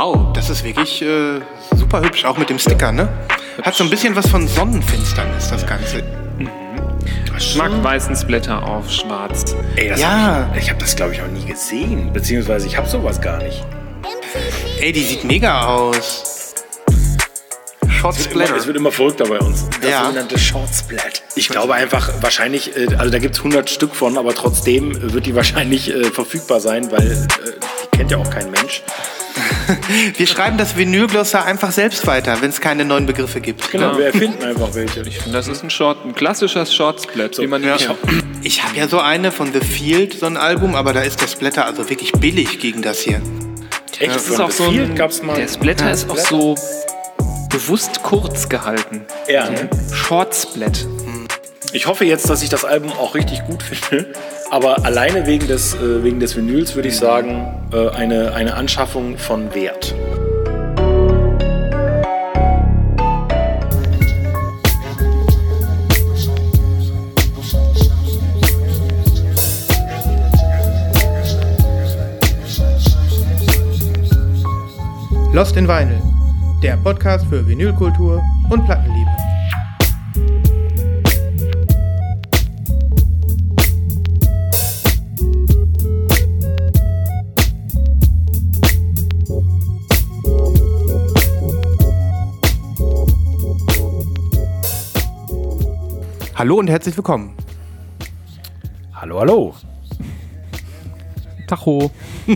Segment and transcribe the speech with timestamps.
[0.00, 1.40] Wow, das ist wirklich äh,
[1.74, 3.08] super hübsch, auch mit dem Sticker, ne?
[3.62, 6.04] Hat so ein bisschen was von Sonnenfinsternis, das Ganze.
[7.36, 9.56] Ich mag weißen Splatter auf schwarz.
[9.74, 10.46] Ey, das Ja.
[10.48, 13.38] hab ich, ich habe das glaube ich auch nie gesehen, beziehungsweise ich habe sowas gar
[13.42, 13.64] nicht.
[14.80, 16.54] Ey, die sieht mega aus.
[17.90, 18.56] Short Es wird, immer, Splatter.
[18.60, 19.66] es wird immer verrückter bei uns.
[19.80, 20.04] Das Ja.
[20.04, 21.22] sogenannte Short Splat.
[21.34, 25.26] Ich glaube einfach, wahrscheinlich, äh, also da gibt es 100 Stück von, aber trotzdem wird
[25.26, 27.16] die wahrscheinlich äh, verfügbar sein, weil äh,
[27.92, 28.84] die kennt ja auch kein Mensch.
[30.16, 33.70] Wir schreiben das Vinylglossar einfach selbst weiter, wenn es keine neuen Begriffe gibt.
[33.70, 33.98] Genau, Ja.
[33.98, 35.00] wir erfinden einfach welche.
[35.02, 37.76] Ich finde, das ist ein Short, ein klassischer Short-Splat, wie man Ja.
[37.76, 37.98] kennt.
[38.42, 41.26] Ich habe ja so eine von The Field, so ein Album, aber da ist der
[41.28, 43.20] Splatter also wirklich billig gegen das hier.
[43.98, 45.34] Echt, Das ist auch so ein, gab's mal.
[45.36, 46.54] der Splatter ist auch so
[47.50, 49.02] bewusst kurz gehalten.
[49.28, 49.68] Ja, ne?
[49.92, 50.86] Short-Splat.
[51.72, 54.12] Ich hoffe jetzt, dass ich das Album auch richtig gut finde.
[54.50, 59.18] Aber alleine wegen des, äh, wegen des Vinyls würde ich sagen, äh, eine, eine Anschaffung
[59.18, 59.94] von Wert.
[75.34, 76.00] Lost in Vinyl,
[76.62, 79.27] der Podcast für Vinylkultur und Plattenliebe.
[96.38, 97.34] Hallo und herzlich willkommen.
[98.94, 99.54] Hallo, hallo.
[101.48, 101.90] Tacho.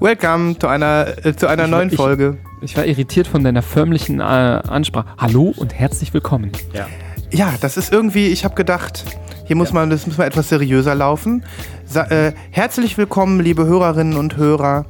[0.00, 2.36] Welcome zu einer, äh, zu einer Ich- neuen ich- Folge.
[2.60, 5.06] Ich war irritiert von deiner förmlichen äh, Ansprache.
[5.16, 6.50] Hallo und herzlich willkommen.
[6.74, 6.86] Ja.
[7.30, 9.04] Ja, das ist irgendwie, ich habe gedacht,
[9.46, 11.44] hier muss man, das muss mal etwas seriöser laufen.
[11.86, 14.86] Sa äh, herzlich willkommen, liebe Hörerinnen und Hörer,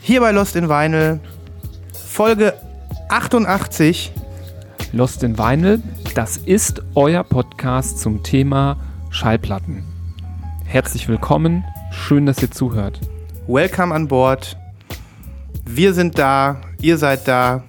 [0.00, 1.20] hier bei Lost in Vinyl,
[1.92, 2.54] Folge
[3.08, 4.12] 88.
[4.92, 5.82] Lost in Vinyl,
[6.14, 8.76] das ist euer Podcast zum Thema
[9.10, 9.82] Schallplatten.
[10.64, 13.00] Herzlich willkommen, schön, dass ihr zuhört.
[13.48, 14.56] Welcome an Bord.
[15.64, 17.64] Wir sind da, ihr seid da.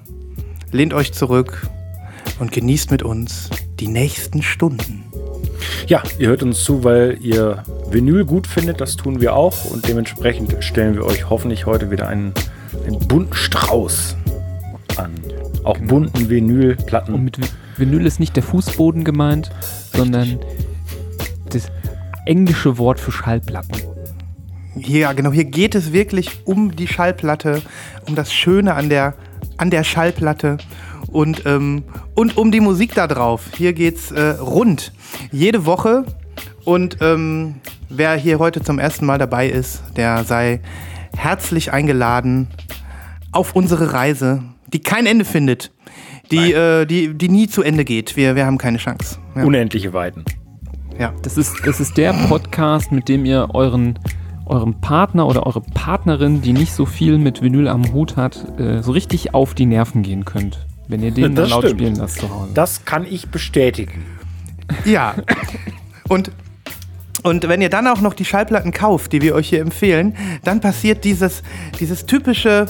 [0.72, 1.68] Lehnt euch zurück
[2.38, 5.06] und genießt mit uns die nächsten Stunden.
[5.88, 8.80] ja, ihr hört uns zu, weil ihr Vinyl gut findet.
[8.80, 9.66] Das tun wir auch.
[9.66, 12.32] Und dementsprechend stellen wir euch hoffentlich heute wieder einen,
[12.86, 14.16] einen bunten Strauß
[14.98, 15.16] an.
[15.64, 17.16] Auch bunten Vinylplatten.
[17.16, 17.40] Und mit
[17.78, 19.52] Vinyl ist nicht der Fußboden gemeint,
[19.94, 20.40] sondern
[21.50, 21.72] das
[22.26, 23.82] englische Wort für Schallplatten.
[24.78, 27.62] Hier, ja, genau, hier geht es wirklich um die Schallplatte,
[28.08, 29.14] um das Schöne an der,
[29.58, 30.58] an der Schallplatte
[31.08, 33.44] und, ähm, und um die Musik da drauf.
[33.56, 34.92] Hier geht's äh, rund.
[35.32, 36.06] Jede Woche.
[36.66, 37.56] Und ähm,
[37.90, 40.60] wer hier heute zum ersten Mal dabei ist, der sei
[41.16, 42.48] herzlich eingeladen
[43.32, 44.44] auf unsere Reise,
[44.74, 45.72] die kein Ende findet,
[46.32, 48.16] die, äh, die, die nie zu Ende geht.
[48.16, 49.18] Wir, wir haben keine Chance.
[49.36, 49.44] Ja.
[49.44, 50.24] Unendliche Weiten.
[51.00, 51.14] ja.
[51.22, 54.00] Das ist, das ist der Podcast, mit dem ihr euren,
[54.46, 58.82] eurem Partner oder eure Partnerin, die nicht so viel mit Vinyl am Hut hat, äh,
[58.82, 60.66] so richtig auf die Nerven gehen könnt.
[60.88, 61.80] Wenn ihr den Das dann laut stimmt.
[61.82, 62.52] spielen lasst zu Hause.
[62.54, 64.06] Das kann ich bestätigen.
[64.86, 65.16] Ja.
[66.08, 66.32] Und,
[67.24, 70.62] und wenn ihr dann auch noch die Schallplatten kauft, die wir euch hier empfehlen, dann
[70.62, 71.42] passiert dieses,
[71.80, 72.68] dieses typische,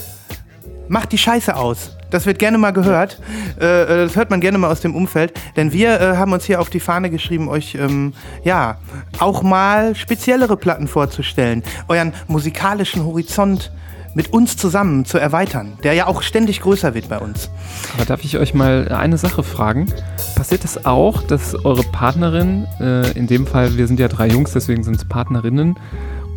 [0.87, 1.97] macht die Scheiße aus.
[2.11, 3.19] Das wird gerne mal gehört.
[3.59, 5.33] Äh, äh, das hört man gerne mal aus dem Umfeld.
[5.55, 8.77] Denn wir äh, haben uns hier auf die Fahne geschrieben, euch ähm, ja
[9.19, 11.63] auch mal speziellere Platten vorzustellen.
[11.87, 13.71] Euren musikalischen Horizont
[14.15, 17.49] mit uns zusammen zu erweitern, der ja auch ständig größer wird bei uns.
[17.95, 19.91] Aber darf ich euch mal eine Sache fragen?
[20.35, 24.53] Passiert es auch, dass eure Partnerin, äh, in dem Fall, wir sind ja drei Jungs,
[24.53, 25.77] deswegen sind es Partnerinnen,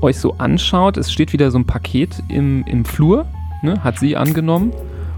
[0.00, 3.26] euch so anschaut, es steht wieder so ein Paket im, im Flur,
[3.62, 4.72] ne, hat sie angenommen,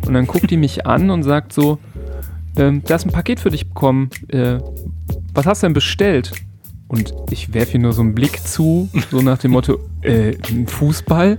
[0.06, 1.78] und dann guckt die mich an und sagt so,
[2.56, 4.58] ähm, da ist ein Paket für dich bekommen, äh,
[5.34, 6.32] was hast du denn bestellt?
[6.88, 10.66] Und ich werfe ihr nur so einen Blick zu, so nach dem Motto, äh, ein
[10.66, 11.38] Fußball?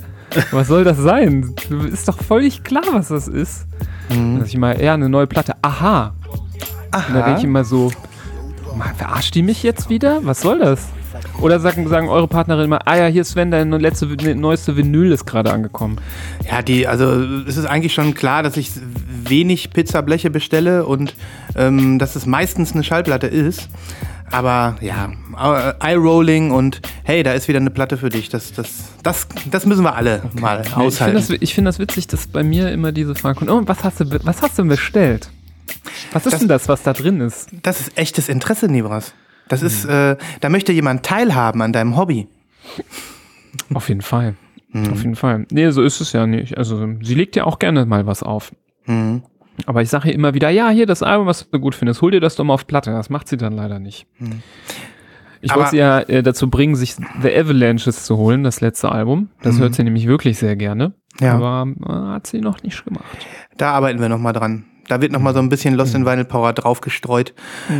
[0.51, 1.53] Was soll das sein?
[1.91, 3.67] Ist doch völlig klar, was das ist.
[4.07, 5.55] Dann sag ich mal, ja, eine neue Platte.
[5.61, 6.13] Aha.
[6.93, 7.91] Und da denke ich immer so,
[8.97, 10.21] verarscht die mich jetzt wieder?
[10.23, 10.87] Was soll das?
[11.39, 14.77] Oder sagen, sagen eure Partnerin immer, ah ja, hier ist Sven, dein letzte, ne, neueste
[14.77, 15.97] Vinyl ist gerade angekommen.
[16.49, 17.05] Ja, die, also
[17.47, 18.71] es ist eigentlich schon klar, dass ich
[19.25, 21.15] wenig Pizzableche bestelle und
[21.55, 23.69] ähm, dass es meistens eine Schallplatte ist.
[24.31, 28.29] Aber ja, äh, Eye-Rolling und hey, da ist wieder eine Platte für dich.
[28.29, 28.69] Das, das,
[29.03, 31.15] das, das müssen wir alle mal Ich finde aushalten.
[31.17, 33.99] das, ich find das witzig, dass bei mir immer diese Frage kommt, oh, was hast
[33.99, 35.29] du, was hast du denn bestellt?
[36.13, 37.49] Was ist Das- denn das, was da drin ist?
[37.63, 39.13] Das ist echtes Interesse, Nibras.
[39.51, 39.91] Das ist, Mhm.
[39.91, 42.27] äh, da möchte jemand teilhaben an deinem Hobby.
[43.73, 44.35] Auf jeden Fall.
[44.71, 44.91] Mhm.
[44.91, 45.45] Auf jeden Fall.
[45.51, 46.57] Nee, so ist es ja nicht.
[46.57, 48.51] Also sie legt ja auch gerne mal was auf.
[48.85, 49.23] Mhm.
[49.65, 52.11] Aber ich sage ihr immer wieder, ja, hier das Album, was du gut findest, hol
[52.11, 52.91] dir das doch mal auf Platte.
[52.91, 54.07] Das macht sie dann leider nicht.
[54.17, 54.41] Hm.
[55.41, 59.29] Ich wollte sie ja äh, dazu bringen, sich The Avalanches zu holen, das letzte Album.
[59.41, 59.59] Das Mhm.
[59.59, 60.93] hört sie nämlich wirklich sehr gerne.
[61.19, 61.33] Ja.
[61.35, 63.03] Aber äh, hat sie noch nicht gemacht.
[63.57, 64.65] Da arbeiten wir nochmal dran.
[64.87, 67.33] Da wird nochmal so ein bisschen Lost in Vinyl Power draufgestreut.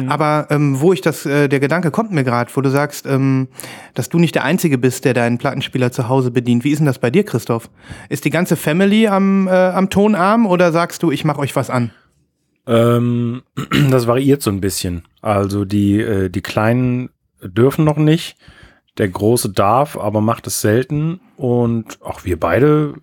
[0.08, 3.48] Aber ähm, wo ich das, äh, der Gedanke kommt mir gerade, wo du sagst, ähm,
[3.94, 6.64] dass du nicht der Einzige bist, der deinen Plattenspieler zu Hause bedient.
[6.64, 7.70] Wie ist denn das bei dir, Christoph?
[8.10, 11.70] Ist die ganze Family am, äh, am Tonarm oder sagst du, ich mache euch was
[11.70, 11.92] an?
[12.68, 13.42] Ähm,
[13.90, 15.04] das variiert so ein bisschen.
[15.22, 17.10] Also die, äh, die Kleinen
[17.44, 18.38] dürfen noch nicht.
[18.98, 21.20] Der Große darf, aber macht es selten.
[21.38, 22.96] Und auch wir beide,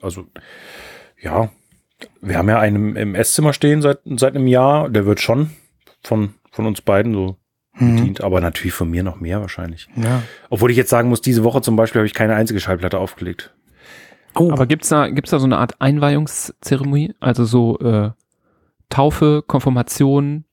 [0.00, 0.26] also
[1.20, 1.50] ja,
[2.20, 4.88] wir haben ja einen im Esszimmer stehen seit, seit einem Jahr.
[4.90, 5.50] Der wird schon
[6.02, 7.36] von, von uns beiden so
[7.78, 9.86] bedient, aber natürlich von mir noch mehr wahrscheinlich.
[9.96, 10.22] Ja.
[10.48, 13.54] Obwohl ich jetzt sagen muss, diese Woche zum Beispiel habe ich keine einzige Schallplatte aufgelegt.
[14.34, 17.14] Oh, Aber gibt's da, gibt's da so eine Art Einweihungszeremonie?
[17.20, 18.10] Also so äh,
[18.88, 20.44] Taufe, Konfirmation,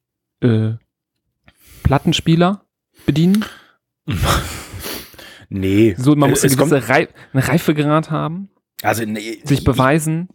[0.41, 0.71] äh,
[1.83, 2.65] Plattenspieler
[3.05, 3.45] bedienen?
[5.49, 5.95] Nee.
[5.97, 8.49] So, man muss eine es kommt- gewisse Rei einen Reifegrad haben,
[8.81, 10.29] also nee, sich ich- beweisen.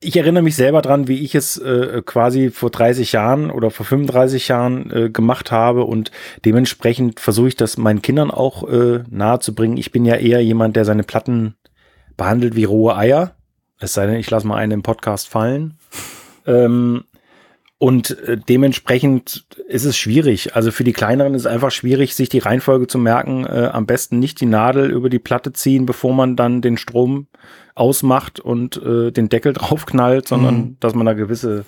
[0.00, 3.86] Ich erinnere mich selber dran, wie ich es äh, quasi vor 30 Jahren oder vor
[3.86, 6.10] 35 Jahren äh, gemacht habe und
[6.44, 9.76] dementsprechend versuche ich das meinen Kindern auch äh, nahezubringen.
[9.76, 11.54] Ich bin ja eher jemand, der seine Platten
[12.16, 13.36] behandelt wie rohe Eier.
[13.78, 15.78] Es sei denn, ich lasse mal einen im Podcast fallen.
[16.46, 17.04] Ähm,
[17.78, 20.56] und äh, dementsprechend ist es schwierig.
[20.56, 23.44] Also für die Kleineren ist es einfach schwierig, sich die Reihenfolge zu merken.
[23.44, 27.26] Äh, am besten nicht die Nadel über die Platte ziehen, bevor man dann den Strom
[27.74, 30.76] ausmacht und äh, den Deckel draufknallt, sondern Mhm.
[30.80, 31.66] dass man da gewisse,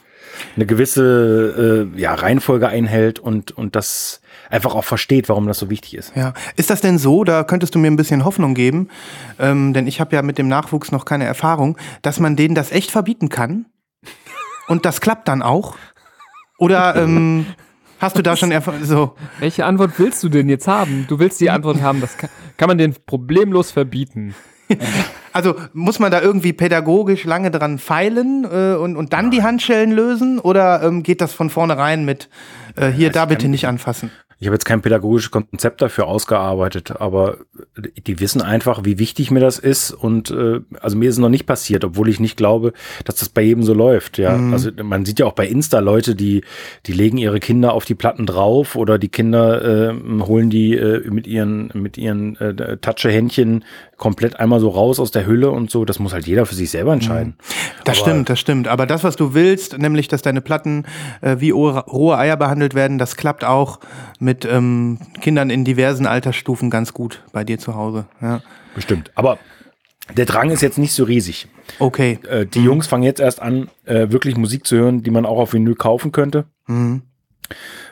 [0.56, 5.68] eine gewisse äh, ja, Reihenfolge einhält und, und das einfach auch versteht, warum das so
[5.68, 6.16] wichtig ist.
[6.16, 8.88] Ja, ist das denn so, da könntest du mir ein bisschen Hoffnung geben,
[9.38, 12.72] ähm, denn ich habe ja mit dem Nachwuchs noch keine Erfahrung, dass man denen das
[12.72, 13.66] echt verbieten kann
[14.68, 15.76] und das klappt dann auch?
[16.58, 17.46] Oder ähm,
[17.98, 18.84] hast du da schon Erfahrung?
[18.84, 21.06] So, Welche Antwort willst du denn jetzt haben?
[21.08, 24.34] Du willst die Antwort haben, das kann, kann man den problemlos verbieten.
[25.32, 29.92] also muss man da irgendwie pädagogisch lange dran feilen äh, und, und dann die Handschellen
[29.92, 30.40] lösen?
[30.40, 32.28] Oder ähm, geht das von vornherein mit
[32.76, 34.10] äh, hier, da bitte nicht anfassen?
[34.40, 37.38] Ich habe jetzt kein pädagogisches Konzept dafür ausgearbeitet, aber
[37.76, 39.90] die wissen einfach, wie wichtig mir das ist.
[39.90, 42.72] Und äh, also mir ist es noch nicht passiert, obwohl ich nicht glaube,
[43.04, 44.16] dass das bei jedem so läuft.
[44.16, 46.44] Ja, also man sieht ja auch bei Insta Leute, die
[46.86, 51.10] die legen ihre Kinder auf die Platten drauf oder die Kinder äh, holen die äh,
[51.10, 53.64] mit ihren mit ihren äh, Touche-Händchen
[53.98, 55.84] komplett einmal so raus aus der Hülle und so.
[55.84, 57.36] Das muss halt jeder für sich selber entscheiden.
[57.84, 58.68] Das Aber- stimmt, das stimmt.
[58.68, 60.86] Aber das, was du willst, nämlich, dass deine Platten
[61.20, 63.80] äh, wie rohe Eier behandelt werden, das klappt auch
[64.18, 68.06] mit ähm, Kindern in diversen Altersstufen ganz gut bei dir zu Hause.
[68.22, 68.40] Ja.
[68.74, 69.10] Bestimmt.
[69.16, 69.38] Aber
[70.16, 71.48] der Drang ist jetzt nicht so riesig.
[71.78, 72.18] Okay.
[72.30, 75.38] Äh, die Jungs fangen jetzt erst an, äh, wirklich Musik zu hören, die man auch
[75.38, 76.44] auf Vinyl kaufen könnte.
[76.66, 77.02] Mhm.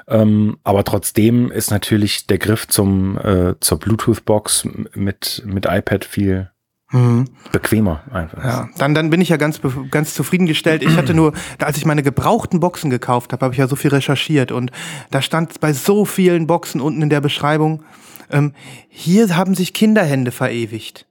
[0.08, 6.50] Ähm, aber trotzdem ist natürlich der Griff zum, äh, zur Bluetooth-Box mit, mit iPad viel
[6.92, 7.24] Mhm.
[7.50, 8.44] bequemer einfach.
[8.44, 9.60] Ja, dann, dann bin ich ja ganz,
[9.90, 10.84] ganz zufriedengestellt.
[10.84, 13.90] Ich hatte nur, als ich meine gebrauchten Boxen gekauft habe, habe ich ja so viel
[13.90, 14.70] recherchiert und
[15.10, 17.82] da stand bei so vielen Boxen unten in der Beschreibung,
[18.30, 18.52] ähm,
[18.88, 21.06] hier haben sich Kinderhände verewigt.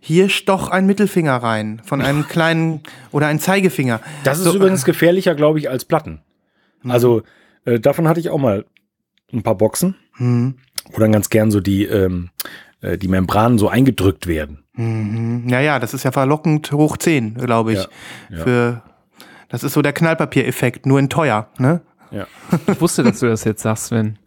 [0.00, 2.80] Hier stoch ein Mittelfinger rein von einem kleinen
[3.12, 4.00] oder ein Zeigefinger.
[4.24, 6.22] Das ist So, übrigens gefährlicher, glaube ich, als Platten.
[6.88, 7.22] Also
[7.70, 8.64] äh, davon hatte ich auch mal
[9.32, 10.54] ein paar Boxen, Mhm.
[10.92, 12.30] wo dann ganz gern so die, ähm,
[12.80, 14.64] äh, die Membranen so eingedrückt werden.
[14.74, 15.48] Mhm.
[15.48, 17.78] Ja, ja, das ist ja verlockend hoch 10, glaube ich.
[17.78, 18.44] Ja, ja.
[18.44, 18.82] Für,
[19.48, 21.80] das ist so der Knallpapiereffekt, nur in teuer, ne?
[22.10, 22.26] Ja.
[22.66, 24.18] Ich wusste, dass du das jetzt sagst, Sven.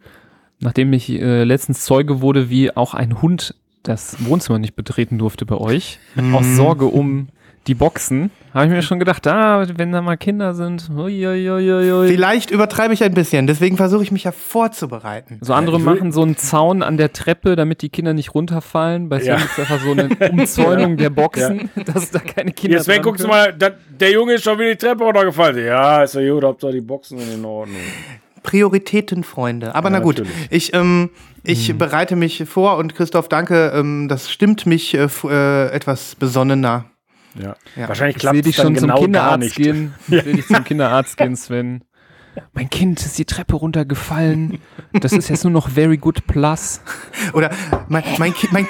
[0.60, 5.44] Nachdem ich äh, letztens Zeuge wurde, wie auch ein Hund das Wohnzimmer nicht betreten durfte
[5.44, 5.98] bei euch,
[6.32, 7.28] aus Sorge um
[7.66, 11.50] die Boxen, habe ich mir schon gedacht, ah, wenn da mal Kinder sind, ui, ui,
[11.50, 12.08] ui.
[12.08, 15.38] Vielleicht übertreibe ich ein bisschen, deswegen versuche ich mich ja vorzubereiten.
[15.40, 19.08] So andere machen so einen Zaun an der Treppe, damit die Kinder nicht runterfallen.
[19.08, 19.36] Bei Sven Ja.
[19.38, 23.28] gibt's einfach so eine Umzäunung der Boxen, dass da keine Kinder dran können.
[23.28, 25.64] mal, der Junge ist schon wieder die Treppe runtergefallen.
[25.64, 27.76] Ja, ist ja gut, Hauptsache die Boxen sind in Ordnung.
[28.42, 29.74] Prioritäten, Freunde.
[29.74, 30.46] Aber Ja, na gut, natürlich.
[30.50, 31.10] ich, ähm,
[31.42, 36.84] ich bereite mich vor und Christoph, danke, ähm, das stimmt mich äh, äh, etwas besonnener.
[37.34, 37.56] Ja.
[37.76, 37.88] Ja.
[37.88, 38.98] Wahrscheinlich Ich klappt es dich dann schon genau zum gar
[39.38, 39.56] Kinderarzt nicht.
[39.56, 39.94] gehen.
[40.08, 41.82] Ich sehe dich zum Kinderarzt gehen, Sven.
[42.52, 44.58] Mein Kind ist die Treppe runtergefallen.
[44.92, 46.80] Das ist jetzt nur noch Very Good Plus.
[47.32, 47.50] Oder
[47.88, 48.66] mein, mein, Ki- mein,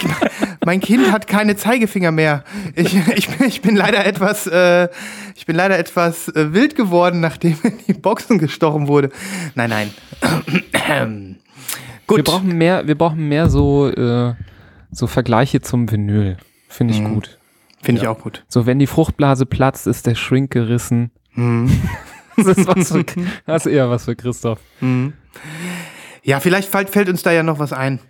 [0.67, 2.45] mein Kind hat keine Zeigefinger mehr.
[2.75, 4.89] Ich, ich, bin- ich bin leider etwas, äh,
[5.35, 9.11] ich bin leider etwas äh, wild geworden, nachdem in die Boxen gestochen wurde.
[9.55, 9.91] Nein, nein.
[12.07, 12.19] Gut.
[12.19, 14.35] Wir brauchen mehr, wir brauchen mehr so, äh,
[14.91, 16.37] so Vergleiche zum Vinyl.
[16.69, 17.15] Finde ich Mhm.
[17.15, 17.39] gut.
[17.85, 18.11] Finde ich Ja.
[18.11, 18.45] auch gut.
[18.49, 21.11] So, wenn die Fruchtblase platzt, ist der Shrink gerissen.
[22.37, 23.05] Das ist, was für,
[23.47, 24.59] das ist eher was für Christoph.
[26.25, 28.01] Ja, vielleicht fällt, fällt uns da ja noch was ein.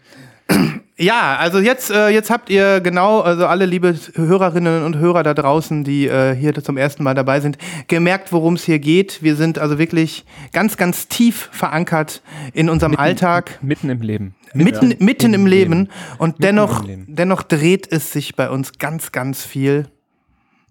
[0.97, 5.35] Ja, also jetzt, äh, jetzt habt ihr genau, also alle liebe Hörerinnen und Hörer da
[5.35, 7.59] draußen, die äh, hier zum ersten Mal dabei sind,
[7.89, 9.21] gemerkt, worum es hier geht.
[9.21, 12.23] Wir sind also wirklich ganz, ganz tief verankert
[12.53, 14.37] in unserem Alltag, Mitten im Leben.
[14.55, 15.89] mitten, mitten im Leben.
[16.19, 17.07] Und dennoch, im Leben.
[17.09, 19.89] dennoch dreht es sich bei uns ganz, ganz viel.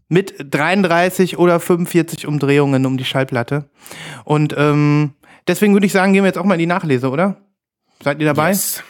[0.07, 3.65] Mit 33 oder 45 Umdrehungen um die Schallplatte.
[4.23, 5.15] Und ähm,
[5.49, 7.41] deswegen würde ich sagen, gehen wir jetzt auch mal in die Nachlese, oder?
[8.01, 8.49] Seid ihr dabei?
[8.49, 8.83] Yes.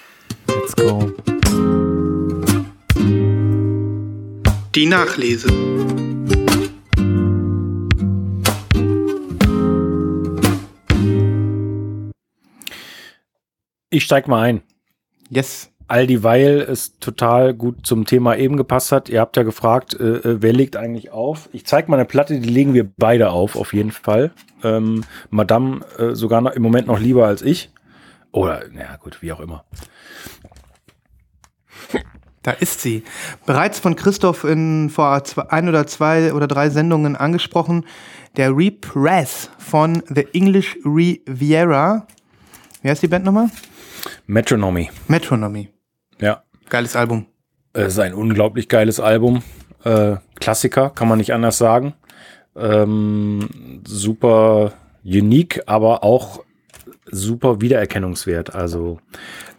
[0.47, 1.11] Let's go.
[4.75, 5.47] Die Nachlese.
[13.89, 14.63] Ich steig mal ein.
[15.29, 15.69] Yes.
[15.87, 19.09] All dieweil es total gut zum Thema eben gepasst hat.
[19.09, 21.49] Ihr habt ja gefragt, äh, äh, wer legt eigentlich auf?
[21.51, 24.31] Ich zeige mal eine Platte, die legen wir beide auf, auf jeden Fall.
[24.63, 27.69] Ähm, Madame äh, sogar noch, im Moment noch lieber als ich.
[28.31, 29.65] Oder, naja, gut, wie auch immer.
[32.43, 33.03] Da ist sie.
[33.45, 37.85] Bereits von Christoph in vor zwei, ein oder zwei oder drei Sendungen angesprochen.
[38.35, 42.05] Der Repress von The English Riviera.
[42.81, 43.49] Wie heißt die Band nochmal?
[44.27, 44.89] Metronomy.
[45.07, 45.69] Metronomy.
[46.19, 46.43] Ja.
[46.69, 47.27] Geiles Album.
[47.71, 49.41] Es ist ein unglaublich geiles Album.
[49.85, 51.93] Äh, Klassiker, kann man nicht anders sagen.
[52.55, 54.73] Ähm, super
[55.03, 56.43] unique, aber auch
[57.09, 58.53] super wiedererkennungswert.
[58.53, 58.99] Also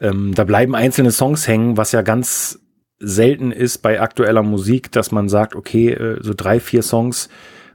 [0.00, 2.60] ähm, da bleiben einzelne Songs hängen, was ja ganz
[3.06, 7.28] selten ist bei aktueller Musik, dass man sagt, okay, äh, so drei, vier Songs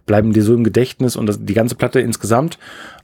[0.05, 2.57] bleiben dir so im Gedächtnis und das, die ganze Platte insgesamt.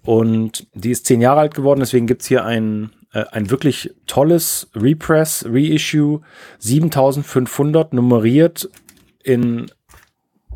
[0.04, 4.70] Und die ist zehn Jahre alt geworden, deswegen gibt's hier ein, äh, ein wirklich tolles
[4.76, 6.22] Repress, Reissue,
[6.60, 8.70] 7500 nummeriert
[9.24, 9.68] in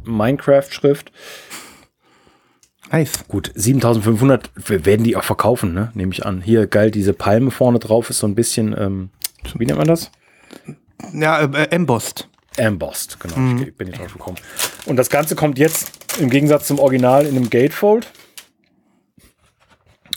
[0.06, 1.12] Minecraft-Schrift.
[2.92, 3.28] Nice.
[3.28, 5.92] Gut, 7500 w- werden die auch verkaufen, ne?
[5.94, 6.42] nehme ich an.
[6.42, 9.10] Hier, geil, diese Palme vorne drauf ist so ein bisschen, ähm,
[9.56, 10.10] wie nennt man das?
[11.14, 12.28] Ja, äh, äh, embossed.
[12.58, 13.62] Embossed, genau.
[13.62, 14.38] Ich bin nicht drauf gekommen.
[14.86, 18.12] Und das Ganze kommt jetzt im Gegensatz zum Original in einem Gatefold.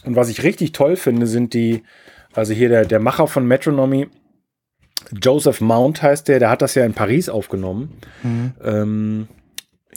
[0.04, 1.84] Und was ich richtig toll finde, sind die,
[2.34, 4.08] also hier der, der Macher von Metronomy,
[5.12, 7.98] Joseph Mount heißt der, der hat das ja in Paris aufgenommen.
[8.24, 9.28] Ähm,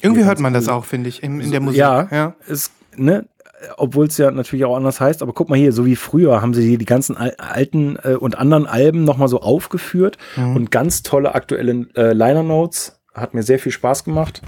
[0.02, 0.74] Irgendwie hört man das cool.
[0.74, 1.80] auch, finde ich, in, in der Musik.
[1.80, 2.36] ja, ja.
[2.48, 3.26] ist, ne,
[3.78, 6.54] obwohl es ja natürlich auch anders heißt, aber guck mal hier, so wie früher haben
[6.54, 10.18] sie hier die ganzen al alten äh, und anderen Alben nochmal so aufgeführt
[10.56, 13.02] und ganz tolle aktuelle äh, Liner Notes.
[13.14, 14.42] Hat mir sehr viel Spaß gemacht.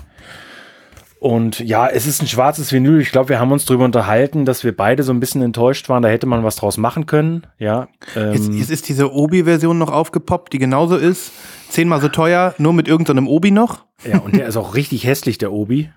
[1.20, 3.02] Und ja, es ist ein schwarzes Vinyl.
[3.02, 6.04] Ich glaube, wir haben uns darüber unterhalten, dass wir beide so ein bisschen enttäuscht waren.
[6.04, 7.48] Da hätte man was draus machen können.
[7.58, 11.32] Ja, Jetzt, ähm, jetzt ist diese Obi-Version noch aufgepoppt, die genauso ist.
[11.70, 13.86] Zehnmal so teuer, nur mit irgendeinem Obi noch.
[14.06, 15.90] Ja, und der ist auch richtig hässlich, der Obi.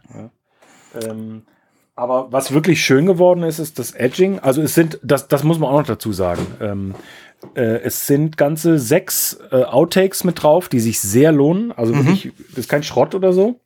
[1.05, 1.43] Ähm,
[1.95, 4.39] aber was wirklich schön geworden ist, ist das Edging.
[4.39, 6.47] Also es sind, das, das muss man auch noch dazu sagen.
[6.61, 6.95] Ähm,
[7.55, 11.73] äh, es sind ganze sechs äh, Outtakes mit drauf, die sich sehr lohnen.
[11.73, 13.61] Also wirklich, das ist kein Schrott oder so.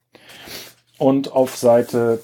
[0.98, 2.20] Und auf Seite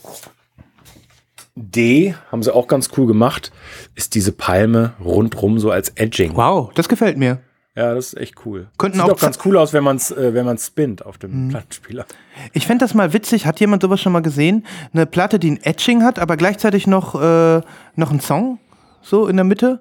[1.57, 3.53] D, haben sie auch ganz cool gemacht,
[3.95, 6.37] ist diese Palme rundrum so als Edging.
[6.37, 7.41] Wow, das gefällt mir.
[7.77, 8.69] Ja, das ist echt cool.
[8.79, 11.19] Könnten Sieht auch auch ganz cool aus, wenn man es äh, wenn man's spinnt auf
[11.19, 12.05] dem Plattenspieler.
[12.53, 14.67] Ich fände das mal witzig, hat jemand sowas schon mal gesehen?
[14.93, 17.61] Eine Platte, die ein Etching hat, aber gleichzeitig noch, äh,
[17.95, 18.59] noch einen Song
[19.03, 19.81] so in der Mitte?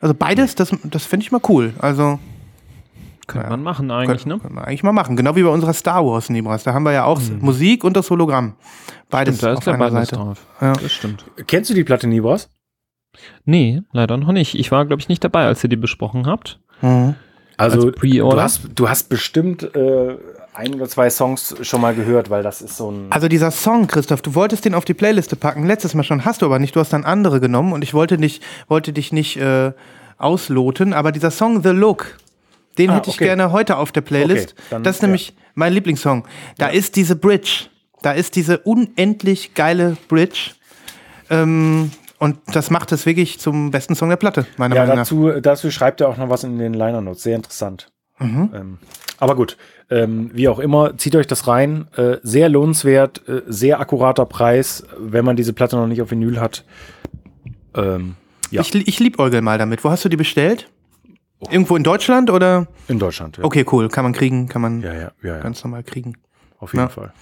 [0.00, 1.72] Also beides, das, das finde ich mal cool.
[1.78, 2.18] Also
[3.26, 4.42] Könnte man machen eigentlich, können, ne?
[4.42, 5.16] können wir eigentlich mal machen.
[5.16, 6.64] Genau wie bei unserer Star Wars Nibras.
[6.64, 8.54] Da haben wir ja auch Musik und das Hologramm.
[9.08, 10.16] Beides Stimmt, da ist auf ja einer beides Seite.
[10.16, 10.46] drauf.
[10.60, 10.72] Ja.
[10.72, 11.24] Das stimmt.
[11.46, 12.50] Kennst du die Platte Nibos?
[13.44, 14.54] Nee, leider noch nicht.
[14.58, 16.60] Ich war, glaube ich, nicht dabei, als ihr die besprochen habt.
[16.82, 17.14] Mhm.
[17.60, 18.36] Also Als Pre-Order?
[18.36, 20.16] du hast, du hast bestimmt äh,
[20.54, 23.06] ein oder zwei Songs schon mal gehört, weil das ist so ein.
[23.10, 26.42] Also dieser Song, Christoph, du wolltest den auf die Playliste packen, letztes Mal schon, hast
[26.42, 29.36] du aber nicht, du hast dann andere genommen und ich wollte, nicht, wollte dich nicht
[29.36, 29.72] äh,
[30.18, 32.16] ausloten, aber dieser Song The Look,
[32.78, 33.24] den Ah, hätte ich okay.
[33.26, 34.54] gerne heute auf der Playlist.
[34.56, 36.26] Okay, dann- das ist nämlich mein Lieblingssong.
[36.58, 37.66] Da ist diese Bridge,
[38.02, 40.52] da ist diese unendlich geile Bridge
[41.30, 41.90] ähm,
[42.20, 45.02] und das macht es wirklich zum besten Song der Platte, meiner ja, Meinung nach.
[45.02, 47.24] dazu, dazu schreibt er auch noch was in den Liner Notes.
[47.24, 47.90] Sehr interessant.
[48.20, 48.50] Mhm.
[48.54, 48.78] Ähm,
[49.18, 49.56] aber gut,
[49.90, 51.88] ähm, wie auch immer, zieht euch das rein.
[51.96, 56.38] Äh, sehr lohnenswert, äh, sehr akkurater Preis, wenn man diese Platte noch nicht auf Vinyl
[56.40, 56.64] hat.
[57.74, 58.14] Ähm,
[58.50, 59.82] ja, Ich, ich liebäugel mal damit.
[59.84, 60.68] Wo hast du die bestellt?
[61.50, 62.66] Irgendwo in Deutschland oder?
[62.88, 63.38] in Deutschland.
[63.38, 63.88] Ja, Okay, cool.
[63.88, 66.14] Kann man kriegen, kann man ja, ja, ja, ganz normal kriegen.
[66.58, 66.88] auf jeden Ja.
[66.90, 67.12] Fall.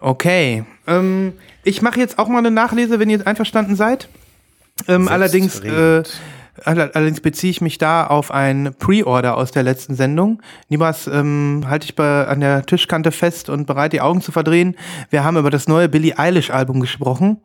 [0.00, 0.64] Okay.
[0.88, 4.08] Ähm, ich mache jetzt auch mal eine Nachlese, wenn ihr einverstanden seid.
[4.88, 6.02] Ähm, allerdings äh,
[6.64, 10.40] Allerdings beziehe ich mich da auf ein Pre-Order aus der letzten Sendung.
[10.68, 14.76] Nibas, ähm, halte ich bei, an der Tischkante fest und bereit, die Augen zu verdrehen.
[15.10, 17.40] Wir haben über das neue Billie Eilish-Album gesprochen.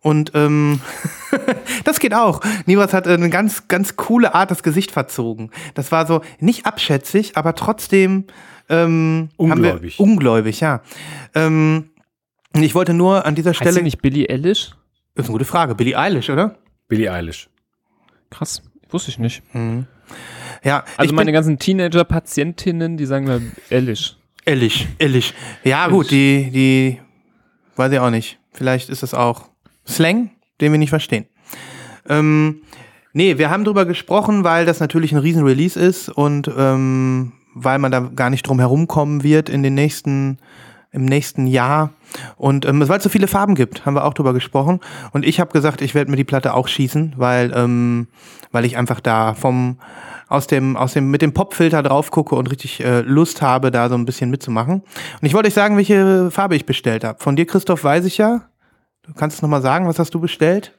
[0.00, 0.80] Und ähm,
[1.84, 2.40] das geht auch.
[2.66, 5.50] Nibas hat eine ganz, ganz coole Art das Gesicht verzogen.
[5.74, 8.24] Das war so nicht abschätzig, aber trotzdem
[8.68, 9.98] ähm, Ungläubig.
[9.98, 10.82] Haben wir, ungläubig, ja.
[11.34, 11.90] Ähm,
[12.54, 13.74] ich wollte nur an dieser Heißt Stelle.
[13.74, 14.72] sie nicht Billie Eilish?
[15.14, 15.74] Das ist eine gute Frage.
[15.74, 16.56] Billie Eilish, oder?
[16.88, 17.48] Billie Eilish.
[18.30, 19.42] Krass, wusste ich nicht.
[20.64, 20.84] Ja.
[20.96, 23.40] Also meine ganzen Teenager-Patientinnen, die sagen mir
[23.70, 24.16] Eilish.
[24.44, 25.34] Ehrlich, ehrlich.
[25.62, 25.94] Ja, Ehrlich.
[25.94, 27.00] gut, die, die,
[27.76, 28.38] weiß ich auch nicht.
[28.52, 29.50] Vielleicht ist das auch
[29.86, 30.30] Slang,
[30.60, 31.26] den wir nicht verstehen.
[32.08, 32.62] Ähm,
[33.12, 37.78] nee, wir haben drüber gesprochen, weil das natürlich ein riesen Release ist und ähm, weil
[37.78, 40.38] man da gar nicht drum herumkommen wird in den nächsten,
[40.90, 41.90] im nächsten Jahr.
[42.36, 44.80] Und ähm, weil es so viele Farben gibt, haben wir auch drüber gesprochen.
[45.12, 48.08] Und ich habe gesagt, ich werde mir die Platte auch schießen, weil, ähm,
[48.52, 49.78] weil ich einfach da vom
[50.28, 53.88] aus dem, aus dem, mit dem Popfilter drauf gucke und richtig äh, Lust habe, da
[53.88, 54.82] so ein bisschen mitzumachen.
[54.82, 57.18] Und ich wollte euch sagen, welche Farbe ich bestellt habe.
[57.18, 58.42] Von dir, Christoph, weiß ich ja.
[59.02, 60.77] Du kannst es nochmal sagen, was hast du bestellt?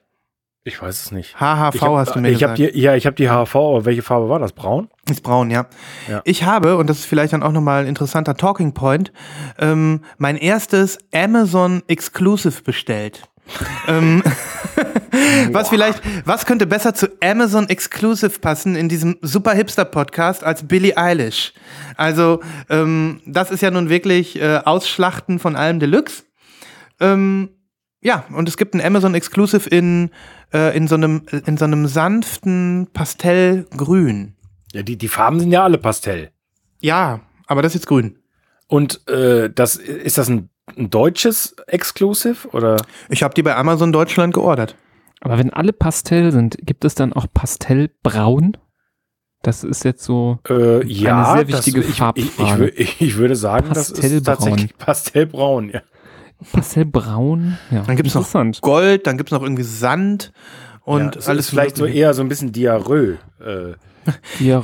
[0.69, 1.33] Ich weiß es nicht.
[1.35, 2.75] HHV hab, hast du mir ich hab gesagt.
[2.75, 4.53] die, Ja, ich habe die HV, aber welche Farbe war das?
[4.53, 4.87] Braun?
[5.09, 5.65] Ist braun, ja.
[6.07, 6.21] Ja.
[6.25, 9.11] Ich habe, und das ist vielleicht dann auch nochmal ein interessanter Talking Point,
[9.57, 13.23] ähm, mein erstes Amazon Exclusive bestellt.
[13.87, 14.21] ähm,
[15.51, 20.67] was vielleicht, was könnte besser zu Amazon Exclusive passen in diesem super Hipster Podcast als
[20.67, 21.53] Billie Eilish?
[21.97, 26.25] Also, ähm, das ist ja nun wirklich äh, Ausschlachten von allem Deluxe.
[26.99, 27.49] Ähm,
[28.01, 30.11] ja, und es gibt ein Amazon Exclusive in,
[30.53, 34.35] äh, in, so einem, in so einem sanften Pastellgrün.
[34.73, 36.31] Ja, die, die Farben sind ja alle Pastell.
[36.79, 38.19] Ja, aber das ist jetzt grün.
[38.67, 42.77] Und äh, das ist das ein, ein deutsches Exclusive oder?
[43.09, 44.75] Ich habe die bei Amazon Deutschland geordert.
[45.21, 48.55] Aber wenn alle Pastell sind, gibt es dann auch Pastellbraun?
[49.41, 50.39] Das ist jetzt so.
[50.49, 52.69] Äh, ja, sehr wichtige das, ich, ich, ich, Farbfrage.
[52.69, 54.23] ich, ich würde sagen, das ist Pastellbraun.
[54.25, 55.69] tatsächlich Pastellbraun.
[55.69, 55.81] Ja.
[56.51, 57.57] Pastellbraun?
[57.71, 57.81] Ja.
[57.81, 58.61] Dann gibt's noch Interessant.
[58.61, 60.31] Gold, dann gibt's noch irgendwie Sand
[60.83, 63.17] und ja, alles ist vielleicht so eher so ein bisschen Diarrhoe.
[63.39, 63.73] Äh,
[64.39, 64.63] Diar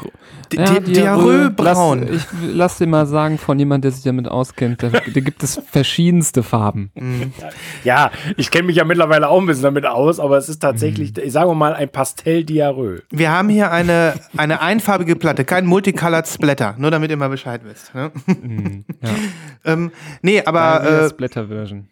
[0.51, 2.07] Di- Di- Diarrhoe-braun.
[2.07, 4.81] Lass, ich lass dir mal sagen von jemand, der sich damit auskennt.
[4.83, 6.91] Da, da gibt es verschiedenste Farben.
[7.83, 11.13] ja, ich kenne mich ja mittlerweile auch ein bisschen damit aus, aber es ist tatsächlich,
[11.15, 11.29] Mhm.
[11.29, 13.01] sagen wir mal, ein Pastell-Diarrhoe.
[13.09, 17.61] Wir haben hier eine, eine einfarbige Platte, kein Multicolored Splatter, nur damit ihr mal Bescheid
[17.65, 17.93] wisst.
[17.95, 18.11] Ne?
[19.01, 19.09] Ja.
[19.73, 21.87] ähm, nee, Aber aber äh, Splatter-Version.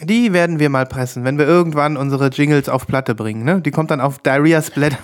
[0.00, 3.44] Die werden wir mal pressen, wenn wir irgendwann unsere Jingles auf Platte bringen.
[3.44, 3.60] Ne?
[3.60, 4.96] Die kommt dann auf Diarrhea Splatter.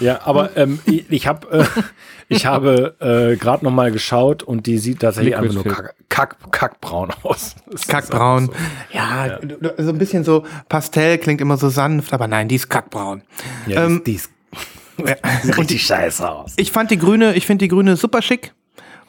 [0.00, 1.64] Ja, aber ähm, ich, ich, hab, äh,
[2.28, 5.94] ich habe äh, gerade noch mal geschaut und die sieht tatsächlich Liquid einfach nur kack,
[6.08, 7.56] kack, kackbraun aus.
[7.70, 8.44] Das Kackbraun.
[8.44, 8.54] einfach
[8.92, 12.70] Ja, du- so ein bisschen so Pastell klingt immer so sanft, aber nein, die ist
[12.70, 13.22] kackbraun.
[13.66, 13.72] So.
[13.72, 14.30] Ja, Ähm, die, ist-
[14.96, 15.04] die
[15.42, 16.54] sieht richtig scheiße aus.
[16.56, 18.52] Ich fand die grüne, ich finde die grüne super schick.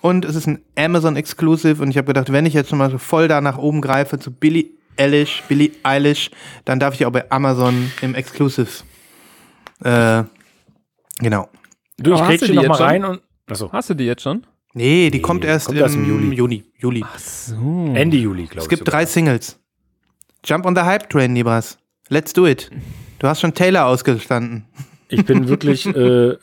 [0.02, 1.82] Und es ist ein Amazon Exclusive.
[1.82, 4.20] Und ich habe gedacht, wenn ich jetzt schon mal so voll da nach oben greife
[4.20, 4.66] zu Billie
[4.98, 6.32] Eilish, Billie Eilish,
[6.66, 8.68] dann darf ich auch bei Amazon im Exclusive.
[9.84, 10.24] Äh,
[11.20, 11.50] genau.
[11.98, 12.86] Du, ich Aber hast krieg du die noch jetzt mal schon?
[12.88, 13.22] rein und.
[13.48, 14.46] Achso, Hast du die jetzt schon?
[14.74, 16.36] Nee, die Nee, kommt erst, kommt im, erst im Juli.
[16.36, 16.64] Juni.
[16.78, 17.06] Juli.
[17.18, 17.92] So.
[17.94, 18.64] Ende Juli, glaube ich.
[18.64, 19.00] Es gibt sogar.
[19.02, 19.60] drei Singles.
[20.44, 21.78] Jump on the Hype Train, Nibras.
[22.10, 22.70] Let's do it.
[23.20, 24.66] Du hast schon Taylor ausgestanden.
[25.10, 26.36] Ich bin wirklich, äh,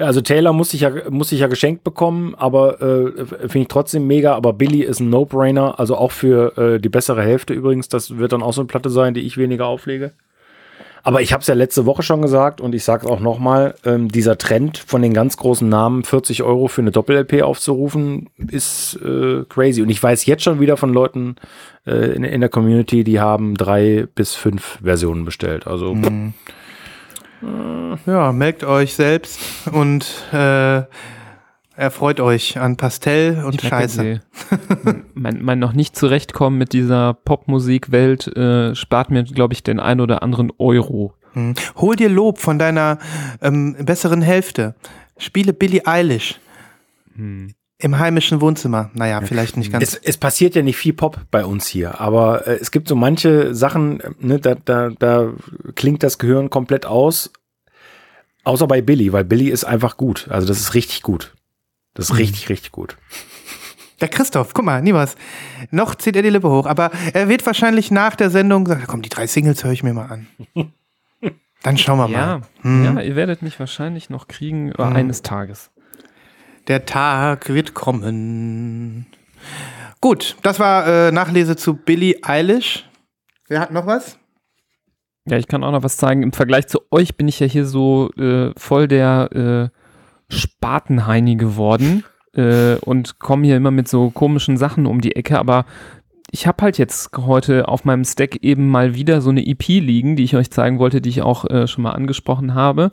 [0.00, 4.06] also Taylor muss ich ja, muss ich ja geschenkt bekommen, aber äh, finde ich trotzdem
[4.06, 4.34] mega.
[4.34, 7.88] Aber Billy ist ein No-Brainer, also auch für äh, die bessere Hälfte übrigens.
[7.88, 10.12] Das wird dann auch so eine Platte sein, die ich weniger auflege.
[11.02, 13.74] Aber ich habe es ja letzte Woche schon gesagt und ich sage es auch nochmal,
[13.84, 18.98] ähm, dieser Trend von den ganz großen Namen 40 Euro für eine Doppel-LP aufzurufen, ist
[19.02, 19.82] äh, crazy.
[19.82, 21.36] Und ich weiß jetzt schon wieder von Leuten
[21.86, 25.66] äh, in, in der Community, die haben drei bis fünf Versionen bestellt.
[25.66, 25.94] Also
[27.42, 29.40] Ja, melkt euch selbst
[29.72, 30.82] und äh,
[31.74, 34.20] erfreut euch an Pastell und Scheiße.
[35.14, 40.00] mein, mein noch nicht zurechtkommen mit dieser Popmusikwelt äh, spart mir, glaube ich, den ein
[40.00, 41.14] oder anderen Euro.
[41.32, 41.54] Hm.
[41.76, 42.98] Hol dir Lob von deiner
[43.40, 44.74] ähm, besseren Hälfte.
[45.16, 46.40] Spiele Billie Eilish
[47.80, 48.90] im heimischen Wohnzimmer.
[48.94, 49.82] Naja, vielleicht nicht ganz.
[49.82, 52.94] Es, es passiert ja nicht viel Pop bei uns hier, aber äh, es gibt so
[52.94, 55.32] manche Sachen, äh, ne, da, da, da
[55.74, 57.32] klingt das Gehirn komplett aus.
[58.44, 60.28] Außer bei Billy, weil Billy ist einfach gut.
[60.30, 61.34] Also das ist richtig gut.
[61.94, 62.96] Das ist richtig, richtig gut.
[64.00, 65.14] Der Christoph, guck mal, nie was.
[65.70, 69.02] Noch zieht er die Lippe hoch, aber er wird wahrscheinlich nach der Sendung sagen, komm,
[69.02, 70.26] die drei Singles höre ich mir mal an.
[71.62, 72.42] Dann schauen wir Ja, mal.
[72.62, 72.84] Hm.
[72.84, 75.70] ja, ihr werdet mich wahrscheinlich noch kriegen äh, eines Tages.
[76.70, 79.06] Der Tag wird kommen.
[80.00, 82.88] Gut, das war äh, Nachlese zu Billie Eilish.
[83.48, 84.20] Wer hat noch was?
[85.26, 86.22] Ja, ich kann auch noch was zeigen.
[86.22, 92.04] Im Vergleich zu euch bin ich ja hier so äh, voll der äh, Spatenheini geworden
[92.34, 95.66] äh, und komme hier immer mit so komischen Sachen um die Ecke, aber
[96.30, 100.14] ich habe halt jetzt heute auf meinem Stack eben mal wieder so eine EP liegen,
[100.14, 102.92] die ich euch zeigen wollte, die ich auch äh, schon mal angesprochen habe.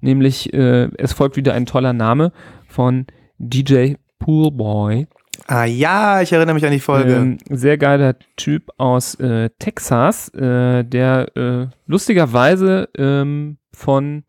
[0.00, 2.32] Nämlich, äh, es folgt wieder ein toller Name
[2.66, 3.06] von
[3.38, 5.06] DJ Poolboy.
[5.46, 7.14] Ah ja, ich erinnere mich an die Folge.
[7.14, 14.24] Ähm, sehr geiler Typ aus äh, Texas, äh, der äh, lustigerweise ähm, von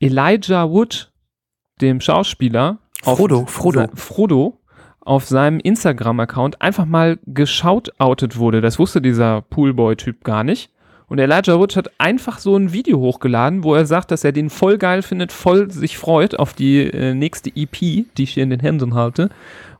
[0.00, 1.12] Elijah Wood,
[1.80, 3.86] dem Schauspieler, Frodo, auf Frodo.
[3.94, 4.58] Frodo
[5.00, 8.60] auf seinem Instagram-Account einfach mal geschautoutet wurde.
[8.60, 10.70] Das wusste dieser Poolboy-Typ gar nicht.
[11.08, 14.50] Und Elijah Wood hat einfach so ein Video hochgeladen, wo er sagt, dass er den
[14.50, 18.50] voll geil findet, voll sich freut auf die äh, nächste EP, die ich hier in
[18.50, 19.30] den Händen halte.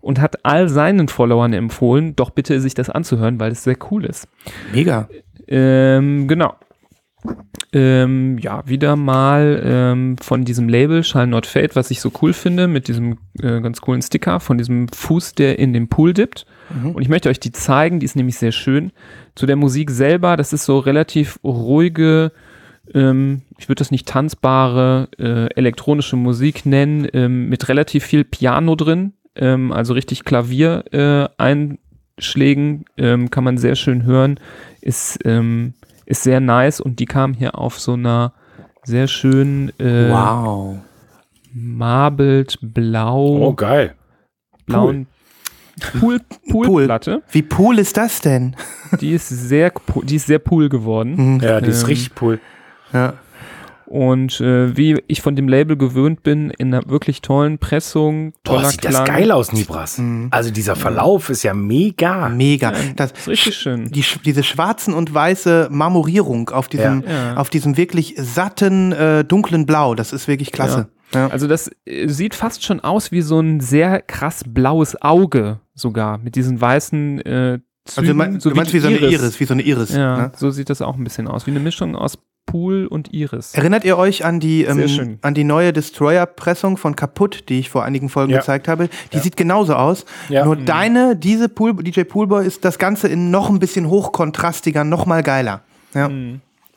[0.00, 4.04] Und hat all seinen Followern empfohlen, doch bitte sich das anzuhören, weil es sehr cool
[4.04, 4.28] ist.
[4.72, 5.08] Mega.
[5.48, 6.54] Ähm, genau.
[7.72, 12.32] Ähm, ja, wieder mal ähm, von diesem Label Shall Not Fade, was ich so cool
[12.32, 16.46] finde, mit diesem äh, ganz coolen Sticker, von diesem Fuß, der in den Pool dippt.
[16.70, 18.92] Und ich möchte euch die zeigen, die ist nämlich sehr schön.
[19.34, 22.32] Zu der Musik selber, das ist so relativ ruhige,
[22.94, 28.74] ähm, ich würde das nicht tanzbare äh, elektronische Musik nennen, ähm, mit relativ viel Piano
[28.76, 34.38] drin, ähm, also richtig Klavier äh, Einschlägen, ähm, kann man sehr schön hören,
[34.80, 35.74] ist, ähm,
[36.06, 38.32] ist sehr nice und die kam hier auf so einer
[38.84, 40.78] sehr schönen äh, Wow.
[41.52, 43.94] marbled blau, Oh, geil.
[44.66, 45.06] blauen
[46.00, 47.22] Pool, Poolplatte.
[47.30, 48.54] Wie cool ist das denn?
[49.00, 49.72] Die ist sehr,
[50.04, 51.40] die ist sehr pool geworden.
[51.42, 52.40] Ja, die ist Ähm, richtig cool.
[52.92, 53.14] Ja.
[53.86, 58.60] Und äh, wie ich von dem Label gewöhnt bin, in einer wirklich tollen Pressung, toller
[58.62, 58.92] Boah, sieht Klang.
[58.92, 59.98] das geil aus, Nibras.
[60.30, 62.28] Also dieser Verlauf ist ja mega.
[62.28, 62.74] Mega.
[62.96, 63.90] Das, ist richtig schön.
[63.90, 67.10] Die, diese schwarzen und weiße Marmorierung auf diesem, Ja.
[67.30, 67.36] Ja.
[67.38, 70.88] auf diesem wirklich satten, äh, dunklen Blau, das ist wirklich klasse.
[71.14, 71.28] Ja.
[71.28, 76.18] Also das äh, sieht fast schon aus wie so ein sehr krass blaues Auge sogar,
[76.18, 77.62] mit diesen weißen äh, Zügen.
[77.96, 79.92] Also du, mein, so du meinst wie so eine Iris, wie so eine Iris.
[79.94, 80.32] Ja, ne?
[80.36, 83.54] so sieht das auch ein bisschen aus, wie eine Mischung aus Pool und Iris.
[83.54, 87.84] Erinnert ihr euch an die, ähm, an die neue Destroyer-Pressung von Kaputt, die ich vor
[87.84, 88.38] einigen Folgen Ja.
[88.40, 88.88] gezeigt habe?
[89.12, 90.06] Die sieht genauso aus.
[90.30, 90.44] Ja.
[90.46, 90.64] Nur Mhm.
[90.64, 95.22] deine, diese Pool, DJ Poolboy, ist das Ganze in noch ein bisschen hochkontrastiger, noch mal
[95.22, 95.60] geiler.
[95.94, 96.10] Ja.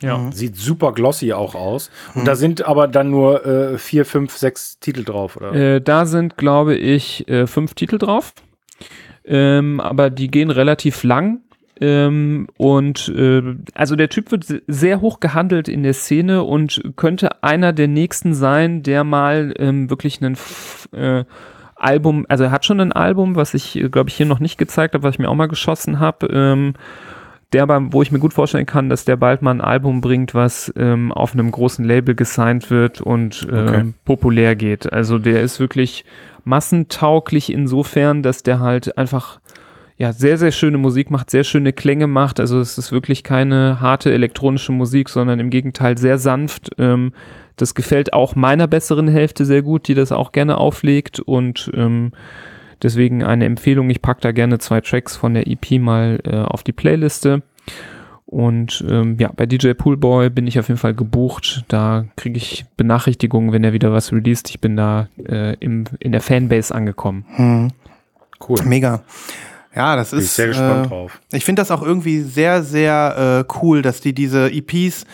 [0.02, 0.30] Ja.
[0.32, 1.90] Sieht super glossy auch aus.
[2.14, 5.54] Und da sind aber dann nur äh, vier, fünf, sechs Titel drauf, oder?
[5.54, 8.34] Äh, da sind, glaube ich, äh, fünf Titel drauf.
[9.24, 11.40] Ähm, aber die gehen relativ lang.
[11.80, 13.42] Ähm, und äh,
[13.74, 17.88] also der Typ wird se- sehr hoch gehandelt in der Szene und könnte einer der
[17.88, 21.24] nächsten sein, der mal ähm, wirklich einen F äh,
[21.74, 24.94] Album, also er hat schon ein Album, was ich, glaube ich, hier noch nicht gezeigt
[24.94, 26.26] habe, was ich mir auch mal geschossen habe.
[26.28, 26.74] Ähm,
[27.52, 30.72] der wo ich mir gut vorstellen kann, dass der bald mal ein Album bringt, was
[30.76, 33.92] ähm, auf einem großen Label gesigned wird und ähm, Okay.
[34.04, 34.92] populär geht.
[34.92, 36.04] Also der ist wirklich
[36.44, 39.40] massentauglich insofern, dass der halt einfach
[39.96, 42.40] ja sehr, sehr schöne Musik macht, sehr schöne Klänge macht.
[42.40, 46.70] Also es ist wirklich keine harte elektronische Musik, sondern im Gegenteil sehr sanft.
[46.78, 47.12] Ähm,
[47.56, 52.12] das gefällt auch meiner besseren Hälfte sehr gut, die das auch gerne auflegt und ähm,
[52.82, 56.62] Deswegen eine Empfehlung, ich packe da gerne zwei Tracks von der EP mal äh, auf
[56.62, 57.42] die Playliste.
[58.26, 61.64] Und ähm, ja, bei DJ Poolboy bin ich auf jeden Fall gebucht.
[61.68, 64.48] Da kriege ich Benachrichtigungen, wenn er wieder was released.
[64.48, 67.26] Ich bin da äh, im, in der Fanbase angekommen.
[67.34, 67.68] Hm.
[68.48, 68.58] Cool.
[68.64, 69.02] Mega.
[69.74, 70.36] Ja, das Bin ich ist.
[70.36, 71.20] sehr gespannt äh, drauf.
[71.32, 75.04] Ich finde das auch irgendwie sehr, sehr äh, cool, dass die diese EPs,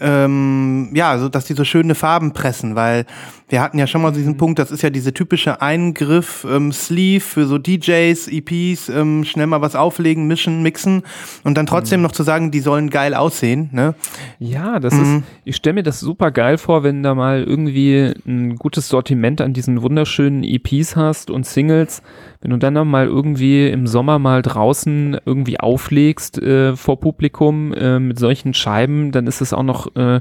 [0.00, 3.04] ähm, ja, so, dass die so schöne Farben pressen, weil
[3.48, 7.20] wir hatten ja schon mal diesen Punkt, das ist ja diese typische Eingriff, ähm, Sleeve
[7.20, 11.02] für so DJs, EPs, ähm, schnell mal was auflegen, mischen, mixen
[11.44, 13.94] und dann trotzdem noch zu sagen, die sollen geil aussehen, ne?
[14.38, 15.00] Ja, das Mhm.
[15.18, 19.40] ist, ich stelle mir das super geil vor, wenn da mal irgendwie ein gutes Sortiment
[19.40, 22.02] an diesen wunderschönen EPs hast und Singles,
[22.40, 27.72] wenn du dann noch mal irgendwie im Sommer mal draußen irgendwie auflegst äh, vor Publikum
[27.72, 30.20] äh, mit solchen Scheiben, dann ist es auch noch, äh,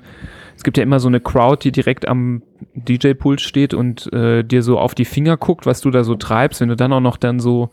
[0.58, 2.42] es gibt ja immer so eine Crowd, die direkt am
[2.76, 6.60] DJ-Pult steht und äh, dir so auf die Finger guckt, was du da so treibst,
[6.60, 7.70] wenn du dann auch noch dann so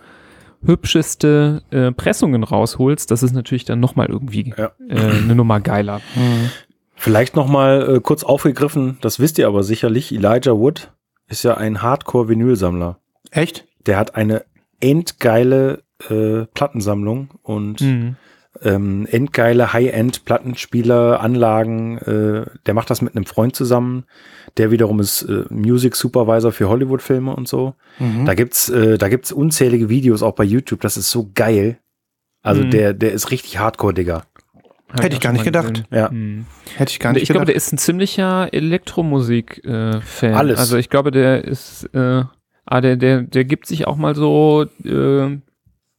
[0.64, 4.72] hübscheste äh, Pressungen rausholst, das ist natürlich dann noch mal irgendwie Ja.
[4.88, 6.00] äh, eine Nummer geiler.
[6.96, 10.92] Vielleicht noch mal äh, kurz aufgegriffen, das wisst ihr aber sicherlich, Elijah Wood
[11.28, 12.98] ist ja ein Hardcore-Vinylsammler.
[13.30, 13.66] Echt?
[13.86, 14.44] Der hat eine
[14.80, 18.16] endgeile äh, Plattensammlung und Mhm.
[18.62, 21.98] Ähm, endgeile High-End-Plattenspieler, Anlagen.
[21.98, 24.04] Äh, der macht das mit einem Freund zusammen.
[24.56, 27.74] Der wiederum ist äh, Music Supervisor für Hollywood-Filme und so.
[27.98, 28.24] Mhm.
[28.26, 30.80] Da gibt's, äh, da gibt's unzählige Videos auch bei YouTube.
[30.82, 31.78] Das ist so geil.
[32.42, 32.70] Also Mhm.
[32.70, 34.22] der, der ist richtig Hardcore, Digga.
[35.00, 35.70] Hätte ich gar nicht gedacht.
[35.74, 35.86] gesehen.
[35.90, 36.08] Ja.
[36.10, 36.46] Hm.
[36.76, 37.66] Hätte ich gar nicht ich glaube, der gedacht.
[37.66, 40.34] ist ein ziemlicher Elektromusik-Fan.
[40.34, 40.58] Alles.
[40.58, 42.22] Also ich glaube, der ist, äh,
[42.66, 45.38] ah, der, der, der gibt sich auch mal so äh,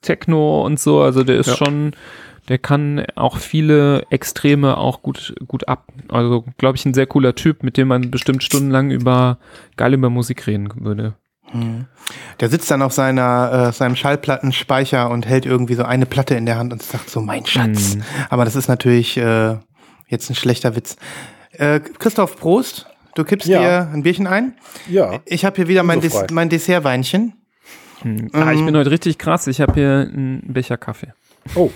[0.01, 1.01] Techno und so.
[1.01, 1.55] Also der ist Ja.
[1.55, 1.91] schon,
[2.47, 5.87] der kann auch viele Extreme auch gut, gut ab.
[6.09, 9.39] Also glaube ich, ein sehr cooler Typ, mit dem man bestimmt stundenlang über
[9.77, 11.15] geil über Musik reden würde.
[12.39, 16.45] Der sitzt dann auf seiner, äh, seinem Schallplattenspeicher und hält irgendwie so eine Platte in
[16.45, 17.95] der Hand und sagt so, mein Schatz.
[17.95, 18.03] Mhm.
[18.29, 19.55] Aber das ist natürlich äh,
[20.07, 20.97] jetzt ein schlechter Witz.
[21.51, 23.59] Äh, Christoph Prost, du kippst Ja.
[23.59, 24.55] dir ein Bierchen ein.
[24.89, 25.19] Ja.
[25.25, 26.01] Ich habe hier wieder mein.
[26.01, 27.33] Des mein Dessertweinchen.
[28.01, 28.29] Hm.
[28.33, 29.47] Ah, ich bin heute richtig krass.
[29.47, 31.13] Ich habe hier einen Becher Kaffee.
[31.55, 31.71] Oh.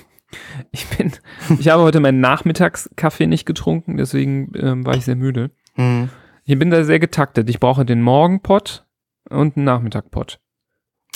[0.72, 1.12] Ich bin,
[1.60, 5.52] ich habe heute meinen Nachmittagskaffee nicht getrunken, deswegen ähm, war ich sehr müde.
[5.76, 6.10] Mhm.
[6.46, 7.50] Ich bin da sehr getaktet.
[7.50, 8.86] Ich brauche den Morgenpott
[9.30, 10.40] und einen Nachmittagpott.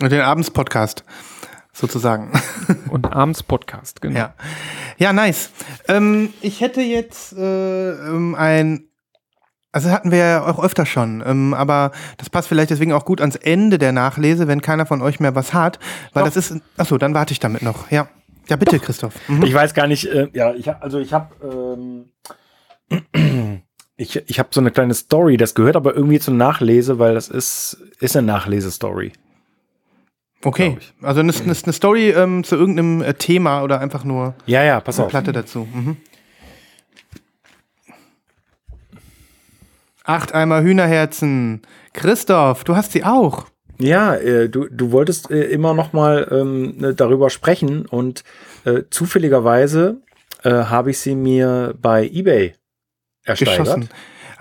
[0.02, 1.04] Und den Abends-Podcast
[1.74, 2.32] sozusagen.
[2.90, 4.20] Und abends Podcast, genau.
[4.20, 4.34] Ja,
[4.98, 5.50] ja nice.
[5.88, 8.86] Ähm, ich hätte jetzt äh, ähm, ein,
[9.72, 13.20] also hatten wir ja auch öfter schon, ähm, aber das passt vielleicht deswegen auch gut
[13.20, 15.80] ans Ende der Nachlese, wenn keiner von euch mehr was hat,
[16.14, 16.32] weil Doch.
[16.32, 17.90] das ist, achso, dann warte ich damit noch.
[17.90, 18.08] Ja,
[18.50, 19.14] ja bitte, Christoph.
[19.28, 19.44] Mhm.
[19.44, 22.12] Ich weiß gar nicht, äh, ja, ich hab, also ich habe ähm,
[23.98, 27.30] ich, ich habe so eine kleine Story, das gehört aber irgendwie zur Nachlese, weil das
[27.30, 29.14] ist, ist eine Nachlesestory.
[30.44, 34.64] Okay, also eine, eine, eine Story ähm, zu irgendeinem äh, Thema oder einfach nur Ja,
[34.64, 35.12] ja, pass eine auf.
[35.12, 35.68] Platte dazu.
[35.72, 35.98] Mhm.
[40.04, 41.62] Acht Eimer Hühnerherzen.
[41.94, 43.48] Christoph, du hast sie auch.
[43.80, 48.24] Ja, äh, du, du wolltest äh, immer noch mal ähm, ne, darüber sprechen und
[48.66, 49.98] äh, zufälligerweise
[50.44, 52.54] äh, habe ich sie mir bei eBay
[53.24, 53.60] ersteigert.
[53.60, 53.90] geschossen.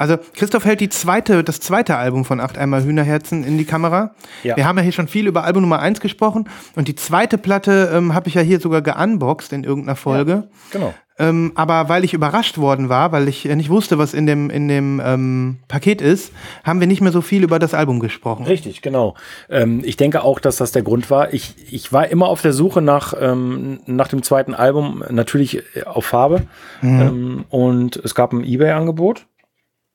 [0.02, 4.16] Also Christoph hält die zweite, das zweite Album von Acht Eimer Hühnerherzen in die Kamera.
[4.42, 4.56] Ja.
[4.56, 7.92] Wir haben ja hier schon viel über Album Nummer 1 gesprochen und die zweite Platte
[7.94, 10.48] ähm, habe ich ja hier sogar geunboxed in irgendeiner Folge.
[10.72, 10.92] Genau.
[11.20, 14.50] Ähm, aber weil ich überrascht worden war, weil ich äh, nicht wusste, was in dem,
[14.50, 16.32] in dem ähm, Paket ist,
[16.64, 18.44] haben wir nicht mehr so viel über das Album gesprochen.
[18.44, 19.14] Richtig, genau.
[19.48, 21.32] Ähm, ich denke auch, dass das der Grund war.
[21.32, 25.84] Ich, ich war immer auf der Suche nach, ähm, nach dem zweiten Album, natürlich äh,
[25.84, 26.42] auf Farbe.
[26.82, 29.26] Ähm, und es gab ein Ebay-Angebot.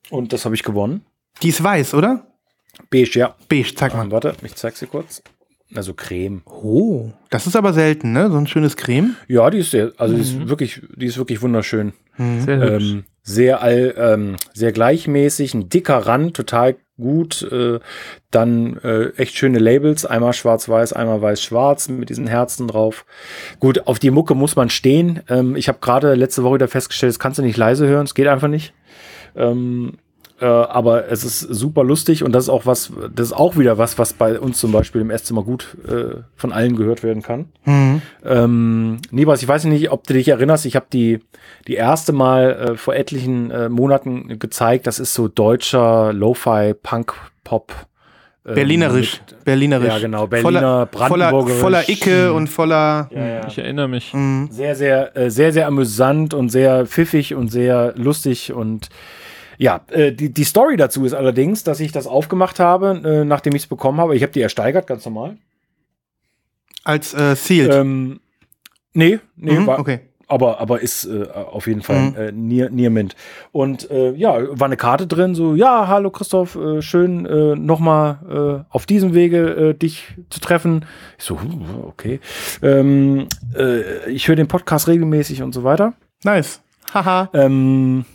[0.09, 1.05] Und das habe ich gewonnen.
[1.41, 2.27] Die ist weiß, oder?
[2.89, 3.35] Beige, ja.
[3.49, 4.05] Beige, zeig mal.
[4.05, 5.21] Ähm, warte, ich zeig sie kurz.
[5.75, 6.43] Also Creme.
[6.45, 8.29] Oh, das ist aber selten, ne?
[8.31, 9.17] So ein schönes Creme.
[9.27, 11.91] Ja, die ist sehr, also die ist wirklich, die ist wirklich wunderschön.
[12.17, 12.91] Sehr hübsch.
[12.91, 17.43] Ähm, sehr all, ähm, sehr gleichmäßig, ein dicker Rand, total gut.
[17.51, 17.79] Äh,
[18.31, 23.05] dann äh, echt schöne Labels, einmal schwarz-weiß, einmal weiß-schwarz mit diesen Herzen drauf.
[23.59, 25.21] Gut, auf die Mucke muss man stehen.
[25.27, 28.15] Ähm, ich habe gerade letzte Woche wieder festgestellt, das kannst du nicht leise hören, es
[28.15, 28.73] geht einfach nicht.
[29.37, 29.93] Ähm,
[30.39, 33.79] äh, aber es ist super lustig und das ist auch was, das ist auch wieder
[33.79, 37.45] was, was bei uns zum Beispiel im Esszimmer gut äh, von allen gehört werden kann.
[37.65, 38.01] Mhm.
[38.23, 41.21] Ähm, Nibas, ich weiß nicht, ob du dich erinnerst, ich habe die,
[41.67, 47.13] die erste Mal äh, vor etlichen äh, Monaten gezeigt, das ist so deutscher Lo-Fi, Punk,
[47.43, 47.73] Pop.
[48.45, 49.21] ähm, Berlinerisch.
[49.31, 49.87] mit- Berlinerisch.
[49.93, 51.61] Ja, genau, Berliner, voller, voller, Brandenburgerisch.
[51.61, 53.09] voller Icke und voller.
[53.11, 53.47] Ja, ja.
[53.47, 54.13] Ich erinnere mich.
[54.13, 54.49] Mhm.
[54.51, 58.89] Sehr, sehr, äh, sehr, sehr amüsant und sehr pfiffig und sehr lustig und
[59.57, 63.55] ja, äh, die, die Story dazu ist allerdings, dass ich das aufgemacht habe, äh, nachdem
[63.55, 64.15] ich es bekommen habe.
[64.15, 65.37] Ich habe die ersteigert, ganz normal.
[66.83, 67.73] Als äh, Sealed.
[67.73, 68.19] Ähm,
[68.93, 69.99] nee, nee, Mhm, war, okay.
[70.27, 72.15] aber, aber ist äh, auf jeden Fall Mhm.
[72.15, 73.15] äh, Near, Near Mint.
[73.51, 78.63] Und äh, ja, war eine Karte drin, so, ja, hallo Christoph, äh, schön äh, nochmal
[78.69, 80.85] äh, auf diesem Wege äh, dich zu treffen.
[81.17, 82.19] Ich so, huh, okay.
[82.61, 85.93] Ähm, äh, ich höre den Podcast regelmäßig und so weiter.
[86.23, 86.61] Nice.
[86.93, 87.29] Haha.
[87.33, 88.05] Ähm,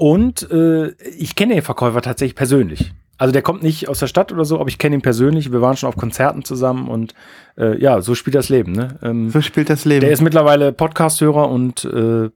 [0.00, 2.94] und äh, ich kenne den Verkäufer tatsächlich persönlich.
[3.18, 5.52] Also der kommt nicht aus der Stadt oder so, aber ich kenne ihn persönlich.
[5.52, 7.12] Wir waren schon auf Konzerten zusammen und
[7.58, 8.72] äh, ja, so spielt das Leben.
[8.72, 8.98] Ne?
[9.02, 10.00] Ähm, So spielt das Leben.
[10.00, 12.30] der ist mittlerweile Podcast-Hörer und äh,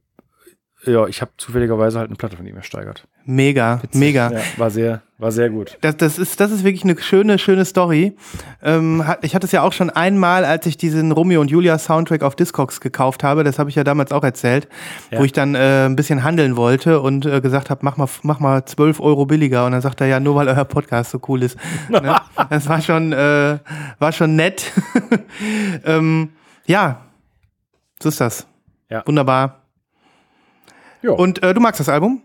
[0.86, 3.06] ja, ich habe zufälligerweise halt eine Platte von ihm ersteigert.
[3.24, 4.30] mega, mega.
[4.32, 5.78] Ja, war sehr, war sehr gut.
[5.80, 8.16] Das, das, ist, das ist wirklich eine schöne, schöne Story.
[8.62, 12.22] Ähm, ich hatte es ja auch schon einmal, als ich diesen Romeo und Julia Soundtrack
[12.22, 14.68] auf Discogs gekauft habe, das habe ich ja damals auch erzählt,
[15.10, 15.20] Ja.
[15.20, 18.40] wo ich dann äh, ein bisschen handeln wollte und äh, gesagt habe, mach mal, mach
[18.40, 19.66] mal 12 Euro billiger.
[19.66, 21.56] Und dann sagt er, ja, nur weil euer Podcast so cool ist.
[21.88, 22.16] ne?
[22.50, 23.58] Das war schon, äh,
[23.98, 24.70] war schon nett.
[25.84, 26.30] ähm,
[26.66, 27.00] ja,
[28.02, 28.46] so ist das.
[28.90, 29.02] Ja.
[29.06, 29.63] Wunderbar.
[31.04, 32.22] Ja, Und äh, du magst das Album?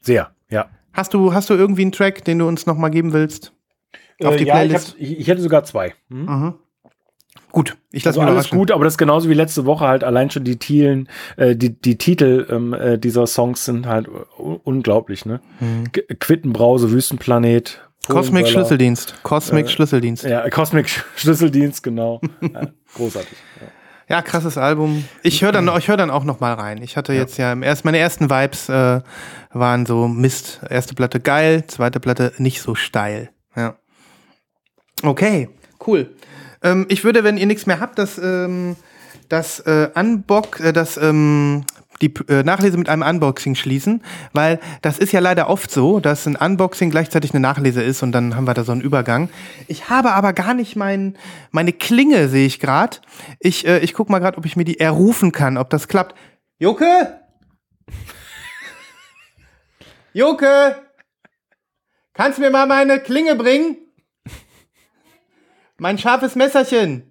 [0.00, 0.66] sehr, ja.
[0.92, 3.52] Hast du, hast du irgendwie einen Track, den du uns nochmal geben willst?
[4.22, 4.88] Auf die Äh, ja, ich, Playlist?
[4.92, 5.94] hab, ich, ich hätte sogar zwei.
[6.10, 6.24] Hm?
[6.26, 6.54] Mhm.
[7.50, 10.30] Gut, ich lasse Also alles gut, aber das ist genauso wie letzte Woche halt allein
[10.30, 14.08] schon die Tielen, äh, die, die Titel ähm, äh, dieser Songs sind halt
[14.38, 15.40] unglaublich, ne?
[15.92, 17.80] G- Quittenbrause, Wüstenplanet.
[18.08, 18.48] Cosmic.
[18.48, 19.14] Schlüsseldienst.
[19.22, 20.24] Cosmic Äh, Schlüsseldienst.
[20.24, 22.20] Ja, Cosmic Schlüsseldienst, genau.
[22.40, 23.36] ja, großartig.
[23.60, 23.66] Ja.
[24.12, 25.08] Ja, krasses Album.
[25.22, 26.82] Ich höre dann, ich hör dann auch noch mal rein.
[26.82, 29.00] Ich hatte jetzt ja im erst, meine ersten Vibes äh,
[29.54, 30.60] waren so Mist.
[30.68, 33.30] Erste Platte geil, zweite Platte nicht so steil.
[33.56, 33.74] Ja.
[35.02, 35.48] Okay,
[35.86, 36.14] cool.
[36.62, 38.76] Ähm, ich würde, wenn ihr nichts mehr habt, das, ähm,
[39.30, 41.64] das äh, Unbox, äh, das ähm,
[42.02, 46.26] die äh, Nachlese mit einem Unboxing schließen, weil das ist ja leider oft so, dass
[46.26, 49.30] ein Unboxing gleichzeitig eine Nachlese ist und dann haben wir da so einen Übergang.
[49.68, 51.16] Ich habe aber gar nicht mein,
[51.52, 52.98] meine Klinge, sehe ich gerade.
[53.38, 56.14] Ich, äh, ich guck mal gerade, ob ich mir die errufen kann, ob das klappt.
[56.58, 57.20] Joke!
[60.12, 60.76] Joke!
[62.12, 63.76] Kannst du mir mal meine Klinge bringen?
[65.78, 67.10] Mein scharfes Messerchen.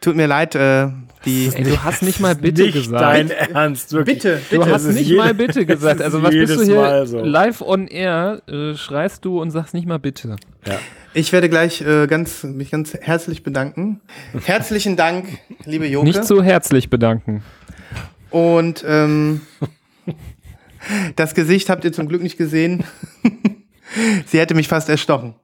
[0.00, 0.88] Tut mir leid, äh,
[1.26, 1.50] die.
[1.54, 3.02] Ey, du hast nicht mal bitte nicht gesagt.
[3.02, 4.16] dein Ernst, wirklich.
[4.22, 4.70] Bitte, Du bitte.
[4.72, 6.00] hast ist nicht jede- mal bitte gesagt.
[6.00, 7.18] Also was bist du hier so.
[7.24, 10.36] live on air, äh, schreist du und sagst nicht mal bitte.
[10.66, 10.78] Ja.
[11.12, 14.00] Ich werde gleich äh, ganz, mich ganz herzlich bedanken.
[14.44, 15.26] Herzlichen Dank,
[15.64, 16.06] liebe Joke.
[16.06, 17.42] Nicht so herzlich bedanken.
[18.30, 19.40] Und ähm,
[21.16, 22.84] das Gesicht habt ihr zum Glück nicht gesehen.
[24.26, 25.34] Sie hätte mich fast erstochen.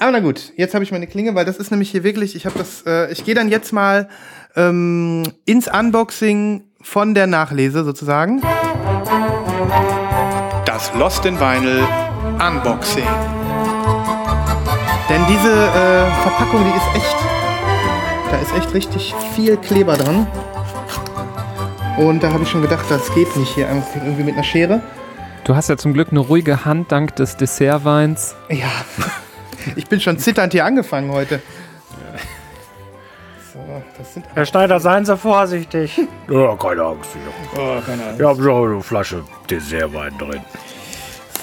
[0.00, 2.46] Aber na gut, jetzt habe ich meine Klinge, weil das ist nämlich hier wirklich, ich
[2.46, 4.08] habe das, äh, ich gehe dann jetzt mal
[4.56, 8.42] ähm, ins Unboxing von der Nachlese sozusagen.
[10.64, 11.86] Das Lost in Vinyl
[12.46, 13.06] Unboxing.
[15.08, 17.16] Denn diese äh, Verpackung, die ist echt,
[18.30, 20.26] da ist echt richtig viel Kleber dran.
[21.98, 24.82] Und da habe ich schon gedacht, das geht nicht hier einfach irgendwie mit einer Schere.
[25.44, 28.34] Du hast ja zum Glück eine ruhige Hand dank des Dessertweins.
[28.48, 28.70] Ja,
[29.76, 31.40] ich bin schon zitternd hier angefangen heute.
[33.54, 33.60] So,
[33.96, 36.00] das sind Herr Schneider, seien Sie vorsichtig.
[36.28, 37.10] Ja, keine Angst.
[37.14, 40.40] Ich oh, keine habe hab schon eine Flasche Dessertwein drin.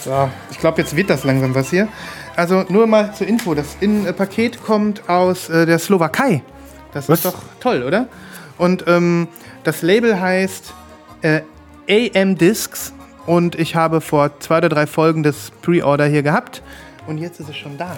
[0.03, 1.87] So, ich glaube, jetzt wird das langsam was hier.
[2.35, 6.43] Also nur mal zur Info, das in äh, Paket kommt aus äh, der Slowakei.
[6.91, 7.19] Das Was?
[7.19, 8.07] ist doch toll, oder?
[8.57, 9.29] Und ähm,
[9.63, 10.73] das Label heißt
[11.21, 11.41] äh,
[11.87, 12.93] AM Discs
[13.25, 16.61] und ich habe vor zwei oder drei Folgen das Pre-Order hier gehabt
[17.07, 17.95] und jetzt ist es schon da.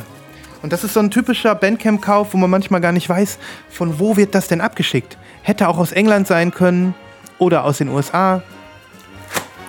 [0.63, 3.37] Und das ist so ein typischer Bandcamp-Kauf, wo man manchmal gar nicht weiß,
[3.69, 5.17] von wo wird das denn abgeschickt.
[5.41, 6.95] Hätte auch aus England sein können
[7.37, 8.41] oder aus den USA.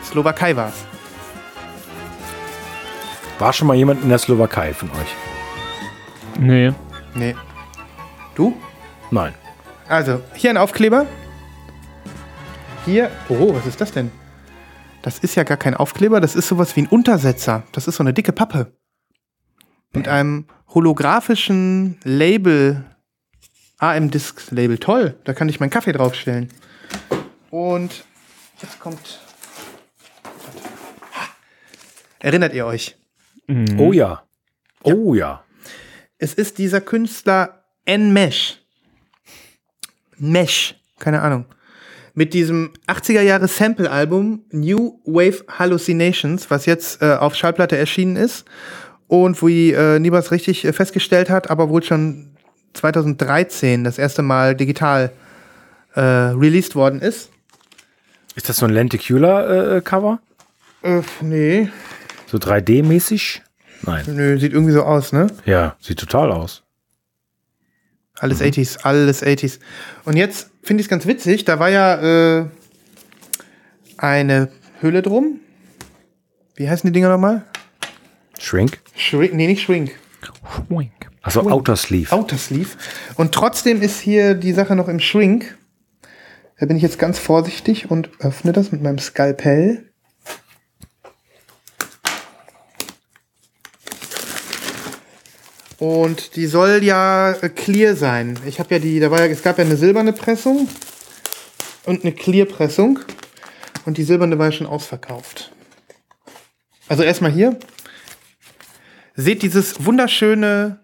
[0.04, 0.84] Slowakei war's.
[3.40, 5.16] War schon mal jemand in der Slowakei von euch?
[6.38, 6.72] Nee.
[7.14, 7.34] Nee.
[8.36, 8.56] Du?
[9.10, 9.34] Nein.
[9.88, 11.06] Also, hier ein Aufkleber.
[12.84, 13.10] Hier.
[13.28, 14.12] Oh, was ist das denn?
[15.02, 17.64] Das ist ja gar kein Aufkleber, das ist sowas wie ein Untersetzer.
[17.72, 18.76] Das ist so eine dicke Pappe.
[19.92, 22.84] Mit einem holographischen Label.
[23.78, 24.78] AM Discs Label.
[24.78, 26.48] Toll, da kann ich meinen Kaffee draufstellen.
[27.50, 28.04] Und
[28.60, 29.20] jetzt kommt.
[32.18, 32.96] Erinnert ihr euch?
[33.76, 34.22] Oh ja.
[34.82, 35.44] Oh ja.
[36.18, 38.62] Es ist dieser Künstler N-Mesh.
[40.16, 41.44] Mesh, keine Ahnung.
[42.14, 48.46] Mit diesem 80er Jahre Sample-Album New Wave Hallucinations, was jetzt äh, auf Schallplatte erschienen ist
[49.08, 52.30] und wie äh, Nibas richtig äh, festgestellt hat, aber wohl schon
[52.74, 55.12] 2013 das erste Mal digital
[55.94, 57.30] äh, released worden ist.
[58.34, 60.18] Ist das so ein Lenticular-Cover?
[60.82, 61.68] Äh, nee,
[62.26, 63.42] so 3D-mäßig?
[63.82, 64.04] Nein.
[64.08, 65.26] nö, sieht irgendwie so aus, ne?
[65.44, 66.62] Ja, sieht total aus.
[68.18, 69.58] Alles 80s, alles 80s.
[70.04, 72.46] Und jetzt finde ich es ganz witzig, da war ja äh,
[73.98, 74.48] eine
[74.80, 75.40] Hülle drum.
[76.56, 77.44] Wie heißen die Dinger nochmal?
[78.44, 78.78] Shrink?
[78.94, 79.92] Shrink, nee, nicht Shrink.
[80.68, 80.92] Schwink.
[81.22, 82.12] Achso, Outer Sleeve.
[82.12, 82.68] Outer Sleeve.
[83.14, 85.56] Und trotzdem ist hier die Sache noch im Shrink.
[86.60, 89.90] Da bin ich jetzt ganz vorsichtig und öffne das mit meinem Skalpell.
[95.78, 98.38] Und die soll ja äh, clear sein.
[98.44, 100.68] Ich habe ja die, da war ja, es gab ja eine silberne Pressung
[101.86, 103.00] und eine Clear-Pressung.
[103.86, 105.50] Und die silberne war ja schon ausverkauft.
[106.88, 107.58] Also erstmal hier.
[109.14, 110.80] Seht dieses wunderschöne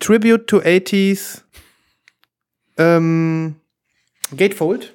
[0.00, 1.42] Tribute to 80s
[2.78, 3.56] ähm,
[4.36, 4.94] Gatefold.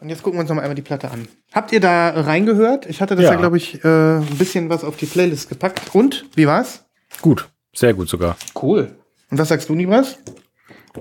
[0.00, 1.28] Und jetzt gucken wir uns noch mal einmal die Platte an.
[1.52, 2.86] Habt ihr da reingehört?
[2.86, 3.38] Ich hatte das ja, Ja.
[3.38, 5.94] glaube ich, äh, ein bisschen was auf die Playlist gepackt.
[5.94, 6.84] Und, wie war's?
[7.22, 8.36] Gut, sehr gut sogar.
[8.60, 8.96] Cool.
[9.30, 10.18] Und was sagst du, Nibras?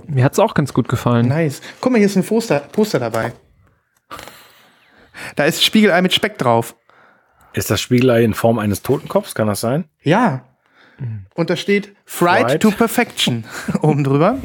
[0.07, 1.27] Mir hat's auch ganz gut gefallen.
[1.27, 1.61] Nice.
[1.81, 3.33] Guck mal, hier ist ein Poster, Poster dabei.
[5.35, 6.75] Da ist Spiegelei mit Speck drauf.
[7.53, 9.35] Ist das Spiegelei in Form eines Totenkopfs?
[9.35, 9.85] Kann das sein?
[10.01, 10.43] Ja.
[11.33, 12.61] Und da steht Fried, Fried.
[12.61, 13.43] to Perfection
[13.81, 14.37] oben drüber.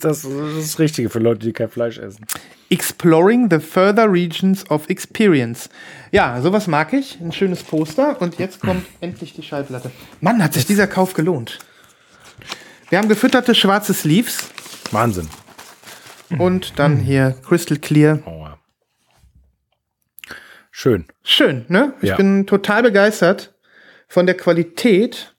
[0.00, 2.24] Das ist das Richtige für Leute, die kein Fleisch essen.
[2.70, 5.68] Exploring the further regions of experience.
[6.10, 7.20] Ja, sowas mag ich.
[7.20, 8.20] Ein schönes Poster.
[8.20, 9.90] Und jetzt kommt endlich die Schallplatte.
[10.20, 11.58] Mann, hat sich dieser Kauf gelohnt.
[12.88, 14.48] Wir haben gefütterte schwarze Sleeves
[14.90, 15.28] Wahnsinn.
[16.38, 18.18] und dann hier Crystal Clear.
[18.26, 18.41] Oh.
[20.74, 21.04] Schön.
[21.22, 21.92] Schön, ne?
[22.00, 22.16] Ich Ja.
[22.16, 23.54] bin total begeistert
[24.08, 25.34] von der Qualität.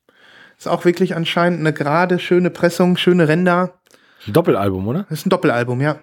[0.58, 3.80] Ist auch wirklich anscheinend eine gerade, schöne Pressung, schöne Ränder.
[4.28, 5.06] Ein Doppelalbum, oder?
[5.10, 5.98] Das ist ein Doppelalbum, ja.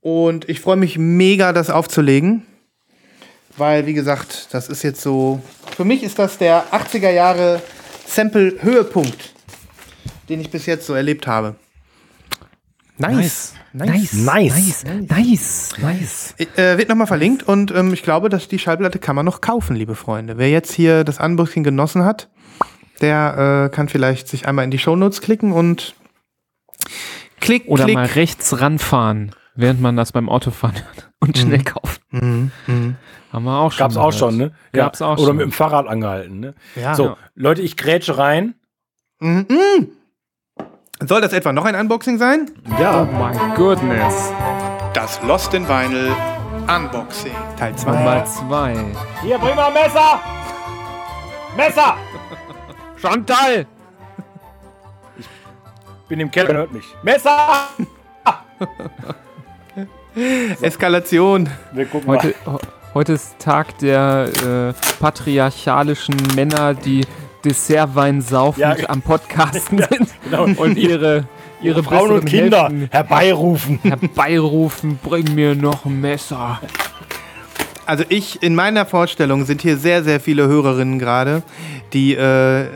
[0.00, 2.44] Und ich freue mich mega, das aufzulegen.
[3.56, 5.40] Weil, wie gesagt, das ist jetzt so.
[5.76, 7.62] Für mich ist das der 80er Jahre
[8.06, 9.32] Sample-Höhepunkt,
[10.28, 11.54] den ich bis jetzt so erlebt habe.
[13.00, 13.54] Nice.
[13.72, 14.12] Nice.
[14.12, 14.84] Nice.
[14.84, 14.84] Nice.
[15.08, 15.72] Nice.
[15.78, 16.34] Nice.
[16.56, 19.74] Äh, wird nochmal verlinkt und ähm, ich glaube, dass die Schallplatte kann man noch kaufen,
[19.74, 20.36] liebe Freunde.
[20.38, 22.28] Wer jetzt hier das Unboxing genossen hat,
[23.00, 25.94] der äh, kann vielleicht sich einmal in die Shownotes klicken und
[27.40, 27.94] klick, Oder klick.
[27.94, 32.00] mal rechts ranfahren, während man das beim Autofahren hört und schnell kaufen.
[32.10, 32.96] Mhm, mhm.
[33.32, 33.78] Haben wir auch schon.
[33.78, 34.52] Gab's auch schon, ne?
[34.72, 35.36] Gab's auch Oder schon.
[35.36, 36.54] mit dem Fahrrad angehalten, ne?
[36.74, 36.94] Ja.
[36.94, 38.56] So, Leute, ich grätsche rein.
[39.20, 39.88] Mhm.
[41.06, 42.50] Soll das etwa noch ein Unboxing sein?
[42.78, 43.04] Oh Ja.
[43.04, 44.32] my goodness.
[44.92, 46.14] Das Lost in Vinyl
[46.68, 47.32] Unboxing.
[47.58, 47.90] Teil 2.
[47.90, 48.76] Nummer zwei.
[49.22, 50.20] Hier, bring mal ein Messer!
[51.56, 51.96] Messer!
[53.00, 53.66] Chantal!
[56.08, 56.84] Bin im Keller, hört mich.
[57.02, 57.68] Messer!
[60.60, 61.48] Eskalation.
[61.72, 62.58] Wir gucken Heute, ho-
[62.94, 67.06] heute ist Tag der äh, patriarchalischen Männer, die
[67.44, 68.88] Dessertwein saufend Ja.
[68.88, 70.44] am Podcasten sind genau.
[70.44, 71.24] und ihre,
[71.62, 73.78] ihre Frauen und Kinder Hälften herbeirufen.
[73.82, 76.60] herbeirufen, bring mir noch ein Messer.
[77.86, 81.42] Also ich, in meiner Vorstellung sind hier sehr, sehr viele Hörerinnen gerade,
[81.92, 82.66] die äh,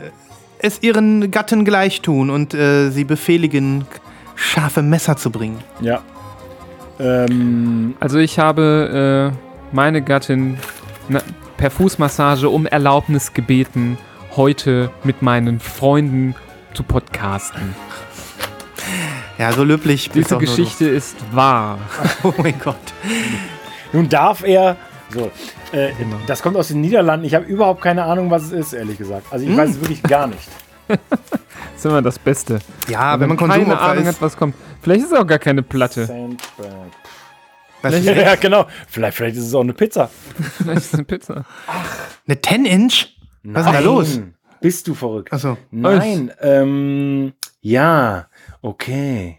[0.59, 3.85] es ihren Gatten gleich tun und äh, sie befehligen,
[4.35, 5.59] scharfe Messer zu bringen.
[5.79, 6.01] Ja.
[6.99, 10.57] Ähm, Also ich habe äh, meine Gattin
[11.07, 11.21] na,
[11.57, 13.97] per Fußmassage um Erlaubnis gebeten,
[14.35, 16.35] heute mit meinen Freunden
[16.73, 17.75] zu podcasten.
[19.37, 20.11] Ja, so löblich.
[20.11, 21.79] bist Diese Geschichte ist wahr.
[22.23, 22.75] Oh mein Gott.
[23.93, 24.77] nun darf er.
[25.11, 25.31] So,
[25.71, 26.17] äh, Genau.
[26.27, 27.25] das kommt aus den Niederlanden.
[27.25, 29.27] Ich habe überhaupt keine Ahnung, was es ist, ehrlich gesagt.
[29.31, 29.57] Also ich Hm.
[29.57, 30.47] weiß es wirklich gar nicht.
[30.87, 30.99] Das
[31.77, 32.59] ist immer das Beste.
[32.87, 34.55] Ja, wenn man keine Konsumopfer Ahnung hat, was kommt.
[34.81, 36.05] Vielleicht ist es auch gar keine Platte.
[36.05, 36.65] Sandbag.
[37.81, 38.65] Was, Ja, genau.
[38.87, 40.09] Vielleicht, vielleicht ist es auch eine Pizza.
[40.57, 41.45] Vielleicht ist es eine Pizza.
[42.27, 43.14] eine 10-Inch?
[43.53, 44.17] Was ist denn da los?
[44.17, 44.33] Nein.
[44.61, 45.31] Bist du verrückt?
[45.31, 45.57] Achso.
[45.71, 46.31] Nein.
[46.41, 48.27] Ähm, ja.
[48.61, 49.37] Okay.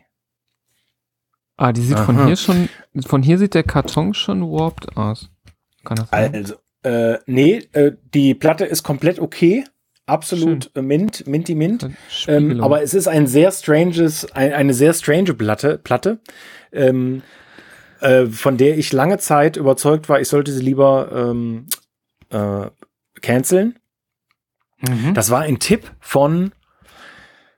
[1.57, 2.05] Ah, die sieht Aha.
[2.05, 2.69] von hier schon,
[3.07, 5.31] von hier sieht der Karton schon warped aus.
[5.85, 6.35] Kann das sein?
[6.35, 9.65] Also, äh, nee, äh, die Platte ist komplett okay.
[10.05, 11.83] Absolut äh, mint, minty mint.
[11.83, 12.61] Ähm, Spiegelung.
[12.63, 16.21] aber es ist ein sehr stranges, ein, eine sehr strange Platte, Platte
[16.73, 17.23] ähm,
[18.01, 21.67] äh, von der ich lange Zeit überzeugt war, ich sollte sie lieber ähm,
[22.31, 22.71] äh,
[23.21, 23.79] canceln.
[24.81, 25.15] Mhm.
[25.15, 26.53] Das war ein Tipp von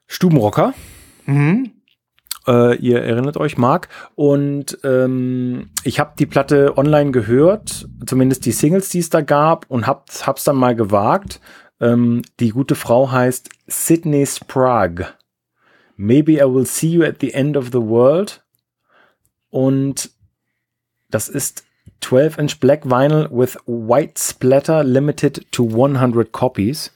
[0.07, 0.75] Stubenrocker.
[1.27, 1.73] Mhm.
[2.47, 3.89] Äh, ihr erinnert euch, Marc.
[4.15, 9.67] Und ähm, ich habe die Platte online gehört, zumindest die Singles, die es da gab,
[9.69, 11.41] und hab, hab's dann mal gewagt.
[11.81, 15.07] Ähm, die gute Frau heißt Sydney Sprague.
[15.97, 18.43] Maybe I will see you at the end of the world.
[19.51, 20.11] Und
[21.11, 21.65] das ist
[22.03, 26.93] 12-inch Black Vinyl with White Splatter limited to 100 copies.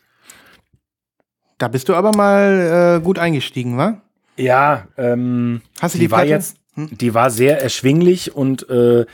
[1.62, 4.00] Da bist du aber mal äh, gut eingestiegen, wa?
[4.36, 6.88] Ja, ähm, Hast du die, die war jetzt, Hm?
[6.98, 9.06] die war sehr erschwinglich und äh,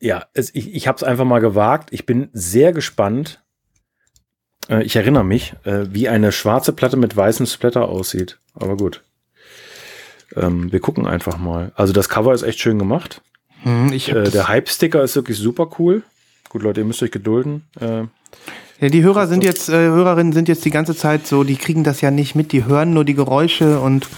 [0.00, 1.90] ja, es, ich, ich habe es einfach mal gewagt.
[1.92, 3.42] Ich bin sehr gespannt.
[4.70, 8.38] Äh, ich erinnere mich, äh, wie eine schwarze Platte mit weißem Splatter aussieht.
[8.54, 9.02] Aber gut.
[10.34, 11.72] Ähm, wir gucken einfach mal.
[11.74, 13.20] Also das Cover ist echt schön gemacht.
[13.92, 16.02] Ich hab Äh, der Hype-Sticker ist wirklich super cool.
[16.48, 17.66] Gut, Leute, ihr müsst euch gedulden.
[18.82, 21.84] Ja, die Hörer sind jetzt, äh, Hörerinnen sind jetzt die ganze Zeit so, die kriegen
[21.84, 24.08] das ja nicht mit, die hören nur die Geräusche und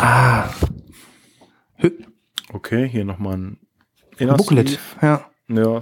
[0.00, 0.48] ah.
[1.78, 1.92] Hö-
[2.52, 3.58] okay, hier nochmal ein
[4.18, 4.80] Inner Booklet.
[5.00, 5.24] Ja.
[5.48, 5.78] Ja,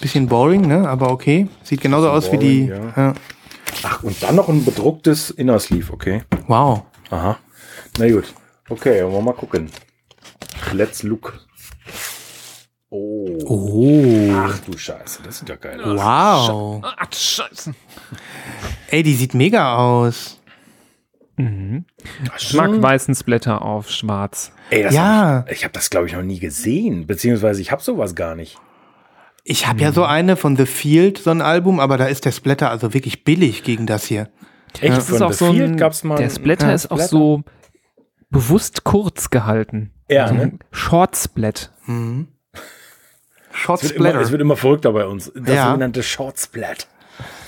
[0.00, 0.88] Bisschen boring, ne?
[0.88, 1.48] Aber okay.
[1.62, 2.66] Sieht genauso aus Bisschen wie die.
[2.68, 3.14] boring, Ja.
[3.82, 6.22] Ach, und dann noch ein bedrucktes Inner Sleeve, okay.
[6.46, 6.84] Wow.
[7.10, 7.38] Aha.
[7.98, 8.32] Na gut.
[8.70, 9.70] Okay, wollen wir mal gucken.
[10.72, 11.46] Let's look.
[12.90, 13.38] Oh.
[13.46, 14.32] Oh.
[14.34, 15.98] Ach du Scheiße, das sieht ja geil aus.
[16.00, 16.82] Wow.
[16.84, 17.72] Ah, scheiße.
[18.90, 20.40] Ey, die sieht mega aus.
[21.36, 21.84] Mhm.
[22.36, 24.52] Ich mag weißen Splatter auf schwarz.
[24.70, 25.38] Ey, das Ja.
[25.44, 27.06] Hab ich ich habe das, glaube ich, noch nie gesehen.
[27.06, 28.58] Beziehungsweise ich habe sowas gar nicht.
[29.44, 32.32] Ich habe ja so eine von The Field, so ein Album, aber da ist der
[32.32, 34.28] Splatter also wirklich billig gegen das hier.
[34.80, 34.96] Echt?
[34.96, 36.16] Das ist auch so ein, gab's mal.
[36.16, 37.08] der Splatter Ja, ist auch Splatter?
[37.08, 37.42] so
[38.30, 39.92] bewusst kurz gehalten.
[40.08, 40.42] Ja, So ne?
[40.42, 41.72] ein Short Splat.
[43.52, 44.24] Short Es wird, immer, Splatter.
[44.24, 45.32] es wird immer verrückter bei uns.
[45.34, 45.66] Das Ja.
[45.68, 46.86] sogenannte Short Splat.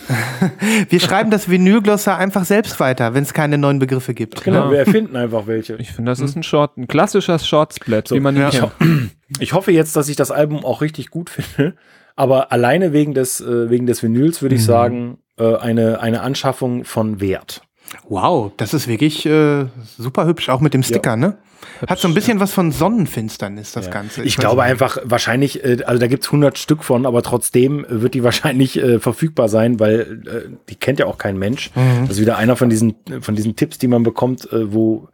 [0.89, 4.43] Wir schreiben das Vinylglossar einfach selbst weiter, wenn es keine neuen Begriffe gibt.
[4.45, 4.71] Genau, Ja.
[4.73, 5.77] wir erfinden einfach welche.
[5.77, 8.51] Ich finde, das ist ein Short, ein klassischer Shortsplit, wie man ihn ja.
[8.51, 9.11] kennt.
[9.39, 11.75] Ich hoffe jetzt, dass ich das Album auch richtig gut finde,
[12.17, 16.85] aber alleine wegen des, äh, wegen des Vinyls würde ich sagen, äh, eine, eine Anschaffung
[16.85, 17.63] von Wert.
[18.09, 19.67] Wow, das ist wirklich äh,
[19.99, 21.39] super hübsch, auch mit dem Sticker, ne?
[21.87, 24.23] Hat so ein bisschen was von Sonnenfinsternis, das Ganze.
[24.23, 28.15] Ich, weiß glaube einfach, wahrscheinlich, äh, also da gibt's 100 Stück von, aber trotzdem wird
[28.15, 31.71] die wahrscheinlich äh, verfügbar sein, weil äh, die kennt ja auch kein Mensch.
[31.75, 32.07] Mhm.
[32.07, 35.09] Das ist wieder einer von diesen, von diesen Tipps, die man bekommt, äh, wo,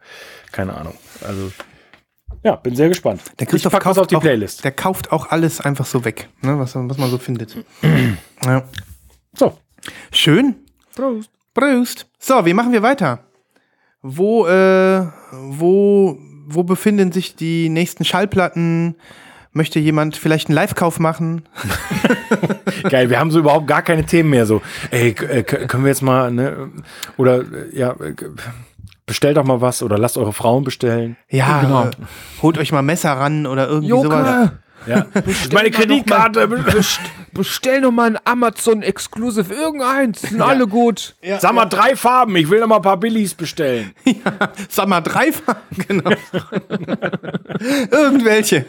[0.51, 0.95] keine Ahnung.
[1.27, 1.51] Also,
[2.43, 3.21] ja, bin sehr gespannt.
[3.39, 4.63] Der Christoph ich kauft auf die auch, Playlist.
[4.63, 6.57] Der kauft auch alles einfach so weg, ne?
[6.59, 7.55] was, was man so findet.
[8.45, 8.63] ja.
[9.33, 9.57] So.
[10.11, 10.55] Schön.
[10.95, 11.31] Prost.
[11.53, 12.08] Prost.
[12.19, 13.19] So, wie machen wir weiter?
[14.01, 16.17] Wo, äh, wo,
[16.47, 18.95] wo befinden sich die nächsten Schallplatten?
[19.51, 21.43] Möchte jemand vielleicht einen Live-Kauf machen?
[22.89, 24.45] Geil, wir haben so überhaupt gar keine Themen mehr.
[24.45, 24.61] So,
[24.91, 26.69] ey, äh, können wir jetzt mal, ne?
[27.17, 28.13] Oder äh, ja, äh,
[29.07, 31.17] bestellt doch mal was oder lasst eure Frauen bestellen.
[31.29, 31.89] Ja, Genau.
[32.43, 34.51] holt euch mal Messer ran oder irgendwie sowas.
[34.89, 35.05] Ja.
[35.53, 36.47] Meine Kreditkarte.
[37.31, 41.15] bestell noch mal ein Amazon Exclusive, irgendeins, sind alle gut.
[41.39, 43.91] Sag mal drei Farben, ich will noch mal ein paar Billigs bestellen.
[44.69, 46.11] Sag mal, drei Farben, genau.
[47.91, 48.65] Irgendwelche.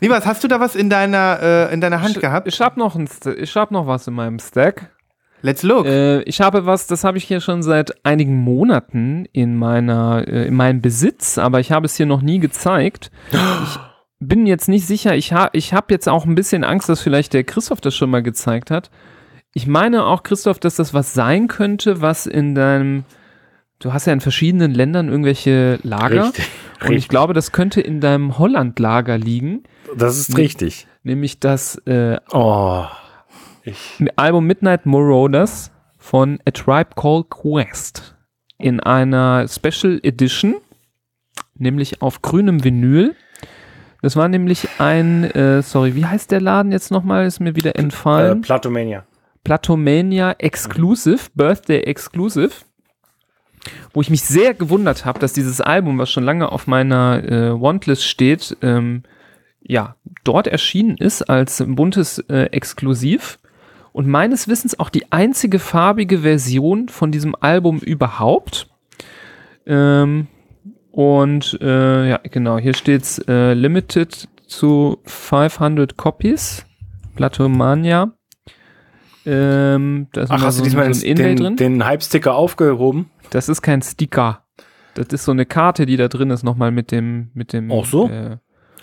[0.00, 2.46] Liebers, hast du da was in deiner, äh, in deiner Hand gehabt?
[2.46, 4.90] Ich habe noch, ein ich noch was in meinem Stack.
[5.42, 5.84] Let's look.
[5.84, 10.46] Äh, ich habe was, das habe ich hier schon seit einigen Monaten in meiner, äh,
[10.46, 13.10] in meinem Besitz, aber ich habe es hier noch nie gezeigt.
[13.32, 13.78] Ich
[14.28, 15.14] bin jetzt nicht sicher.
[15.16, 18.10] Ich habe, ich habe jetzt auch ein bisschen Angst, dass vielleicht der Christoph das schon
[18.10, 18.90] mal gezeigt hat.
[19.54, 23.04] Ich meine auch, Christoph, dass das was sein könnte, was in deinem,
[23.78, 26.26] du hast ja in verschiedenen Ländern irgendwelche Lager.
[26.28, 26.46] Richtig,
[26.84, 29.62] Und ich glaube, das könnte in deinem Holland-Lager liegen,
[29.96, 30.86] Das ist richtig.
[31.04, 32.84] nämlich das äh, Oh.
[34.16, 38.14] Album Midnight Marauders von A Tribe Called Quest
[38.58, 40.56] in einer Special Edition,
[41.56, 43.14] nämlich auf grünem Vinyl.
[44.04, 47.24] Das war nämlich ein, äh, sorry, wie heißt der Laden jetzt nochmal?
[47.24, 48.42] Ist mir wieder äh, entfallen.
[48.42, 49.06] Platomania.
[49.44, 52.50] Platomania Exclusive, Birthday Exclusive,
[53.94, 57.58] wo ich mich sehr gewundert habe, dass dieses Album, was schon lange auf meiner äh,
[57.58, 59.04] Wantlist steht, ähm,
[59.62, 63.38] ja, dort erschienen ist als buntes äh, Exklusiv
[63.92, 68.68] und meines Wissens auch die einzige farbige Version von diesem Album überhaupt.
[69.64, 70.26] Ähm,
[70.94, 76.64] und äh, ja, genau, hier steht's äh, limited zu 500 Copies.
[77.16, 78.12] Platomania.
[79.26, 81.56] Ähm, da ist Ach, hast so, du diesmal so den, drin.
[81.56, 83.10] den Hype-Sticker aufgehoben?
[83.30, 84.44] Das ist kein Sticker.
[84.94, 87.72] Das ist so eine Karte, die da drin ist, nochmal mit dem, mit dem.
[87.72, 88.08] Ach so?
[88.08, 88.36] Äh,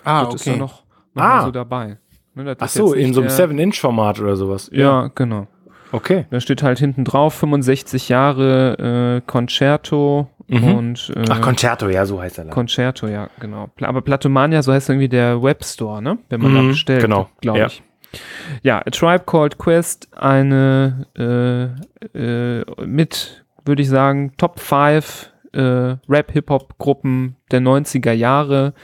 [0.04, 0.60] ah, das ist da okay.
[0.60, 0.82] noch,
[1.14, 1.36] noch Ah.
[1.36, 1.98] mal so dabei.
[2.34, 4.68] Ne, das Ach ist so, in so einem der- 7-Inch-Format oder sowas.
[4.72, 5.46] Ja, genau.
[5.92, 6.26] Okay.
[6.30, 10.74] Da steht halt hinten drauf 65 Jahre äh, Concerto Mhm.
[10.74, 12.44] und äh, Ach, Concerto, ja, so heißt er.
[12.44, 12.54] Laden.
[12.54, 13.70] Concerto, ja, genau.
[13.80, 16.18] Aber Platomania, so heißt irgendwie der Webstore, ne?
[16.28, 17.66] Wenn man da Mhm, bestellt, genau, glaube ja.
[17.66, 17.82] ich.
[18.62, 21.06] Ja, A Tribe Called Quest, eine
[22.14, 28.74] äh, äh, mit, würde ich sagen, Top 5 äh, Rap-Hip-Hop-Gruppen der 90er Jahre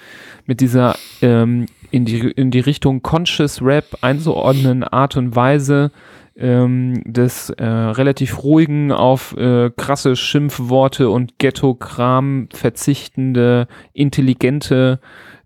[0.46, 5.90] mit dieser ähm, in, die, in die Richtung Conscious Rap einzuordnenden Art und Weise
[6.38, 15.00] ähm, des äh, relativ ruhigen auf äh, krasse Schimpfworte und Ghetto-Kram verzichtende, intelligente,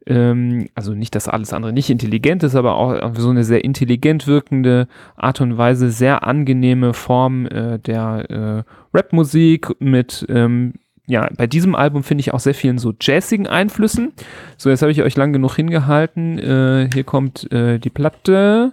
[0.07, 3.64] ähm, also nicht, dass alles andere nicht intelligent ist, aber auch auf so eine sehr
[3.64, 10.74] intelligent wirkende Art und Weise, sehr angenehme Form äh, der äh, Rapmusik mit ähm,
[11.07, 14.12] ja, bei diesem Album finde ich auch sehr vielen so jazzigen Einflüssen.
[14.57, 16.38] So, jetzt habe ich euch lang genug hingehalten.
[16.38, 18.72] Äh, hier kommt äh, die Platte.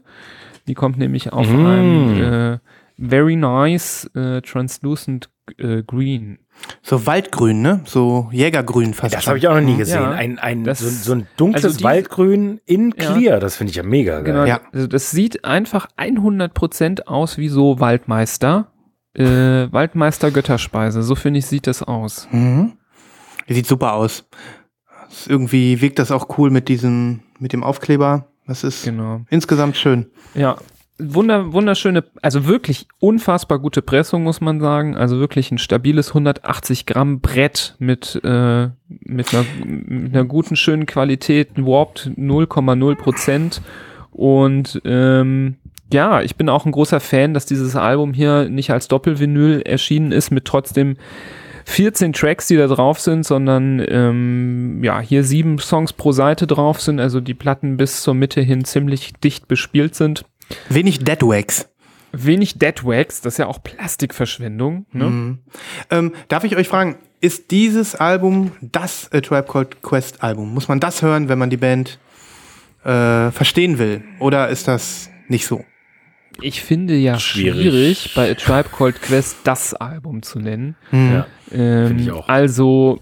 [0.69, 1.65] Die kommt nämlich auf Mm.
[1.65, 2.59] einem äh,
[2.97, 6.39] very nice äh, translucent äh, green.
[6.81, 7.81] So Waldgrün, ne?
[7.85, 9.15] So Jägergrün fast.
[9.15, 10.01] Das habe ich auch noch nie gesehen.
[10.01, 10.11] Ja.
[10.11, 13.13] ein ein Das- so, so ein dunkles also die- Waldgrün in Ja.
[13.13, 13.39] clear.
[13.39, 14.23] Das finde ich ja mega geil.
[14.25, 14.61] Genau, Ja.
[14.73, 18.71] also das sieht einfach 100% aus wie so Waldmeister.
[19.15, 19.23] Äh,
[19.71, 22.27] Waldmeister Götterspeise, so finde ich, sieht das aus.
[22.31, 22.73] Mhm.
[23.47, 24.29] Sieht super aus.
[25.27, 28.27] Irgendwie wirkt das auch cool mit diesem, mit dem Aufkleber.
[28.49, 29.21] Das ist Genau.
[29.29, 30.07] insgesamt schön.
[30.33, 30.57] Ja,
[30.97, 34.97] wunder, wunderschöne, also wirklich unfassbar gute Pressung, muss man sagen.
[34.97, 40.87] Also wirklich ein stabiles 180 Gramm Brett mit, äh, mit, einer, mit einer guten, schönen
[40.87, 43.61] Qualität, Warped 0,0 Prozent.
[44.11, 45.57] Und ähm,
[45.93, 50.11] ja, ich bin auch ein großer Fan, dass dieses Album hier nicht als Doppelvinyl erschienen
[50.11, 50.97] ist, mit trotzdem
[51.69, 56.81] 14 Tracks, die da drauf sind, sondern ähm, ja, hier sieben Songs pro Seite drauf
[56.81, 60.25] sind, also die Platten bis zur Mitte hin ziemlich dicht bespielt sind.
[60.69, 61.69] Wenig Deadwax.
[62.11, 64.87] wenig Dead Wax, das ist ja auch Plastikverschwendung.
[64.91, 65.05] Ne?
[65.05, 65.39] Mhm.
[65.91, 70.51] Ähm, darf ich euch fragen, ist dieses Album das A Tribe Called Quest Album?
[70.53, 71.99] Muss man das hören, wenn man die Band
[72.83, 74.03] äh, verstehen will?
[74.19, 75.63] Oder ist das nicht so?
[76.41, 78.13] Ich finde ja schwierig, Schwierig.
[78.15, 80.75] bei A Tribe Called Quest das Album zu nennen.
[80.91, 81.27] Ja.
[81.51, 82.27] Ähm, Finde ich auch.
[82.27, 82.99] Also,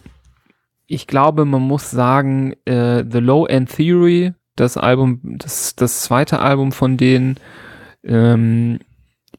[0.87, 6.39] ich glaube, man muss sagen, äh, The Low End Theory, das Album, das, das zweite
[6.39, 7.37] Album von denen,
[8.03, 8.79] ähm,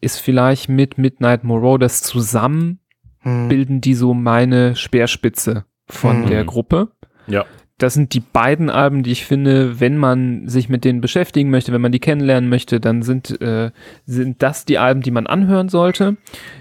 [0.00, 2.80] ist vielleicht mit Midnight Marauders zusammen,
[3.20, 3.48] Hm.
[3.48, 6.26] bilden die so meine Speerspitze von Mhm.
[6.26, 6.92] der Gruppe.
[7.26, 7.44] Ja.
[7.78, 11.72] Das sind die beiden Alben, die ich finde, wenn man sich mit denen beschäftigen möchte,
[11.72, 13.70] wenn man die kennenlernen möchte, dann sind, äh,
[14.04, 16.16] sind das die Alben, die man anhören sollte.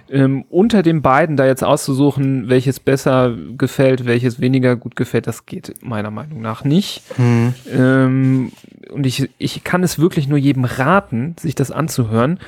[0.09, 5.47] Ähm, unter den beiden da jetzt auszusuchen, welches besser gefällt, welches weniger gut gefällt, das
[5.47, 7.01] geht meiner Meinung nach nicht.
[7.15, 7.53] Hm.
[7.74, 8.51] Ähm,
[8.91, 12.39] und ich, ich kann es wirklich nur jedem raten, sich das anzuhören.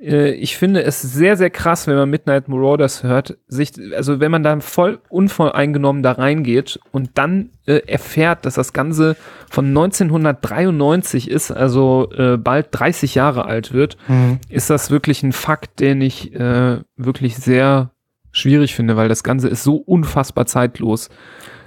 [0.00, 4.30] Äh, ich finde es sehr, sehr krass, wenn man Midnight Marauders hört, sich, also wenn
[4.30, 9.16] man da voll unvoreingenommen da reingeht und dann äh, erfährt, dass das Ganze
[9.50, 14.38] von 1993 ist, also äh, bald 30 Jahre alt wird, Hm.
[14.48, 17.90] ist das wirklich ein Fakt, den ich äh, wirklich sehr
[18.30, 21.08] schwierig finde, weil das Ganze ist so unfassbar zeitlos.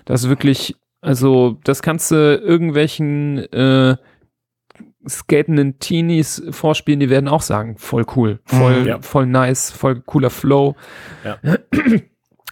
[0.05, 3.97] Das ist wirklich, also das kannst du irgendwelchen äh,
[5.07, 8.87] skatenden Teenies vorspielen, die werden auch sagen, voll cool, voll, Mhm.
[8.87, 9.01] Ja.
[9.01, 10.75] voll nice, voll cooler Flow.
[11.23, 11.37] Ja.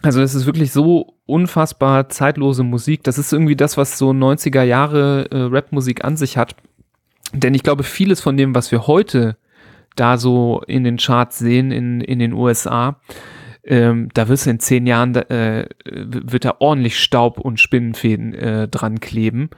[0.02, 3.02] Also es ist wirklich so unfassbar zeitlose Musik.
[3.04, 6.56] Das ist irgendwie das, was so 90er Jahre äh, Rapmusik an sich hat.
[7.34, 9.36] Denn ich glaube, vieles von dem, was wir heute
[9.96, 12.98] da so in den Charts sehen in, in den USA,
[13.62, 18.32] ähm, da wirst du in zehn Jahren, da, äh, wird da ordentlich Staub und Spinnenfäden
[18.32, 19.50] äh, dran kleben.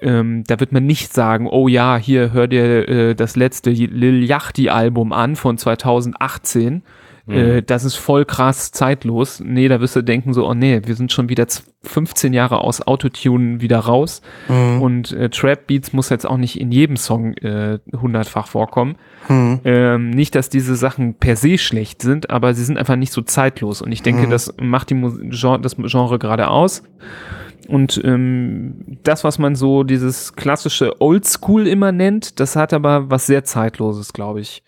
[0.00, 4.24] Ähm, da wird man nicht sagen, oh ja, hier hör dir äh, das letzte Lil
[4.24, 6.82] Yachty Album an von 2018.
[7.28, 9.42] Äh, das ist voll krass zeitlos.
[9.44, 12.60] Nee, da wirst du denken so, oh nee, wir sind schon wieder z- 15 Jahre
[12.60, 14.22] aus Autotune wieder raus.
[14.46, 14.80] Hm.
[14.80, 18.94] Und äh, Trap Beats muss jetzt auch nicht in jedem Song äh, hundertfach vorkommen.
[19.26, 19.58] Hm.
[19.64, 23.22] Ähm, nicht, dass diese Sachen per se schlecht sind, aber sie sind einfach nicht so
[23.22, 23.82] zeitlos.
[23.82, 24.30] Und ich denke, Mhm.
[24.30, 26.84] das macht die Mus Genre, das Genre gerade aus.
[27.68, 33.26] Und ähm, das, was man so dieses klassische Oldschool immer nennt, das hat aber was
[33.26, 34.62] sehr Zeitloses, glaube ich.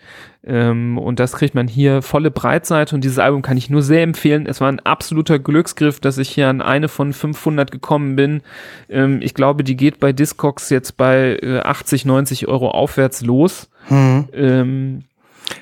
[0.45, 4.03] Ähm, und das kriegt man hier volle Breitseite und dieses Album kann ich nur sehr
[4.03, 4.47] empfehlen.
[4.47, 8.43] Es war ein absoluter Glücksgriff, dass ich hier an eine von 500 gekommen bin.
[8.89, 13.69] Ähm, ich glaube, die geht bei Discogs jetzt bei äh, 80, 90 Euro aufwärts los.
[13.89, 14.29] Hm.
[14.33, 15.05] Ähm,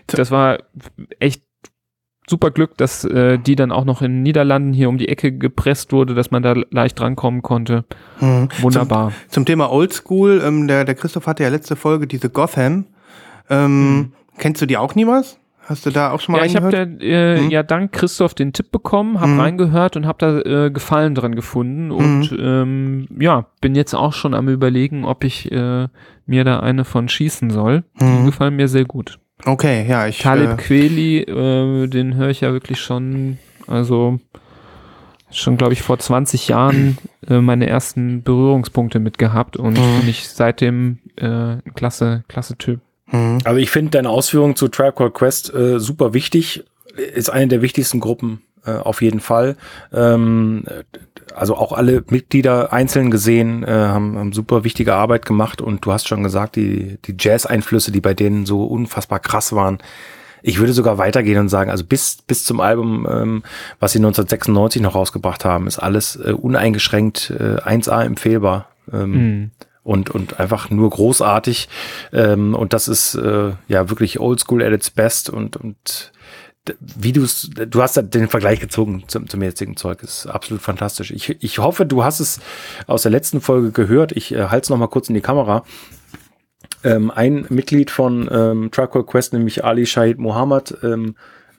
[0.07, 0.59] das war
[1.19, 1.43] echt
[2.29, 5.33] super Glück, dass äh, die dann auch noch in den Niederlanden hier um die Ecke
[5.33, 7.85] gepresst wurde, dass man da leicht drankommen konnte.
[8.19, 8.49] Hm.
[8.61, 9.11] Wunderbar.
[9.11, 12.87] Zum, zum Thema Oldschool, ähm, der, der Christoph hatte ja letzte Folge diese Gotham.
[13.49, 15.39] Ähm, Kennst du die auch niemals?
[15.67, 17.03] Hast du da auch schon mal Ja, ich habe reingehört?
[17.03, 17.51] äh, Mhm.
[17.51, 19.41] ja dank Christoph den Tipp bekommen, habe Mhm.
[19.41, 24.35] reingehört und habe da äh, Gefallen dran gefunden und ähm, ja, bin jetzt auch schon
[24.35, 25.89] am überlegen, ob ich äh,
[26.27, 27.83] mir da eine von schießen soll.
[28.01, 28.27] Die Mhm.
[28.27, 29.19] gefallen mir sehr gut.
[29.45, 30.19] Okay, ja, ich.
[30.19, 34.19] Talib Äh, Kweli, äh, den höre ich ja wirklich schon, also
[35.31, 40.01] schon, glaube ich, vor 20 Jahren äh, meine ersten Berührungspunkte mit gehabt und Mhm.
[40.01, 42.81] bin ich seitdem äh, ein klasse, klasse Typ.
[43.09, 43.39] hm.
[43.45, 46.65] Also ich finde deine Ausführungen zu Tribe Called Quest äh, super wichtig.
[47.15, 49.57] Ist eine der wichtigsten Gruppen äh, auf jeden Fall.
[49.93, 50.65] Ähm,
[51.37, 55.93] also auch alle Mitglieder einzeln gesehen äh, haben, haben super wichtige Arbeit gemacht und du
[55.93, 59.79] hast schon gesagt, die, die Jazz-Einflüsse, die bei denen so unfassbar krass waren.
[60.43, 63.43] Ich würde sogar weitergehen und sagen, also bis, bis zum Album, ähm,
[63.81, 68.69] was sie 1996 noch rausgebracht haben, ist alles äh, uneingeschränkt äh, 1A empfehlbar.
[68.93, 69.51] Ähm, Mhm.
[69.83, 71.69] und, und einfach nur großartig.
[72.13, 76.13] Ähm, und das ist äh, ja wirklich oldschool at its best und, und
[76.79, 80.63] wie du es, du hast da den Vergleich gezogen zum, zum jetzigen Zeug, ist absolut
[80.63, 81.11] fantastisch.
[81.11, 82.41] Ich, ich hoffe, du hast es
[82.87, 84.13] aus der letzten Folge gehört.
[84.13, 85.65] Ich äh, halte es nochmal kurz in die Kamera.
[86.85, 91.17] Ähm, ein Mitglied von ähm, Called Quest, nämlich Ali Shahid Mohammed, ähm,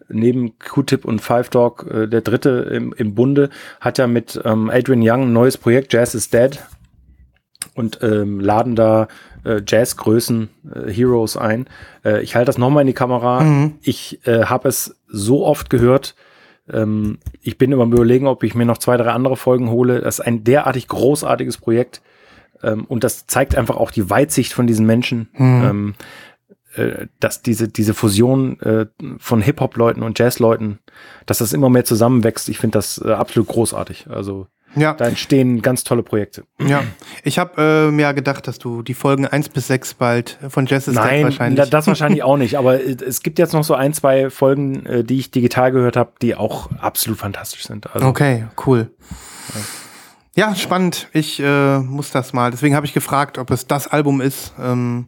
[0.09, 3.49] neben Q-Tip und Five Dog, äh, der dritte im, im Bunde,
[3.79, 6.59] hat ja mit ähm, Adrian Young ein neues Projekt, Jazz is Dead,
[7.75, 9.07] und ähm, laden da
[9.43, 11.67] äh, Jazzgrößen, äh, Heroes ein.
[12.03, 13.41] Äh, ich halte das nochmal in die Kamera.
[13.41, 13.75] Mhm.
[13.81, 16.15] Ich äh, habe es so oft gehört.
[16.69, 20.01] Ähm, ich bin immer überlegen, ob ich mir noch zwei, drei andere Folgen hole.
[20.01, 22.01] Das ist ein derartig großartiges Projekt.
[22.63, 25.29] Ähm, und das zeigt einfach auch die Weitsicht von diesen Menschen.
[25.69, 25.95] Ähm,
[26.75, 28.85] äh, dass diese, diese Fusion äh,
[29.17, 30.79] von Hip-Hop-Leuten und Jazz-Leuten,
[31.25, 32.49] dass das immer mehr zusammenwächst.
[32.49, 34.07] Ich finde das äh, absolut großartig.
[34.09, 34.47] Also
[34.77, 34.93] Ja.
[34.93, 36.43] Da entstehen ganz tolle Projekte.
[36.59, 36.83] Ja,
[37.23, 40.87] ich habe äh, mir gedacht, dass du die Folgen 1 bis 6 bald von Jess
[40.87, 41.59] Nein, wahrscheinlich.
[41.59, 42.57] da- das wahrscheinlich auch nicht.
[42.57, 45.97] Aber äh, es gibt jetzt noch so ein, zwei Folgen, äh, die ich digital gehört
[45.97, 47.93] habe, die auch absolut fantastisch sind.
[47.93, 48.91] Also, Okay, cool.
[50.35, 51.07] Ja, spannend.
[51.13, 52.51] Ich äh, muss das mal.
[52.51, 54.53] Deswegen habe ich gefragt, ob es das Album ist.
[54.61, 55.07] Ähm,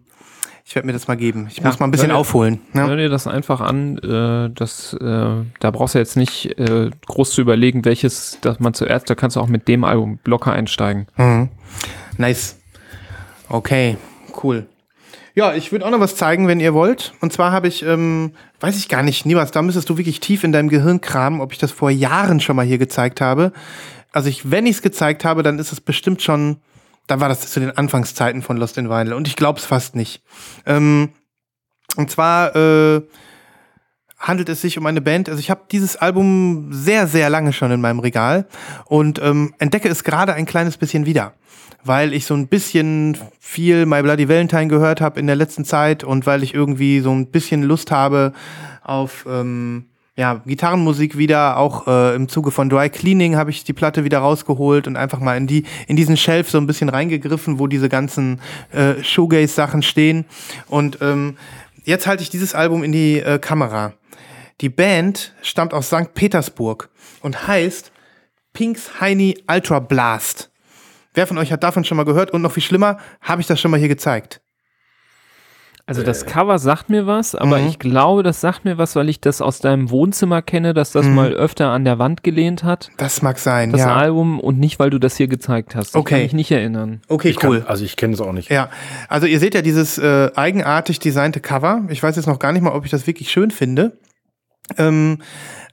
[0.69, 1.47] ich werde mir das mal geben.
[1.49, 2.61] Ich muss mal ein bisschen hör dir- aufholen.
[2.75, 2.85] Ja.
[2.85, 3.97] Hör dir das einfach an.
[3.97, 4.99] Äh, das, äh,
[5.59, 9.35] da brauchst du jetzt nicht äh, groß zu überlegen, welches das man zuerst, da kannst
[9.35, 11.07] du auch mit dem Album locker einsteigen.
[11.17, 11.49] Mhm.
[12.19, 12.57] Nice.
[13.47, 13.97] Okay,
[14.43, 14.67] cool.
[15.33, 17.13] Ja, ich würde auch noch was zeigen, wenn ihr wollt.
[17.19, 20.43] Und zwar habe ich, ähm, weiß ich gar nicht, Nibas, da müsstest du wirklich tief
[20.43, 23.53] in deinem Gehirn kramen, ob ich das vor Jahren schon mal hier gezeigt habe.
[24.11, 26.57] Also ich, wenn ich es gezeigt habe, dann ist es bestimmt schon,
[27.09, 29.13] dann war das zu den Anfangszeiten von Lost in Vinyl.
[29.13, 30.21] Und ich glaube es fast nicht.
[30.65, 31.09] Ähm,
[31.95, 33.01] und zwar äh,
[34.19, 35.27] handelt es sich um eine Band.
[35.27, 38.47] Also ich habe dieses Album sehr, sehr lange schon in meinem Regal
[38.85, 41.33] und ähm, entdecke es gerade ein kleines bisschen wieder,
[41.83, 46.03] weil ich so ein bisschen viel My Bloody Valentine gehört habe in der letzten Zeit
[46.03, 48.33] und weil ich irgendwie so ein bisschen Lust habe
[48.83, 49.89] auf ähm,
[50.19, 54.19] ja, Gitarrenmusik wieder, auch äh, im Zuge von Dry Cleaning habe ich die Platte wieder
[54.19, 57.87] rausgeholt und einfach mal in die in diesen Shelf so ein bisschen reingegriffen, wo diese
[57.87, 58.41] ganzen
[58.73, 60.25] äh, Shoegaze-Sachen stehen.
[60.67, 61.37] Und ähm,
[61.85, 63.93] jetzt halte ich dieses Album in die äh, Kamera.
[64.59, 66.13] Die Band stammt aus St.
[66.13, 66.89] Petersburg
[67.21, 67.93] und heißt
[68.51, 70.51] Pinks Heini Ultra Blast.
[71.13, 72.31] Wer von euch hat davon schon mal gehört?
[72.31, 74.41] Und noch viel schlimmer, habe ich das schon mal hier gezeigt?
[75.89, 77.67] Also das Cover sagt mir was, aber Mhm.
[77.67, 81.05] ich glaube, das sagt mir was, weil ich das aus deinem Wohnzimmer kenne, dass das
[81.07, 81.15] Mhm.
[81.15, 83.95] mal öfter an der Wand gelehnt hat, Das mag sein, das ja.
[83.95, 85.89] Album, und nicht, weil du das hier gezeigt hast.
[85.89, 86.13] Ich Okay.
[86.15, 87.01] kann mich nicht erinnern.
[87.07, 87.61] Okay, ich cool.
[87.61, 88.51] kann, also ich kenne es auch nicht.
[88.51, 88.69] Ja,
[89.07, 91.81] also ihr seht ja dieses äh, eigenartig designte Cover.
[91.89, 93.97] Ich weiß jetzt noch gar nicht mal, ob ich das wirklich schön finde.
[94.77, 95.23] Ähm,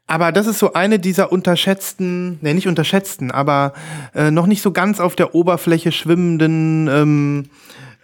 [0.07, 3.73] aber das ist so eine dieser unterschätzten, ne, nicht unterschätzten, aber
[4.15, 7.45] äh, noch nicht so ganz auf der Oberfläche schwimmenden ähm,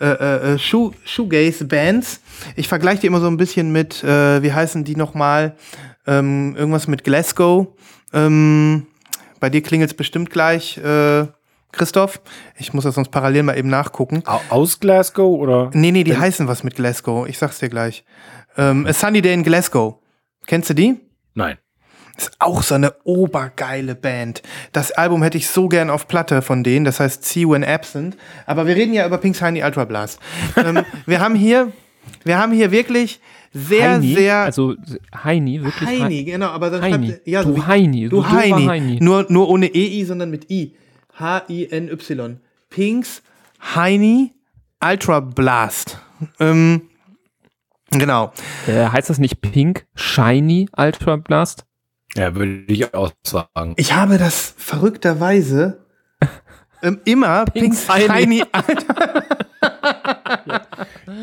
[0.06, 2.20] äh, äh, Shoe, Shoegaze-Bands.
[2.56, 5.54] Ich vergleiche die immer so ein bisschen mit, äh, wie heißen die nochmal?
[6.06, 7.68] Ähm, irgendwas mit Glasgow.
[8.12, 8.86] Ähm,
[9.40, 11.26] bei dir klingelt es bestimmt gleich, äh,
[11.72, 12.20] Christoph.
[12.58, 14.22] Ich muss das sonst parallel mal eben nachgucken.
[14.26, 15.70] Au- Aus Glasgow oder?
[15.72, 17.26] Nee, nee, die heißen was mit Glasgow.
[17.26, 18.04] Ich sag's dir gleich.
[18.58, 19.94] Ähm, A Sunny Day in Glasgow.
[20.46, 21.00] Kennst du die?
[21.34, 21.56] Nein.
[22.16, 24.42] Ist auch so eine obergeile Band.
[24.72, 28.16] Das Album hätte ich so gern auf Platte von denen, das heißt See When Absent.
[28.46, 30.18] Aber wir reden ja über Pink's Heini Ultra Blast.
[30.56, 31.72] ähm, wir haben hier,
[32.24, 33.20] wir haben hier wirklich
[33.54, 34.36] sehr, Heini, sehr.
[34.38, 34.74] also
[35.24, 37.08] Heini, wirklich Heini, genau, aber dann Heini.
[37.08, 38.66] schreibt, ja, Du so wie, Heini, du du Heini.
[38.66, 38.98] Heini.
[39.00, 40.74] Nur, nur ohne EI, sondern mit I.
[41.18, 42.40] H-I-N-Y.
[42.70, 43.22] Pinks
[43.74, 44.32] Heini
[44.82, 45.98] Ultra Blast.
[46.40, 46.82] Ähm,
[47.90, 48.32] genau.
[48.66, 51.64] Äh, heißt das nicht Pink Shiny Ultra Blast?
[52.16, 53.74] Ja, würde ich auch sagen.
[53.76, 55.78] Ich habe das verrückterweise
[56.82, 58.44] ähm, immer Pinks Pinks Heini.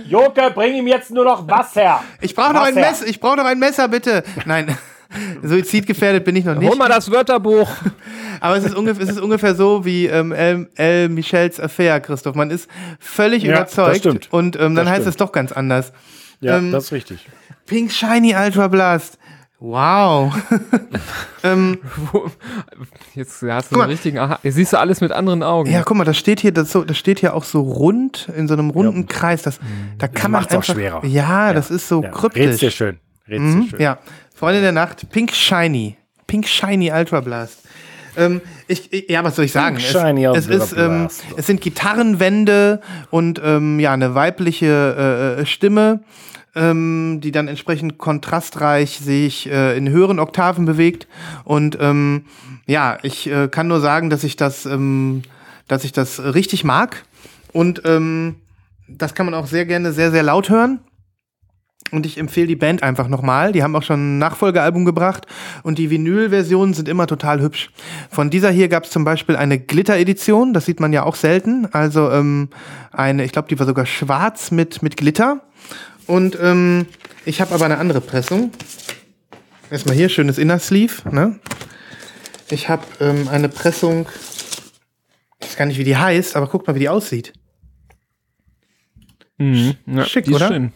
[0.08, 2.02] Joke, bring ihm jetzt nur noch Wasser.
[2.22, 2.74] Ich brauche noch ein.
[2.76, 3.08] Messer.
[3.08, 4.24] Ich brauche noch ein Messer, bitte.
[4.46, 4.76] Nein.
[5.44, 6.70] Suizidgefährdet bin ich noch nicht.
[6.70, 7.70] Hol mal das Wörterbuch.
[8.42, 12.36] Aber es ist ungefähr, es ist ungefähr so wie ähm, El, El Michels Affair, Christoph.
[12.36, 12.70] Man ist
[13.00, 14.28] völlig Ja, überzeugt das stimmt.
[14.32, 15.08] und ähm, dann Das heißt stimmt.
[15.10, 15.92] es doch ganz anders.
[16.42, 17.28] Ja, Ähm, das ist richtig.
[17.66, 19.18] Pink Shiny Ultra Blast.
[19.62, 20.34] Wow.
[21.44, 21.80] ähm,
[23.14, 23.84] Jetzt hast du mal.
[23.84, 24.40] einen richtigen Aha.
[24.44, 25.70] Jetzt siehst du alles mit anderen Augen.
[25.70, 28.48] ja, guck mal, das steht hier, das, so, das steht hier auch so rund in
[28.48, 29.42] so einem runden Kreis.
[29.44, 29.60] Das,
[29.98, 30.74] da kann man macht's auch einfach.
[30.76, 31.06] schwerer.
[31.06, 32.46] Ja, das ist so Ja, kryptisch.
[32.46, 33.00] Red's dir schön.
[33.28, 33.82] Red's dir Mhm, schön.
[33.82, 33.98] ja,
[34.34, 35.98] Freunde der Nacht, Pink Shiny.
[36.26, 37.60] Pink Shiny Ultra Blast.
[38.18, 39.76] Ähm, ich, ich, ja, was soll ich sagen?
[39.78, 41.24] Pink Shiny es, es, Ultra ist, ähm, Blast.
[41.38, 42.80] es sind Gitarrenwände
[43.12, 46.00] und ähm, ja, eine weibliche äh, äh, Stimme,
[46.56, 51.08] ähm, die dann entsprechend kontrastreich sich äh, in höheren Oktaven bewegt.
[51.44, 52.26] Und ähm,
[52.66, 55.22] ja, ich äh, kann nur sagen, dass ich das, ähm,
[55.68, 57.04] dass ich das richtig mag.
[57.52, 58.36] Und ähm,
[58.88, 60.80] das kann man auch sehr gerne sehr, sehr laut hören.
[61.92, 63.52] Und ich empfehle die Band einfach nochmal.
[63.52, 65.26] Die haben auch schon ein Nachfolgealbum gebracht
[65.64, 67.72] und die Vinyl-Versionen sind immer total hübsch.
[68.12, 71.68] Von dieser hier gab es zum Beispiel eine Glitter-Edition, das sieht man ja auch selten.
[71.72, 72.50] Also ähm,
[72.92, 75.42] eine, ich glaube, die war sogar schwarz mit, mit Glitter.
[76.10, 76.88] Und ähm,
[77.26, 78.52] ich habe aber eine andere Pressung.
[79.70, 81.08] Erstmal hier, schönes Inner Sleeve.
[81.12, 81.40] Ne?
[82.50, 84.08] Ich habe ähm, eine Pressung,
[85.40, 87.34] ich weiß gar nicht, wie die heißt, aber guckt mal, wie die aussieht.
[89.38, 89.76] Mhm.
[89.86, 90.48] Ja, Schick, die ist oder?
[90.48, 90.74] Schön.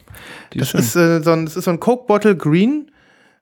[0.53, 1.17] Die Das ist schön.
[1.17, 2.91] ist, äh, so ein, das ist so ein Coke Bottle Green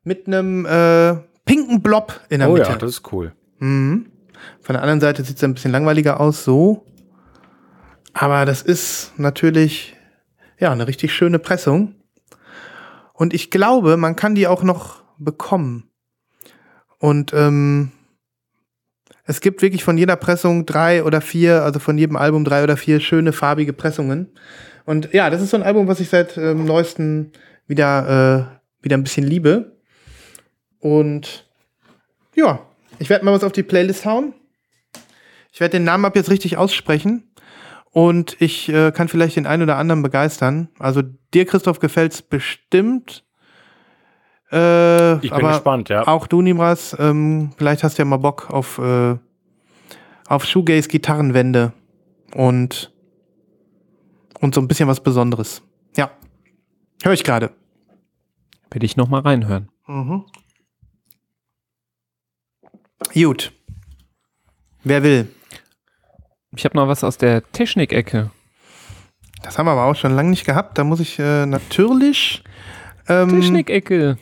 [0.05, 1.15] mit einem äh,
[1.45, 2.69] pinken Blob in der Oh Mitte.
[2.69, 3.33] ja, das ist cool.
[3.59, 4.07] mhm.
[4.61, 6.85] Von der anderen Seite sieht es ein bisschen langweiliger aus, so.
[8.13, 9.95] Aber das ist natürlich
[10.61, 11.95] ja eine richtig schöne Pressung.
[13.13, 15.89] Und ich glaube, man kann die auch noch bekommen.
[16.97, 17.91] Und ähm,
[19.31, 22.75] Es gibt wirklich von jeder Pressung drei oder vier, also von jedem Album drei oder
[22.75, 24.27] vier schöne farbige Pressungen.
[24.85, 27.31] Und ja, das ist so ein Album, was ich seit ähm, neuesten
[27.67, 28.49] wieder,
[28.81, 29.77] äh, wieder ein bisschen liebe.
[30.79, 31.49] Und
[32.35, 32.59] ja,
[32.99, 34.33] ich werde mal was auf die Playlist hauen.
[35.53, 37.30] Ich werde den Namen ab jetzt richtig aussprechen.
[37.93, 40.69] Und ich äh, kann vielleicht den einen oder anderen begeistern.
[40.79, 41.01] Also
[41.33, 43.25] dir, Christoph, gefällt's bestimmt.
[44.51, 46.07] Äh, Ich bin aber gespannt, ja.
[46.07, 49.17] Auch du, Nimras, ähm, vielleicht hast du ja mal Bock auf, äh,
[50.27, 51.73] auf Shoegaze Gitarrenwände
[52.33, 52.93] und,
[54.39, 55.61] und so ein bisschen was Besonderes.
[55.97, 56.11] Ja.
[57.03, 57.51] Höre ich gerade.
[58.71, 59.69] Will ich noch mal reinhören.
[59.87, 60.25] Mhm.
[63.13, 63.51] Gut.
[64.83, 65.27] Wer will?
[66.55, 68.29] Ich habe noch was aus der Technik-Ecke.
[69.43, 70.77] Das haben wir aber auch schon lange nicht gehabt.
[70.77, 72.43] Da muss ich äh, natürlich.
[73.07, 74.17] Ähm, Technik-Ecke.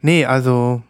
[0.00, 0.82] Nee, also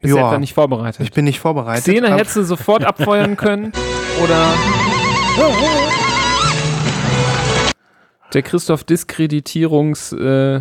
[0.00, 0.28] Bist Ja.
[0.28, 1.00] etwa nicht vorbereitet.
[1.02, 1.82] ich bin nicht vorbereitet.
[1.84, 3.72] Szene hättest du sofort abfeuern können.
[4.22, 4.54] Oder
[8.32, 10.60] der Christoph Diskreditierungs äh,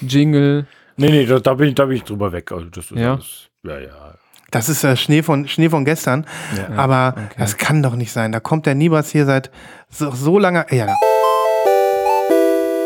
[0.00, 0.66] Jingle.
[0.96, 2.50] Nee, nee, da, da, bin ich, da bin ich drüber weg.
[2.52, 3.14] Also das ist Ja?
[3.14, 4.14] alles, ja, ja.
[4.50, 6.24] Das ist äh, Schnee, von, Schnee von gestern.
[6.56, 6.74] Ja.
[6.74, 7.34] aber okay.
[7.36, 8.32] das kann doch nicht sein.
[8.32, 9.50] Da kommt der Nibas hier seit
[9.90, 10.72] so, so langer.
[10.72, 10.94] Ja, da.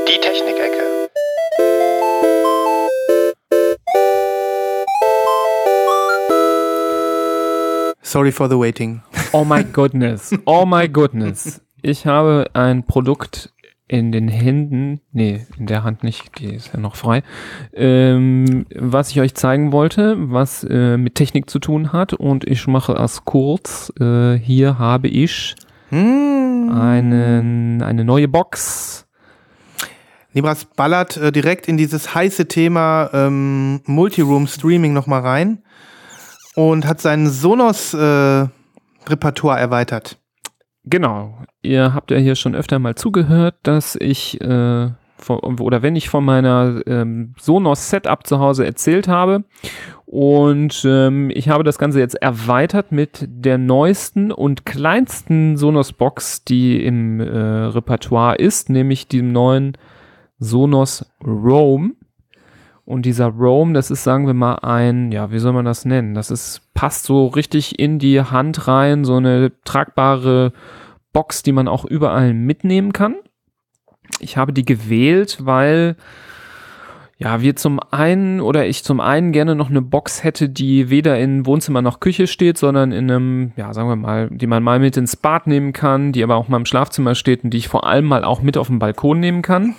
[0.09, 0.83] Die Technikecke.
[8.03, 9.03] Sorry for the waiting.
[9.31, 10.35] Oh my goodness.
[10.47, 11.61] Oh my goodness.
[11.81, 13.53] Ich habe ein Produkt
[13.89, 17.23] in den Händen, nee, in der Hand nicht, die ist ja noch frei,
[17.75, 22.67] ähm, was ich euch zeigen wollte, was äh, mit Technik zu tun hat und ich
[22.67, 23.93] mache es kurz.
[24.01, 25.57] Äh, hier habe ich
[25.91, 26.71] Hm.
[26.75, 29.07] einen, eine neue Box.
[30.33, 35.63] Nibras ballert äh, direkt in dieses heiße Thema ähm, Multiroom-Streaming nochmal rein
[36.55, 40.22] und hat sein Sonos-Repertoire erweitert.
[40.85, 41.39] Genau.
[41.63, 46.09] Ihr habt ja hier schon öfter mal zugehört, dass ich äh, von, oder wenn ich
[46.09, 49.45] von meiner ähm, Sonos Setup zu Hause erzählt habe
[50.13, 56.45] und ähm, ich habe das Ganze jetzt erweitert mit der neuesten und kleinsten Sonos Box,
[56.45, 59.79] die im äh, Repertoire ist, nämlich dem neuen
[60.39, 61.97] Sonos Roam.
[62.85, 66.15] Und dieser Roam, das ist, sagen wir mal, ein, ja, wie soll man das nennen?
[66.15, 70.53] Das ist, passt so richtig in die Hand rein, so eine tragbare
[71.13, 73.17] Box, die man auch überall mitnehmen kann.
[74.19, 75.97] Ich habe die gewählt, weil
[77.23, 81.21] ja, wir zum einen oder ich zum einen gerne noch eine Box hätte, die weder
[81.21, 84.81] in Wohnzimmer noch Küche steht, sondern in einem, ja, sagen wir mal, die man mal
[84.81, 87.69] mit ins Bad nehmen kann, die aber auch mal im Schlafzimmer steht und die ich
[87.69, 89.77] vor allem mal auch mit auf den Balkon nehmen kann.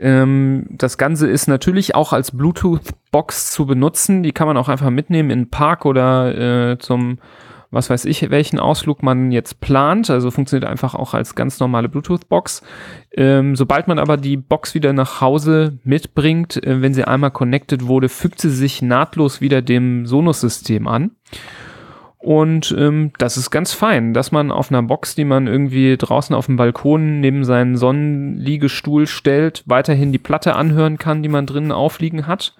[0.00, 4.22] Ähm, das Ganze ist natürlich auch als Bluetooth-Box zu benutzen.
[4.22, 7.18] Die kann man auch einfach mitnehmen in den Park oder äh, zum,
[7.70, 10.08] was weiß ich, welchen Ausflug man jetzt plant.
[10.08, 12.62] Also funktioniert einfach auch als ganz normale Bluetooth-Box.
[13.12, 17.86] Ähm, sobald man aber die Box wieder nach Hause mitbringt, äh, wenn sie einmal connected
[17.86, 21.10] wurde, fügt sie sich nahtlos wieder dem Sonos-System an.
[22.20, 26.36] Und ähm, das ist ganz fein, dass man auf einer Box, die man irgendwie draußen
[26.36, 31.72] auf dem Balkon neben seinen Sonnenliegestuhl stellt, weiterhin die Platte anhören kann, die man drinnen
[31.72, 32.54] aufliegen hat.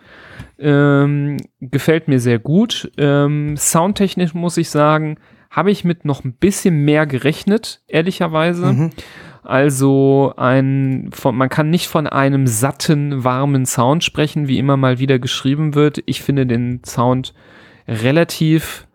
[0.59, 2.91] Ähm, gefällt mir sehr gut.
[2.97, 5.19] Ähm, soundtechnisch muss ich sagen,
[5.51, 8.73] habe ich mit noch ein bisschen mehr gerechnet, ehrlicherweise.
[8.73, 8.91] Mhm.
[9.43, 14.99] Also ein, von, man kann nicht von einem satten, warmen Sound sprechen, wie immer mal
[14.99, 16.03] wieder geschrieben wird.
[16.07, 17.35] Ich finde den Sound
[17.87, 18.87] relativ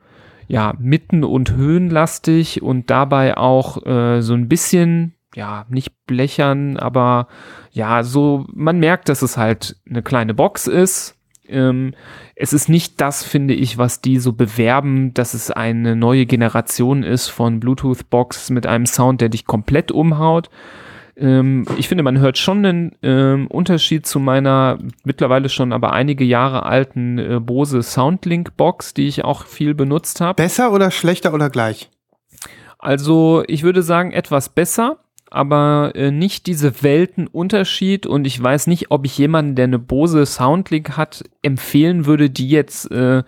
[0.48, 7.28] ja, mitten- und höhenlastig und dabei auch äh, so ein bisschen, ja, nicht blechern, aber
[7.72, 11.18] ja, so, man merkt, dass es halt eine kleine Box ist.
[11.48, 11.94] Ähm,
[12.36, 17.04] es ist nicht das, finde ich, was die so bewerben, dass es eine neue Generation
[17.04, 20.50] ist von Bluetooth-Box mit einem Sound, der dich komplett umhaut.
[21.18, 26.24] Ähm, ich finde, man hört schon einen ähm, Unterschied zu meiner mittlerweile schon aber einige
[26.24, 30.36] Jahre alten äh, Bose Soundlink-Box, die ich auch viel benutzt habe.
[30.36, 31.90] Besser oder schlechter oder gleich?
[32.80, 34.98] Also ich würde sagen etwas besser,
[35.32, 40.26] aber äh, nicht diese Weltenunterschied und ich weiß nicht, ob ich jemanden, der eine Bose
[40.26, 43.24] Soundlink hat, empfehlen würde, die jetzt äh,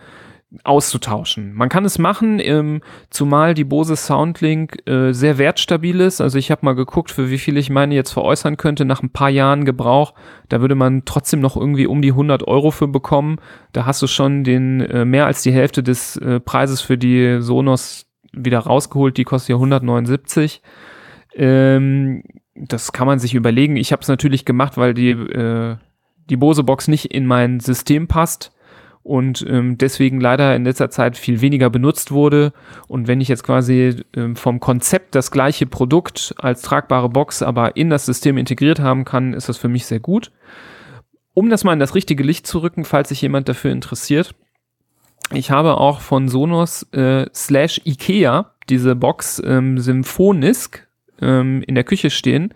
[0.64, 1.54] auszutauschen.
[1.54, 6.22] Man kann es machen, ähm, zumal die Bose Soundlink äh, sehr wertstabil ist.
[6.22, 9.10] Also ich habe mal geguckt, für wie viel ich meine jetzt veräußern könnte nach ein
[9.10, 10.14] paar Jahren Gebrauch.
[10.48, 13.40] Da würde man trotzdem noch irgendwie um die 100 Euro für bekommen.
[13.74, 17.42] Da hast du schon den äh, mehr als die Hälfte des äh, Preises für die
[17.42, 19.18] Sonos wieder rausgeholt.
[19.18, 20.62] Die kostet ja 179.
[21.36, 22.24] Ähm,
[22.56, 23.76] das kann man sich überlegen.
[23.76, 25.76] Ich habe es natürlich gemacht, weil die, äh,
[26.30, 28.54] die Bose-Box nicht in mein System passt
[29.08, 32.52] und ähm, deswegen leider in letzter Zeit viel weniger benutzt wurde.
[32.88, 37.78] Und wenn ich jetzt quasi ähm, vom Konzept das gleiche Produkt als tragbare Box aber
[37.78, 40.32] in das System integriert haben kann, ist das für mich sehr gut.
[41.34, 44.36] Um das mal in das richtige Licht zu rücken, falls sich jemand dafür interessiert.
[45.34, 50.86] Ich habe auch von Sonos äh, slash Ikea diese Box ähm, Symphonisk
[51.22, 52.54] ähm, in der Küche stehen,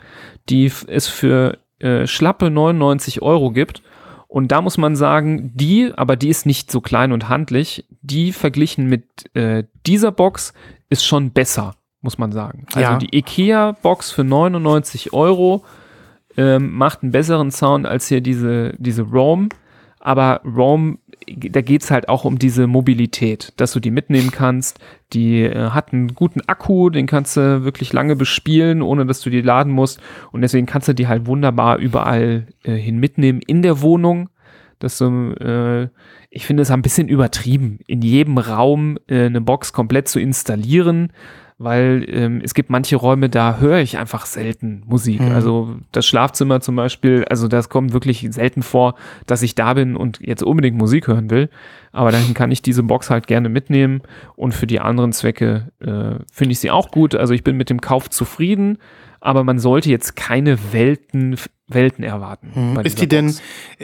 [0.49, 3.81] die es für äh, schlappe 99 Euro gibt.
[4.31, 8.31] Und da muss man sagen, die, aber die ist nicht so klein und handlich, die
[8.31, 9.03] verglichen mit
[9.35, 10.53] äh, dieser Box
[10.89, 12.65] ist schon besser, muss man sagen.
[12.73, 12.97] Also Ja.
[12.97, 15.65] die IKEA-Box für 99 Euro
[16.37, 19.49] ähm, macht einen besseren Sound als hier diese, diese Roam.
[19.99, 24.79] Aber Roam, da geht's halt auch um diese Mobilität, dass du die mitnehmen kannst.
[25.13, 29.29] Die äh, hat einen guten Akku, den kannst du wirklich lange bespielen, ohne dass du
[29.29, 29.99] die laden musst.
[30.31, 34.29] Und deswegen kannst du die halt wunderbar überall äh, hin mitnehmen in der Wohnung.
[34.79, 35.89] Das so, äh,
[36.31, 41.13] ich finde es ein bisschen übertrieben, in jedem Raum äh, eine Box komplett zu installieren,
[41.63, 45.21] weil ähm, es gibt manche Räume, da höre ich einfach selten Musik.
[45.21, 45.31] Mhm.
[45.31, 48.95] Also das Schlafzimmer zum Beispiel, also das kommt wirklich selten vor,
[49.27, 51.49] dass ich da bin und jetzt unbedingt Musik hören will.
[51.91, 54.01] Aber dann kann ich diese Box halt gerne mitnehmen
[54.35, 57.13] und für die anderen Zwecke äh, finde ich sie auch gut.
[57.15, 58.77] Also ich bin mit dem Kauf zufrieden,
[59.19, 61.35] aber man sollte jetzt keine Welten,
[61.67, 62.51] Welten erwarten.
[62.55, 62.79] Mhm.
[62.79, 63.41] Ist die denn, Box.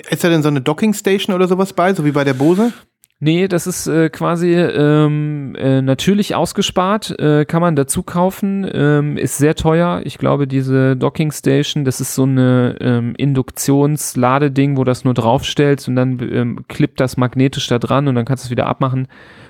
[0.10, 2.74] ist da denn so eine Docking Station oder sowas bei, so wie bei der Bose?
[3.20, 9.18] Nee, das ist äh, quasi ähm, äh, natürlich ausgespart, äh, kann man dazu kaufen, ähm,
[9.18, 10.02] ist sehr teuer.
[10.04, 15.88] Ich glaube, diese Docking Station, das ist so eine ähm, Induktionsladeding, wo das nur draufstellst
[15.88, 19.08] und dann ähm, klippt das magnetisch da dran und dann kannst du es wieder abmachen.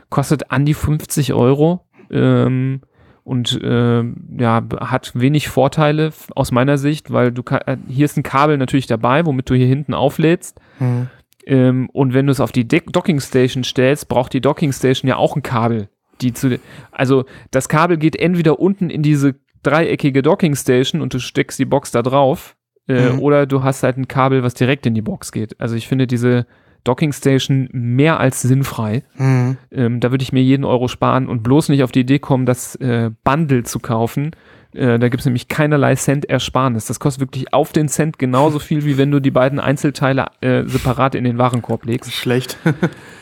[0.09, 2.79] Kostet an die 50 Euro ähm,
[3.25, 8.15] und ähm, ja, hat wenig Vorteile aus meiner Sicht, weil du kann, äh, hier ist
[8.15, 10.61] ein Kabel natürlich dabei, womit du hier hinten auflädst.
[10.79, 11.09] Mhm.
[11.47, 15.07] Ähm, und wenn du es auf die Dick- Docking Station stellst, braucht die Docking Station
[15.07, 15.87] ja auch ein Kabel.
[16.21, 16.59] Die zu,
[16.91, 21.65] also das Kabel geht entweder unten in diese dreieckige Docking Station und du steckst die
[21.65, 22.55] Box da drauf,
[22.89, 23.19] äh, Mhm.
[23.19, 25.59] oder du hast halt ein Kabel, was direkt in die Box geht.
[25.59, 26.45] Also ich finde diese
[26.83, 29.03] Docking Station mehr als sinnfrei.
[29.17, 29.57] Mhm.
[29.71, 32.45] Ähm, da würde ich mir jeden Euro sparen und bloß nicht auf die Idee kommen,
[32.45, 34.31] das äh, Bundle zu kaufen.
[34.77, 36.85] Äh, da gibt es nämlich keinerlei Cent Ersparnis.
[36.85, 40.63] Das kostet wirklich auf den Cent genauso viel, wie wenn du die beiden Einzelteile äh,
[40.65, 42.13] separat in den Warenkorb legst.
[42.13, 42.57] Schlecht.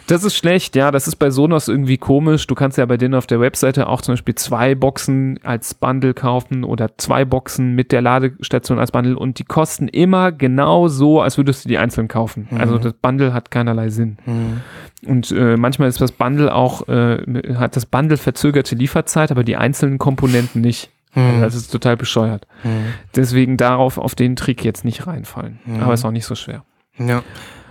[0.08, 0.92] Das ist schlecht, ja.
[0.92, 2.46] Das ist bei Sonos irgendwie komisch.
[2.46, 6.14] Du kannst ja bei denen auf der Webseite auch zum Beispiel zwei Boxen als Bundle
[6.14, 11.22] kaufen oder zwei Boxen mit der Ladestation als Bundle und die kosten immer genau so,
[11.22, 12.48] als würdest du die einzeln kaufen.
[12.56, 14.18] Also das Bundle hat keinerlei Sinn.
[14.28, 14.62] Mhm.
[15.08, 17.18] Und äh, manchmal ist das Bundle auch, äh,
[17.56, 20.92] hat das Bundle verzögerte Lieferzeit, aber die einzelnen Komponenten nicht.
[21.16, 21.42] Also Mhm.
[21.42, 22.46] das ist total bescheuert.
[22.64, 22.94] Mhm.
[23.16, 25.60] Deswegen darauf, auf den Trick jetzt nicht reinfallen.
[25.66, 25.80] Mhm.
[25.82, 26.64] Aber ist auch nicht so schwer.
[26.98, 27.24] Ja.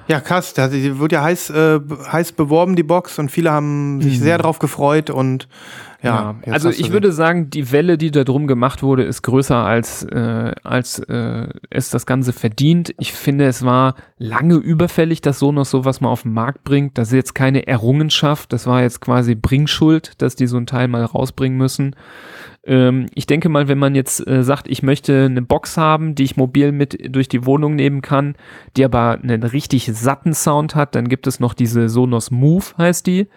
[0.06, 0.52] Ja, krass.
[0.52, 1.80] Da die wird ja heiß, äh,
[2.12, 5.48] heiß beworben, die Box, und viele haben sich sehr drauf gefreut und
[6.02, 6.34] ja.
[6.44, 10.02] jetzt also ich würde sagen, die Welle, die da drum gemacht wurde, ist größer als,
[10.02, 12.94] äh, als äh, es das Ganze verdient.
[12.98, 16.98] Ich finde, es war lange überfällig, dass Sonos sowas mal auf den Markt bringt.
[16.98, 20.88] Das ist jetzt keine Errungenschaft, das war jetzt quasi Bringschuld, dass die so ein Teil
[20.88, 21.96] mal rausbringen müssen.
[22.66, 26.24] Ähm, ich denke mal, wenn man jetzt äh, sagt, ich möchte eine Box haben, die
[26.24, 28.36] ich mobil mit durch die Wohnung nehmen kann,
[28.76, 33.06] die aber einen richtig satten Sound hat, dann gibt es noch diese Sonos Move, heißt
[33.06, 33.28] die.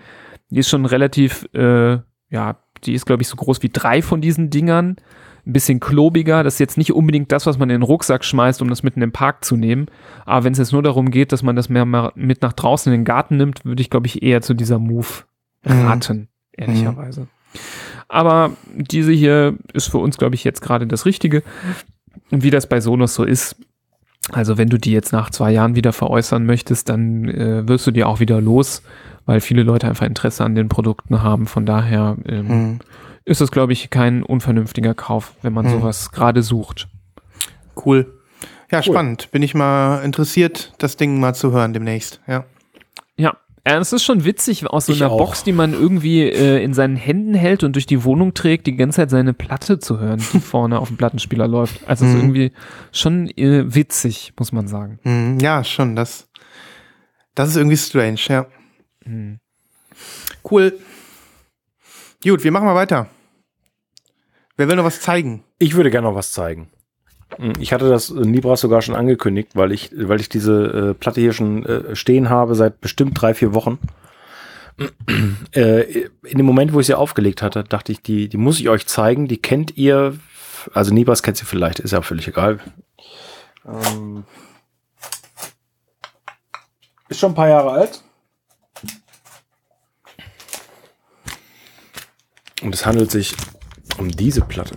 [0.49, 1.97] Die ist schon relativ, äh,
[2.29, 4.95] ja, die ist, glaube ich, so groß wie drei von diesen Dingern.
[5.45, 6.43] Ein bisschen klobiger.
[6.43, 9.01] Das ist jetzt nicht unbedingt das, was man in den Rucksack schmeißt, um das mitten
[9.01, 9.87] im Park zu nehmen.
[10.25, 12.91] Aber wenn es jetzt nur darum geht, dass man das mehr mal mit nach draußen
[12.91, 15.07] in den Garten nimmt, würde ich, glaube ich, eher zu dieser Move
[15.65, 17.27] raten, ehrlicherweise.
[18.09, 21.43] Aber diese hier ist für uns, glaube ich, jetzt gerade das Richtige.
[22.31, 23.55] Und wie das bei Sonos so ist,
[24.31, 27.91] also wenn du die jetzt nach zwei Jahren wieder veräußern möchtest, dann äh, wirst du
[27.91, 28.81] die auch wieder los,
[29.25, 31.47] weil viele Leute einfach Interesse an den Produkten haben.
[31.47, 32.79] Von daher ähm, Mhm.
[33.25, 35.69] ist das, glaube ich, kein unvernünftiger Kauf, wenn man Mhm.
[35.71, 36.87] sowas gerade sucht.
[37.85, 38.13] Cool.
[38.71, 39.31] Ja, spannend.
[39.31, 42.19] Bin ich mal interessiert, das Ding mal zu hören demnächst.
[42.27, 42.43] Ja.
[43.15, 43.37] Ja.
[43.67, 45.17] Ja, es ist schon witzig, aus so Ich einer auch.
[45.17, 48.75] Box, die man irgendwie äh, in seinen Händen hält und durch die Wohnung trägt, die
[48.75, 51.87] ganze Zeit seine Platte zu hören, die vorne auf dem Plattenspieler läuft.
[51.87, 52.21] Also es ist Mhm.
[52.23, 52.51] irgendwie
[52.91, 54.99] schon äh, witzig, muss man sagen.
[55.03, 55.39] Mhm.
[55.39, 55.95] Ja, schon.
[55.95, 56.29] Das,
[57.35, 58.45] das ist irgendwie strange, ja.
[59.05, 59.39] Mhm.
[60.49, 60.79] Cool.
[62.23, 63.09] Gut, wir machen mal weiter.
[64.55, 65.43] Wer will noch was zeigen?
[65.59, 66.69] Ich würde gerne noch was zeigen.
[67.35, 71.21] Hm, ich hatte das Libras sogar schon angekündigt, weil ich, weil ich diese äh, Platte
[71.21, 73.79] hier schon äh, stehen habe seit bestimmt drei, vier Wochen.
[75.55, 75.81] äh,
[76.23, 78.85] in dem Moment, wo ich sie aufgelegt hatte, dachte ich, die, die muss ich euch
[78.85, 79.27] zeigen.
[79.27, 80.17] Die kennt ihr,
[80.73, 82.59] also Nibras kennt sie vielleicht, ist ja völlig egal.
[83.65, 84.23] Ähm,
[87.09, 88.03] ist schon ein paar Jahre alt.
[92.61, 93.35] Und es handelt sich
[93.97, 94.75] um diese Platte.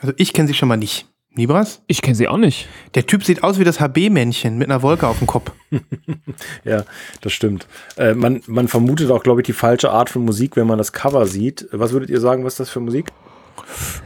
[0.00, 1.06] Also ich kenne sie schon mal nicht.
[1.34, 1.82] Nibras?
[1.86, 2.68] Ich kenne sie auch nicht.
[2.94, 5.50] Der Typ sieht aus wie das HB-Männchen mit einer Wolke auf dem Kopf.
[6.64, 6.84] Ja,
[7.22, 7.66] das stimmt.
[7.96, 10.92] Äh, man, man vermutet auch, glaube ich, die falsche Art von Musik, wenn man das
[10.92, 11.66] Cover sieht.
[11.72, 13.10] Was würdet ihr sagen, was ist das für Musik?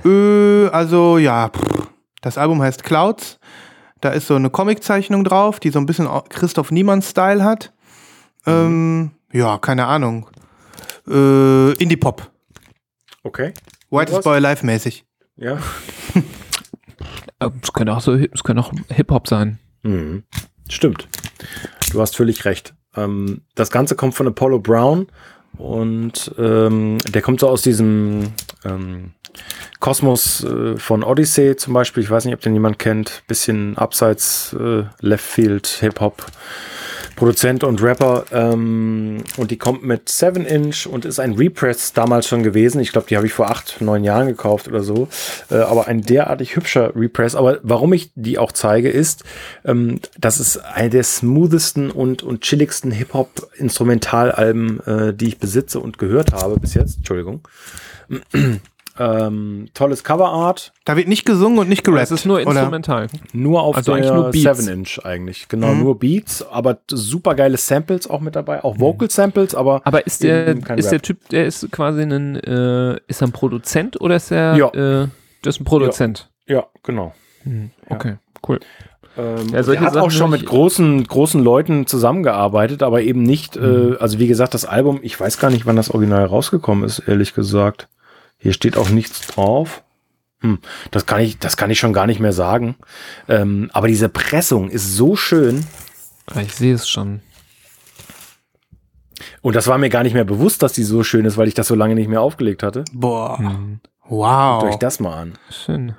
[0.05, 1.89] Äh, also ja, pff.
[2.23, 3.39] das Album heißt Clouds.
[4.01, 7.73] Da ist so eine Comiczeichnung drauf, die so ein bisschen Christoph Niemann-Style hat.
[8.47, 10.29] Ähm, ja, keine Ahnung.
[11.09, 12.31] Äh, Indie-Pop.
[13.23, 13.53] Okay.
[13.91, 14.25] Whitest Was?
[14.25, 15.05] Boy Alive mäßig.
[15.37, 15.59] Ja.
[17.41, 19.59] Äh, Es könnte auch so, es könnte auch Hip-Hop sein.
[19.83, 20.25] Mhm.
[20.69, 21.09] Stimmt.
[21.93, 22.75] Du hast völlig recht.
[22.97, 25.07] Ähm, das Ganze kommt von Apollo Brown
[25.59, 28.33] und ähm, der kommt so aus diesem
[28.65, 29.13] ähm,
[29.81, 32.03] Kosmos äh, von Odyssey zum Beispiel.
[32.03, 33.23] Ich weiß nicht, ob den jemand kennt.
[33.27, 36.27] Bisschen abseits äh, Left Field Hip Hop.
[37.17, 42.29] Produzent und Rapper ähm, und die kommt mit 7 Inch und ist ein Repress damals
[42.29, 42.81] schon gewesen.
[42.81, 45.09] Ich glaube, die habe ich vor acht, neun Jahren gekauft oder so.
[45.51, 47.35] Äh, aber ein derartig hübscher Repress.
[47.35, 49.25] Aber warum ich die auch zeige, ist,
[49.65, 55.99] ähm, das ist eine der smoothesten und, und chilligsten Hip-Hop-Instrumentalalben, äh, die ich besitze und
[55.99, 56.99] gehört habe bis jetzt.
[56.99, 57.41] Entschuldigung.
[58.99, 62.03] Ähm, tolles Coverart, Da wird nicht gesungen und nicht gerappt.
[62.05, 62.51] Es ist nur oder?
[62.51, 63.09] instrumental.
[63.33, 64.65] nur auf Also eigentlich der nur Beats.
[64.65, 65.49] 7 Inch eigentlich.
[65.49, 70.07] Genau, nur Beats, aber super geile Samples auch mit dabei, auch Vocal Samples, aber Aber
[70.07, 71.03] ist der, ist der.
[71.03, 74.69] Typ, der ist quasi ein, äh, ist er ein Produzent oder ist er, Ja.
[74.69, 75.09] äh,
[75.43, 76.31] das ist ein Produzent?
[76.47, 77.15] ja, genau.
[77.45, 78.17] Hm, Okay,
[78.49, 78.61] cool.
[79.19, 83.57] Ähm, Ja, er hat Sachen auch schon mit großen, großen Leuten zusammengearbeitet, aber eben nicht,
[83.57, 83.95] Mhm.
[83.95, 86.99] äh, also wie gesagt, das Album, ich weiß gar nicht, wann das Original rausgekommen ist,
[87.07, 87.89] ehrlich gesagt.
[88.39, 89.83] Hier steht auch nichts drauf.
[90.41, 90.59] Hm,
[90.91, 92.77] das kann ich, das kann ich schon gar nicht mehr sagen.
[93.29, 95.67] Ähm, aber diese Pressung ist so schön
[96.41, 97.21] Ich sehe es schon.
[99.41, 101.55] und das war mir gar nicht mehr bewusst, dass die so schön ist, weil ich
[101.55, 102.85] das so lange nicht mehr aufgelegt hatte.
[102.93, 103.39] Boah.
[103.39, 104.61] Hm, Wow.
[104.61, 105.39] Guckt euch das mal an.
[105.51, 105.97] schön.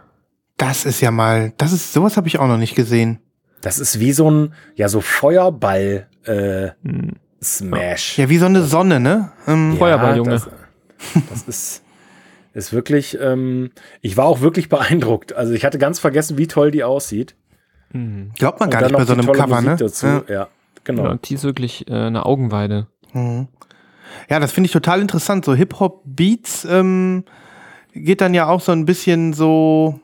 [0.55, 3.19] Das ist ja mal, das ist, sowas habe ich auch noch nicht gesehen.
[3.61, 7.15] Das ist wie so ein, ja, so Feuerball, äh, Hm.
[7.43, 8.17] Smash.
[8.17, 9.31] Ja, wie so eine Sonne, ne?
[9.45, 10.29] Ähm, Feuerball-Junge.
[10.31, 10.49] Das,
[11.29, 11.83] das ist,
[12.54, 13.72] ist wirklich, ähm,
[14.02, 15.34] ich war auch wirklich beeindruckt.
[15.34, 17.36] Also ich hatte ganz vergessen, wie toll die aussieht.
[17.91, 18.32] Hm.
[18.38, 19.76] Glaubt man gar nicht bei so einem tolle Cover, Musik ne?
[19.78, 20.06] Dazu.
[20.06, 20.24] Ja.
[20.28, 20.48] Ja,
[20.84, 21.04] genau.
[21.06, 22.88] Ja, die ist wirklich äh, eine Augenweide.
[23.14, 23.48] Mhm.
[24.30, 25.45] Ja, das finde ich total interessant.
[25.45, 27.24] So Hip-Hop-Beats ähm,
[27.93, 30.00] geht dann ja auch so ein bisschen so,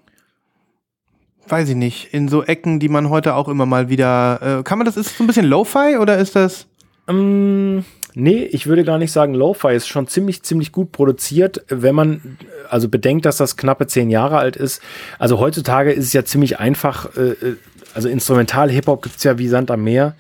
[1.48, 4.60] weiß ich nicht, in so Ecken, die man heute auch immer mal wieder.
[4.60, 6.68] Äh, kann man das, ist es so ein bisschen Lo-Fi oder ist das.
[7.08, 7.84] Ähm,
[8.16, 9.76] nee, ich würde gar nicht sagen Lo-Fi.
[9.76, 12.38] Ist schon ziemlich, ziemlich gut produziert, wenn man
[12.70, 14.82] also bedenkt, dass das knappe zehn Jahre alt ist.
[15.20, 17.16] Also heutzutage ist es ja ziemlich einfach.
[17.16, 17.56] Äh, äh,
[17.94, 20.16] also Instrumental-Hip-Hop gibt es ja wie Sand am Meer.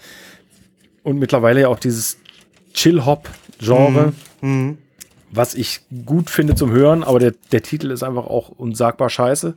[1.03, 2.17] Und mittlerweile ja auch dieses
[2.73, 4.13] Chill-Hop-Genre.
[4.41, 4.77] Mhm.
[5.31, 9.55] was ich gut finde zum Hören, aber der, der Titel ist einfach auch unsagbar scheiße.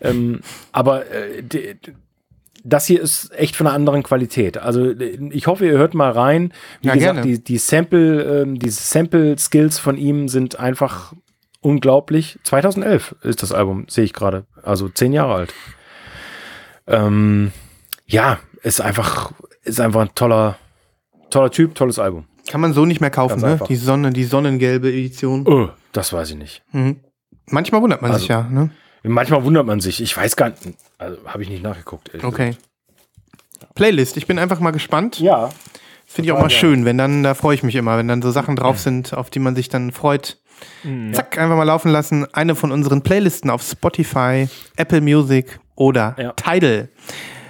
[0.00, 0.40] Ähm,
[0.72, 1.42] aber äh,
[2.64, 4.56] das hier ist echt von einer anderen Qualität.
[4.58, 4.90] Also
[5.30, 6.52] ich hoffe, ihr hört mal rein.
[6.80, 7.30] Wie Ja, gesagt, gerne.
[7.30, 11.12] die, die Sample, ähm, diese Sample-Skills von ihm sind einfach
[11.60, 12.38] unglaublich.
[12.44, 14.46] 2011 ist das Album, sehe ich gerade.
[14.62, 15.54] Also zehn Jahre alt.
[16.86, 17.52] Ähm,
[18.06, 20.56] ja, ist einfach, ist einfach ein toller,
[21.30, 22.24] toller Typ, tolles Album.
[22.46, 23.58] Kann man so nicht mehr kaufen, ne?
[23.68, 25.46] Die Sonne, die sonnengelbe Edition.
[25.46, 26.62] Oh, das weiß ich nicht.
[26.72, 27.00] Mhm.
[27.46, 28.70] Manchmal wundert man sich ja, Also, ne?
[29.04, 30.00] Manchmal wundert man sich.
[30.00, 30.60] Ich weiß gar nicht.
[30.98, 32.10] Also habe ich nicht nachgeguckt.
[32.24, 32.56] Okay.
[33.74, 35.16] Playlist, ich bin einfach mal gespannt.
[35.18, 35.24] gesagt.
[35.26, 35.50] Ja.
[36.06, 36.60] Finde ich auch mal gerne.
[36.60, 39.30] schön, wenn dann, da freue ich mich immer, wenn dann so Sachen drauf sind, auf
[39.30, 40.38] die man sich dann freut.
[41.12, 42.26] Zack, einfach mal laufen lassen.
[42.32, 46.32] Eine von unseren Playlisten auf Spotify, Apple Music oder Ja.
[46.32, 46.88] Tidal.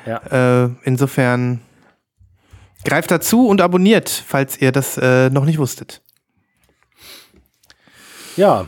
[0.06, 0.64] Ja.
[0.64, 1.60] Äh, insofern
[2.84, 6.02] greift dazu und abonniert, falls ihr das äh, noch nicht wusstet.
[8.36, 8.66] Ja.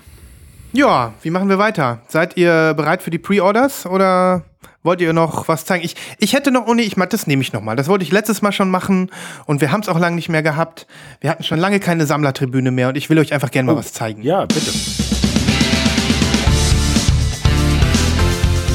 [0.72, 2.01] Ja, wie machen wir weiter?
[2.09, 4.43] Seid ihr bereit für die Pre-Orders oder
[4.82, 5.84] wollt ihr noch was zeigen?
[5.84, 7.76] Ich, ich hätte noch, oh nee, ich, mach- das nehme ich noch mal.
[7.76, 9.10] Das wollte ich letztes Mal schon machen
[9.47, 10.86] und wir haben es auch lange nicht mehr gehabt.
[11.20, 13.93] Wir hatten schon lange keine Sammlertribüne mehr und ich will euch einfach gerne mal was
[13.93, 14.22] zeigen.
[14.22, 14.70] Ja, bitte.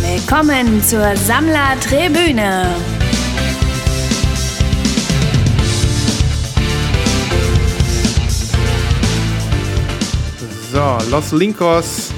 [0.04, 2.66] Willkommen zur Sammlertribüne.
[10.72, 12.14] So, Los Linkos,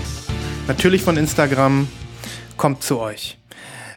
[0.68, 1.88] natürlich von Instagram,
[2.56, 3.40] kommt zu euch.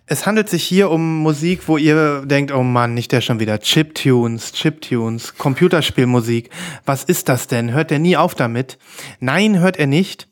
[0.06, 3.60] Es handelt sich hier um Musik, wo ihr denkt, oh Mann, nicht der schon wieder.
[3.60, 6.48] Chiptunes, Chiptunes, Computerspielmusik.
[6.86, 7.74] Was ist das denn?
[7.74, 8.78] Hört er nie auf damit?
[9.20, 10.26] Nein, hört er nicht.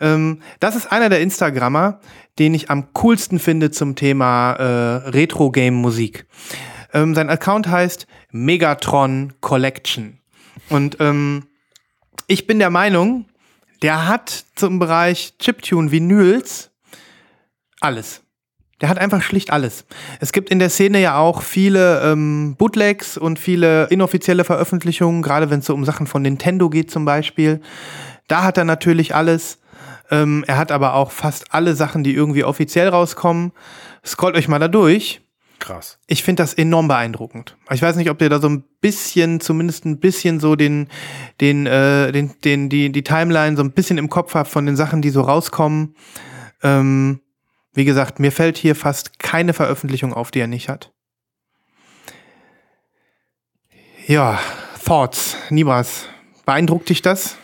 [0.00, 2.00] Ähm, das ist einer der Instagrammer,
[2.40, 6.26] den ich am coolsten finde zum Thema äh, Retro-Game-Musik.
[6.92, 10.18] Ähm, sein Account heißt Megatron Collection.
[10.68, 11.44] Und ähm,
[12.26, 13.27] ich bin der Meinung,
[13.82, 16.70] der hat zum Bereich Chiptune Vinyls
[17.80, 18.22] alles.
[18.80, 19.84] Der hat einfach schlicht alles.
[20.20, 25.50] Es gibt in der Szene ja auch viele ähm, Bootlegs und viele inoffizielle Veröffentlichungen, gerade
[25.50, 27.60] wenn es so um Sachen von Nintendo geht zum Beispiel.
[28.28, 29.58] Da hat er natürlich alles.
[30.10, 33.52] Ähm, er hat aber auch fast alle Sachen, die irgendwie offiziell rauskommen.
[34.04, 35.22] Scrollt euch mal da durch.
[35.58, 35.98] Krass.
[36.06, 37.56] Ich finde das enorm beeindruckend.
[37.70, 40.88] Ich weiß nicht, ob ihr da so ein bisschen, zumindest ein bisschen so den,
[41.40, 44.76] den, äh, den, den, die, die Timeline so ein bisschen im Kopf habt von den
[44.76, 45.96] Sachen, die so rauskommen.
[46.62, 47.20] Ähm,
[47.74, 50.92] wie gesagt, mir fällt hier fast keine Veröffentlichung auf, die er nicht hat.
[54.06, 54.38] Ja,
[54.84, 56.06] Thoughts, Nibras,
[56.46, 57.36] beeindruckt dich das?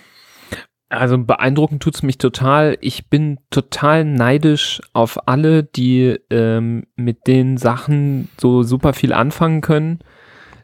[0.88, 2.76] Also beeindruckend tut's mich total.
[2.80, 9.60] Ich bin total neidisch auf alle, die ähm, mit den Sachen so super viel anfangen
[9.60, 10.00] können.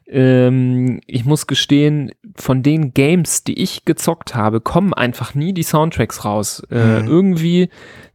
[0.06, 5.62] Ähm, ich muss gestehen, von den Games, die ich gezockt habe, kommen einfach nie die
[5.62, 6.62] Soundtracks raus.
[6.70, 7.08] Äh, Mhm.
[7.08, 7.68] Irgendwie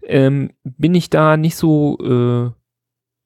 [0.03, 2.51] ähm, bin ich da nicht so, äh,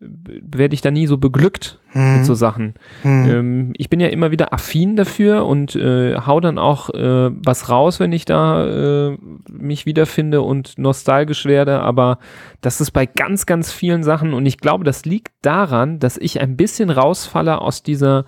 [0.02, 2.76] werde ich da nie so beglückt mit so Sachen.
[3.02, 3.30] Hm.
[3.30, 7.70] Ähm, ich bin ja immer wieder affin dafür und äh, hau dann auch äh, was
[7.70, 9.18] raus, wenn ich da äh,
[9.52, 11.82] mich wiederfinde und nostalgisch werde.
[11.82, 12.20] Aber
[12.62, 16.40] das ist bei ganz, ganz vielen Sachen und ich glaube, das liegt daran, dass ich
[16.40, 18.24] ein bisschen rausfalle aus dieser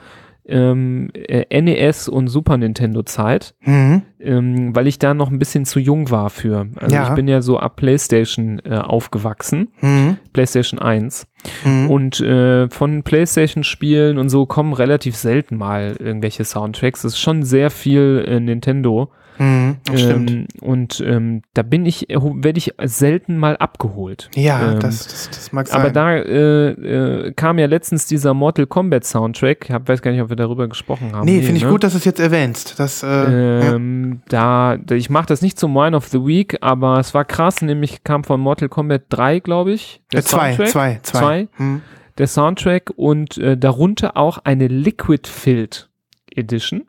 [0.47, 4.01] ähm, äh, NES und Super Nintendo Zeit, Mhm.
[4.19, 6.67] ähm, weil ich da noch ein bisschen zu jung war für.
[6.77, 7.07] Also Ja.
[7.09, 10.17] ich bin ja so ab PlayStation äh, aufgewachsen, Mhm.
[10.33, 11.27] PlayStation 1.
[11.63, 11.89] Mhm.
[11.89, 17.01] Und äh, von PlayStation-Spielen und so kommen relativ selten mal irgendwelche Soundtracks.
[17.01, 19.11] Das ist schon sehr viel äh, Nintendo.
[19.41, 19.77] Mhm.
[19.91, 24.29] Ähm, und ähm, da bin ich, werde ich selten mal abgeholt.
[24.35, 25.81] Ja, ähm, das, das, das mag sein.
[25.81, 29.67] Aber da äh, äh, kam ja letztens dieser Mortal Kombat Soundtrack.
[29.67, 31.25] Ich weiß gar nicht, ob wir darüber gesprochen haben.
[31.25, 31.71] nee, finde ich ne?
[31.71, 32.79] gut, dass du es jetzt erwähnst.
[32.79, 33.73] Das, äh, ja.
[33.73, 37.25] Ähm, da, da, ich mache das nicht zum Wine of the Week, aber es war
[37.25, 40.03] krass, nämlich kam von Mortal Kombat 3, glaube ich.
[40.13, 40.67] der Äh, zwei, Soundtrack.
[40.69, 41.47] zwei, zwei, Zwei.
[41.57, 41.81] Mhm.
[42.19, 45.89] der Soundtrack und äh, darunter auch eine Liquid Filled
[46.35, 46.83] Edition.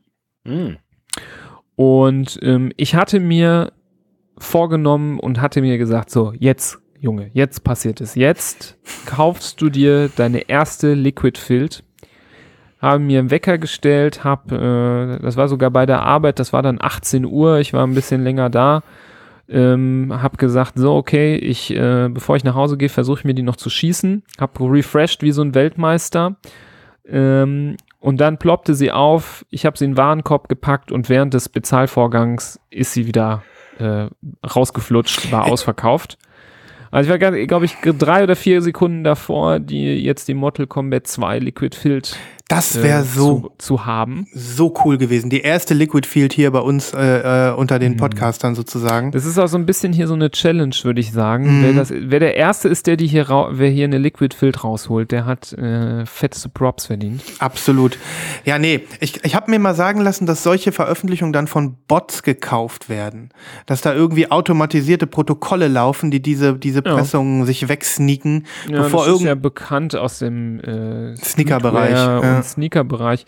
[0.44, 0.76] Hm.
[1.76, 3.72] Und ähm, ich hatte mir
[4.38, 8.14] vorgenommen und hatte mir gesagt, so, jetzt, Junge, jetzt passiert es.
[8.14, 8.76] Jetzt
[9.06, 11.84] kaufst du dir deine erste Liquid Filled.
[12.80, 16.62] Habe mir einen Wecker gestellt, hab, äh, das war sogar bei der Arbeit, das war
[16.62, 18.82] dann 18 Uhr, ich war ein bisschen länger da.
[19.48, 23.34] Ähm, hab gesagt, so, okay, ich, äh, bevor ich nach Hause gehe, versuche ich mir
[23.34, 24.24] die noch zu schießen.
[24.38, 26.36] Hab refreshed wie so ein Weltmeister.
[27.06, 31.34] Ähm, und dann ploppte sie auf, ich habe sie in den Warenkorb gepackt und während
[31.34, 33.44] des Bezahlvorgangs ist sie wieder
[33.78, 34.08] äh,
[34.44, 36.18] rausgeflutscht, war ausverkauft.
[36.90, 41.06] Also ich war, glaube ich, drei oder vier Sekunden davor, die jetzt die Mortal Kombat
[41.06, 42.16] 2 Liquid Filled
[42.48, 44.26] Das äh, wäre so, zu, zu haben.
[44.34, 45.30] so cool gewesen.
[45.30, 47.80] Die erste Liquid Field hier bei uns äh, äh, unter Mhm.
[47.80, 49.10] den Podcastern sozusagen.
[49.12, 51.58] Das ist auch so ein bisschen hier so eine Challenge, würde ich sagen.
[51.60, 51.62] Mhm.
[51.64, 55.10] Wer, das, wer der Erste ist, der die hier, wer hier eine Liquid Filled rausholt,
[55.12, 57.22] der hat äh, fette Props verdient.
[57.38, 57.98] Absolut.
[58.44, 62.22] Ja, nee, ich, ich habe mir mal sagen lassen, dass solche Veröffentlichungen dann von Bots
[62.22, 63.30] gekauft werden.
[63.66, 66.94] Dass da irgendwie automatisierte Protokolle laufen, die diese, diese Ja.
[66.94, 72.36] Pressungen sich wegsneaken, Ja, bevor das ist ja bekannt aus dem äh, Sneaker-Bereich, Streetwear ja.
[72.38, 73.26] und Sneaker-Bereich.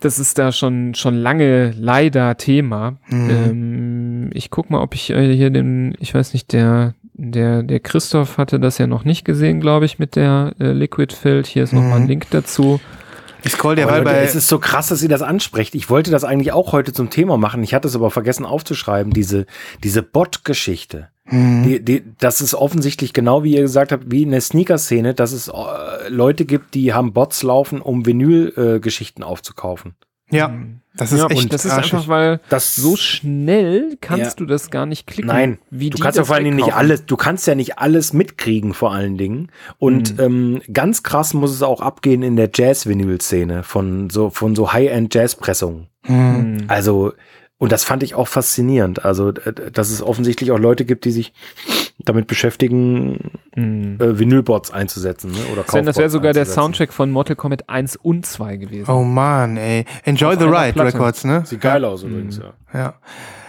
[0.00, 2.96] Das ist da schon, schon lange leider Thema.
[3.08, 3.30] Mhm.
[3.30, 7.80] Ähm, ich guck mal, ob ich äh, hier den, ich weiß nicht, der, der, der
[7.80, 11.46] Christoph hatte das ja noch nicht gesehen, glaube ich, mit der äh, Liquid Filled.
[11.46, 12.08] Hier ist noch mal ein Mhm.
[12.08, 12.80] Link dazu.
[13.42, 14.22] ich scroll dir Aber mal Leute, bei.
[14.22, 15.74] es ist so krass, dass ihr das ansprecht.
[15.74, 17.62] Ich wollte das eigentlich auch heute zum Thema machen.
[17.62, 19.44] Ich hatte es aber vergessen aufzuschreiben, diese,
[19.84, 21.08] diese Bot-Geschichte.
[21.30, 21.62] Mhm.
[21.64, 25.32] Die, die, das ist offensichtlich genau wie ihr gesagt habt, wie in der Sneaker-Szene, dass
[25.32, 25.52] es äh,
[26.08, 29.94] Leute gibt, die haben Bots laufen, um Vinyl-Geschichten aufzukaufen.
[30.30, 30.52] ja,
[30.96, 31.94] das ist ja, echt und das ist arschig.
[31.94, 34.30] einfach, weil Das so schnell kannst Ja.
[34.36, 35.28] du das gar nicht klicken.
[35.28, 38.12] Nein, wie du kannst ja vor allen Dingen nicht alles, du kannst ja nicht alles
[38.12, 39.50] mitkriegen vor allen Dingen.
[39.78, 40.20] Und Mhm.
[40.24, 45.86] ähm, ganz krass muss es auch abgehen in der Jazz-Vinyl-Szene von so, von so High-End-Jazz-Pressungen.
[46.08, 46.14] Mhm.
[46.16, 46.64] Mhm.
[46.66, 47.12] Also,
[47.60, 49.04] und das fand ich auch faszinierend.
[49.04, 51.32] Also, äh, dass es offensichtlich auch Leute gibt, die sich
[51.98, 53.98] damit beschäftigen, Mhm.
[54.00, 55.30] äh, Vinylbots einzusetzen.
[55.30, 55.38] Ne?
[55.52, 56.46] Oder Sven, das wäre sogar der.
[56.46, 58.90] Soundtrack von Mortal Kombat 1 und 2 gewesen.
[58.90, 59.84] Oh man, ey.
[60.04, 60.94] Enjoy Auf the Ride Platte.
[60.94, 61.42] Records, ne?
[61.44, 62.52] Sieht geil aus übrigens, ja.
[62.78, 62.94] Ja.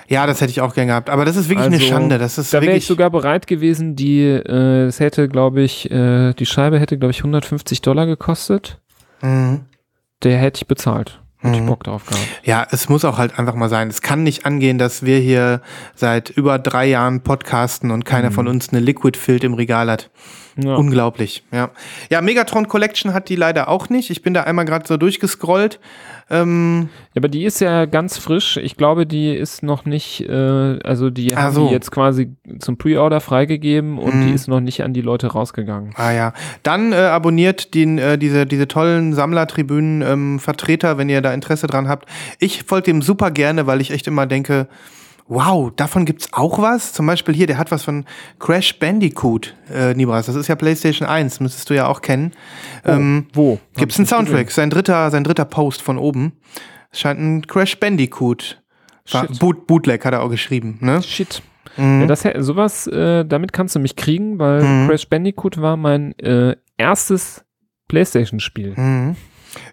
[0.07, 1.09] Ja, das hätte ich auch gern gehabt.
[1.09, 2.17] Aber das ist wirklich eine Also, Schande.
[2.17, 6.33] Das ist Da wäre ich sogar bereit gewesen, die, äh, es hätte, glaube ich, äh,
[6.33, 8.81] die Scheibe hätte, glaube ich, 150 Dollar gekostet.
[9.21, 9.61] Mhm.
[10.23, 11.20] Der hätte ich bezahlt.
[11.41, 11.65] Hätte ich Mhm.
[11.67, 12.23] Bock drauf gehabt.
[12.43, 13.89] Ja, es muss auch halt einfach mal sein.
[13.89, 15.61] Es kann nicht angehen, dass wir hier
[15.95, 18.33] seit über drei Jahren podcasten und keiner Mhm.
[18.33, 20.09] von uns eine Liquid Filled im Regal hat.
[20.57, 20.75] Ja.
[20.75, 21.69] Unglaublich, ja.
[22.09, 24.09] Ja, Megatron Collection hat die leider auch nicht.
[24.09, 25.79] Ich bin da einmal gerade so durchgescrollt.
[26.31, 28.57] Ähm, Ja, aber die ist ja ganz frisch.
[28.57, 31.67] Ich glaube, die ist noch nicht, äh, also die Ach haben so.
[31.67, 34.27] die jetzt quasi zum Pre-Order freigegeben und Mhm.
[34.27, 35.91] die ist noch nicht an die Leute rausgegangen.
[35.97, 36.33] ah ja.
[36.63, 41.67] Dann äh, abonniert den, äh, diese, diese tollen Sammlertribünen ähm, Vertreter, wenn ihr da Interesse
[41.67, 42.07] dran habt.
[42.39, 44.67] Ich folge dem super gerne, weil ich echt immer denke,
[45.33, 46.91] wow, davon gibt's auch was.
[46.91, 48.05] Zum Beispiel hier, der hat was von
[48.39, 50.25] Crash Bandicoot, äh, Nibras.
[50.25, 52.33] Das ist ja PlayStation 1, müsstest du ja auch kennen.
[52.85, 53.59] ähm, Wo?
[53.77, 56.33] Gibt's einen Soundtrack, sein dritter, sein dritter Post von oben.
[56.91, 58.61] Es scheint ein Crash Bandicoot.
[59.39, 61.01] Boot, Bootleg hat er auch geschrieben, ne?
[61.01, 61.41] Shit.
[61.77, 62.01] Mhm.
[62.01, 64.87] Ja, das, sowas, äh, damit kannst du mich kriegen, weil Mhm.
[64.89, 67.43] Crash Bandicoot war mein äh, erstes
[67.87, 68.73] Playstation-Spiel.
[68.75, 69.15] Mhm.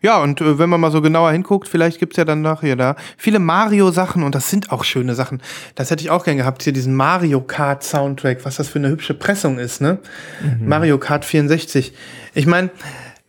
[0.03, 2.97] Ja, und äh, wenn man mal so genauer hinguckt, vielleicht gibt's ja dann nachher da
[3.17, 5.41] viele Mario-Sachen und das sind auch schöne Sachen.
[5.75, 8.89] Das hätte ich auch gern gehabt, hier diesen Mario Kart Soundtrack, was das für eine
[8.89, 9.99] hübsche Pressung ist, ne?
[10.61, 11.93] Mario Kart 64.
[12.35, 12.71] Ich meine,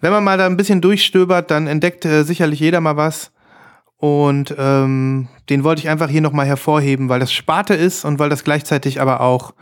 [0.02, 3.32] wenn man mal da ein bisschen durchstöbert, dann entdeckt äh, sicherlich jeder mal was.
[3.98, 8.30] Und ähm, den wollte ich einfach hier nochmal hervorheben, weil das Sparte ist und weil
[8.30, 9.54] das gleichzeitig aber auch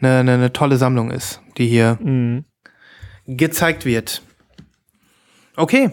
[0.00, 2.44] eine, eine, eine tolle Sammlung ist, die hier Mhm.
[3.26, 4.22] gezeigt wird.
[5.56, 5.90] Okay.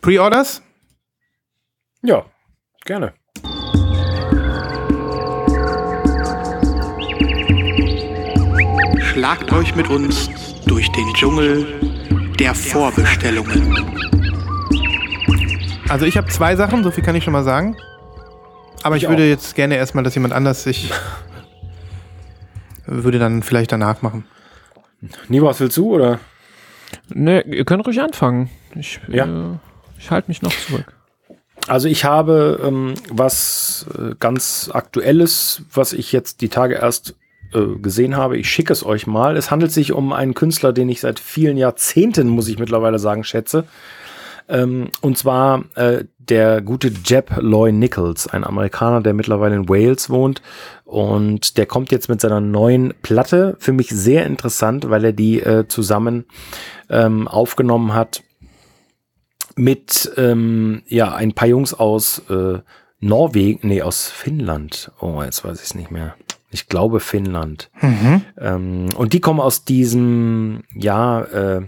[0.00, 0.62] Pre-Orders?
[2.02, 2.24] Ja,
[2.84, 3.12] gerne.
[9.00, 10.28] Schlagt euch mit uns
[10.66, 11.66] durch den Dschungel
[12.38, 13.74] der Vorbestellungen.
[15.88, 17.76] Also ich habe zwei Sachen, so viel kann ich schon mal sagen.
[18.82, 19.28] Aber ich, Ich würde auch.
[19.28, 20.90] jetzt gerne erstmal, dass jemand anders sich
[22.86, 24.24] würde dann vielleicht danach machen.
[25.28, 26.20] Nie was willst du, oder?
[27.08, 28.50] Ne, ihr könnt ruhig anfangen.
[28.74, 29.24] Ich, Ja.
[29.26, 29.58] äh,
[29.98, 30.94] ich halte mich noch zurück.
[31.66, 37.14] Also ich habe ähm, was äh, ganz Aktuelles, was ich jetzt die Tage erst
[37.52, 38.38] äh, gesehen habe.
[38.38, 39.36] Ich schicke es euch mal.
[39.36, 43.24] Es handelt sich um einen Künstler, den ich seit vielen Jahrzehnten, muss ich mittlerweile sagen,
[43.24, 43.64] schätze.
[44.48, 50.08] Ähm, und zwar äh, der gute Jeb Loy Nichols, ein Amerikaner, der mittlerweile in Wales
[50.08, 50.40] wohnt.
[50.84, 53.56] Und der kommt jetzt mit seiner neuen Platte.
[53.58, 56.24] Für mich sehr interessant, weil er die äh, zusammen
[56.88, 58.22] ähm, aufgenommen hat
[59.58, 62.60] mit ähm, ja ein paar Jungs aus äh,
[63.00, 64.90] Norwegen, nee aus Finnland.
[65.00, 66.14] Oh, jetzt weiß ich es nicht mehr.
[66.50, 67.70] Ich glaube Finnland.
[68.40, 71.62] Ähm, und die kommen aus diesem ja äh,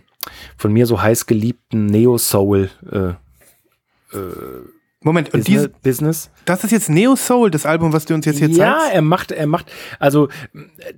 [0.57, 4.17] von mir so heiß geliebten Neo Soul äh,
[5.02, 6.31] Moment, und Business, diese, Business.
[6.44, 8.94] das ist jetzt Neo Soul, das Album, was du uns jetzt hier ja, zeigst?
[8.94, 10.28] er macht, er macht, also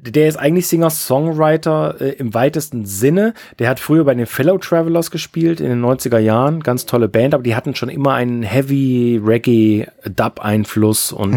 [0.01, 3.33] der ist eigentlich Singer-Songwriter äh, im weitesten Sinne.
[3.61, 7.33] Der hat früher bei den Fellow Travelers gespielt in den 90er Jahren, ganz tolle Band,
[7.33, 11.37] aber die hatten schon immer einen Heavy Reggae Dub Einfluss und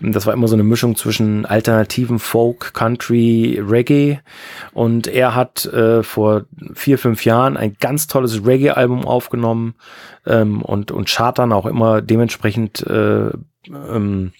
[0.00, 4.18] das war immer so eine Mischung zwischen alternativen Folk, Country, Reggae
[4.72, 6.42] und er hat äh, vor
[6.74, 9.74] vier, fünf Jahren ein ganz tolles Reggae-Album aufgenommen
[10.30, 13.30] ähm, und, und chartern auch immer dementsprechend äh,
[13.68, 14.32] ähm,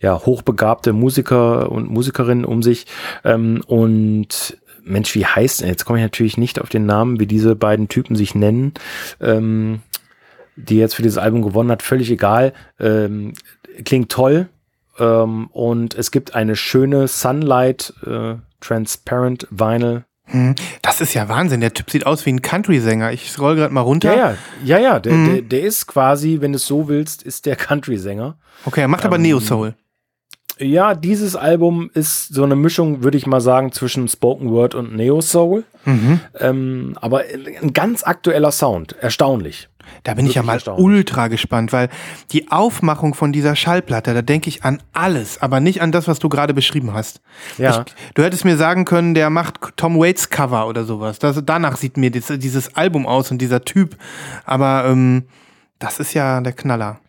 [0.00, 2.86] ja, hochbegabte Musiker und Musikerinnen um sich.
[3.24, 5.62] Ähm, und Mensch, wie heißt?
[5.62, 8.74] Jetzt komme ich natürlich nicht auf den Namen, wie diese beiden Typen sich nennen,
[9.20, 9.80] ähm,
[10.56, 11.82] die jetzt für dieses Album gewonnen hat.
[11.82, 12.52] Völlig egal.
[12.78, 13.32] Ähm,
[13.84, 14.48] klingt toll.
[14.98, 20.04] Ähm, und es gibt eine schöne Sunlight äh, Transparent Vinyl.
[20.26, 21.60] Hm, Das ist ja Wahnsinn.
[21.60, 23.12] Der Typ sieht aus wie ein Country-Sänger.
[23.12, 24.16] Ich scroll gerade mal runter.
[24.16, 25.00] Ja, ja, ja, ja.
[25.00, 25.26] Der, Mhm.
[25.32, 28.36] der, der ist quasi, wenn du es so willst, ist der Country-Sänger.
[28.64, 29.74] Okay, er macht aber Ähm, Neo Soul.
[30.58, 34.94] Ja, dieses Album ist so eine Mischung, würde ich mal sagen, zwischen Spoken Word und
[34.94, 35.64] Neo Soul.
[35.84, 36.20] Mhm.
[36.38, 37.24] Ähm, aber
[37.60, 38.94] ein ganz aktueller Sound.
[39.00, 39.68] Erstaunlich.
[40.02, 41.88] Da bin ich ja mal ultra gespannt, weil
[42.32, 46.18] die Aufmachung von dieser Schallplatte, da denke ich an alles, aber nicht an das, was
[46.18, 47.20] du gerade beschrieben hast.
[47.58, 47.84] Ja.
[47.86, 51.18] Ich, du hättest mir sagen können, der macht Tom Waits Cover oder sowas.
[51.18, 53.96] Das, danach sieht mir dieses, dieses Album aus und dieser Typ.
[54.44, 55.24] Aber ähm,
[55.78, 57.00] das ist ja der Knaller.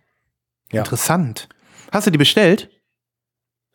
[0.71, 0.81] Ja.
[0.81, 1.49] Interessant.
[1.91, 2.69] Hast du die bestellt?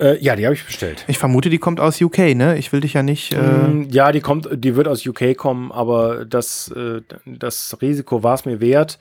[0.00, 1.04] Äh, ja, die habe ich bestellt.
[1.08, 2.56] Ich vermute, die kommt aus UK, ne?
[2.58, 3.34] Ich will dich ja nicht.
[3.34, 8.22] Äh, Mm, ja, die kommt, die wird aus UK kommen, aber das, äh, das Risiko
[8.22, 8.98] war es mir wert.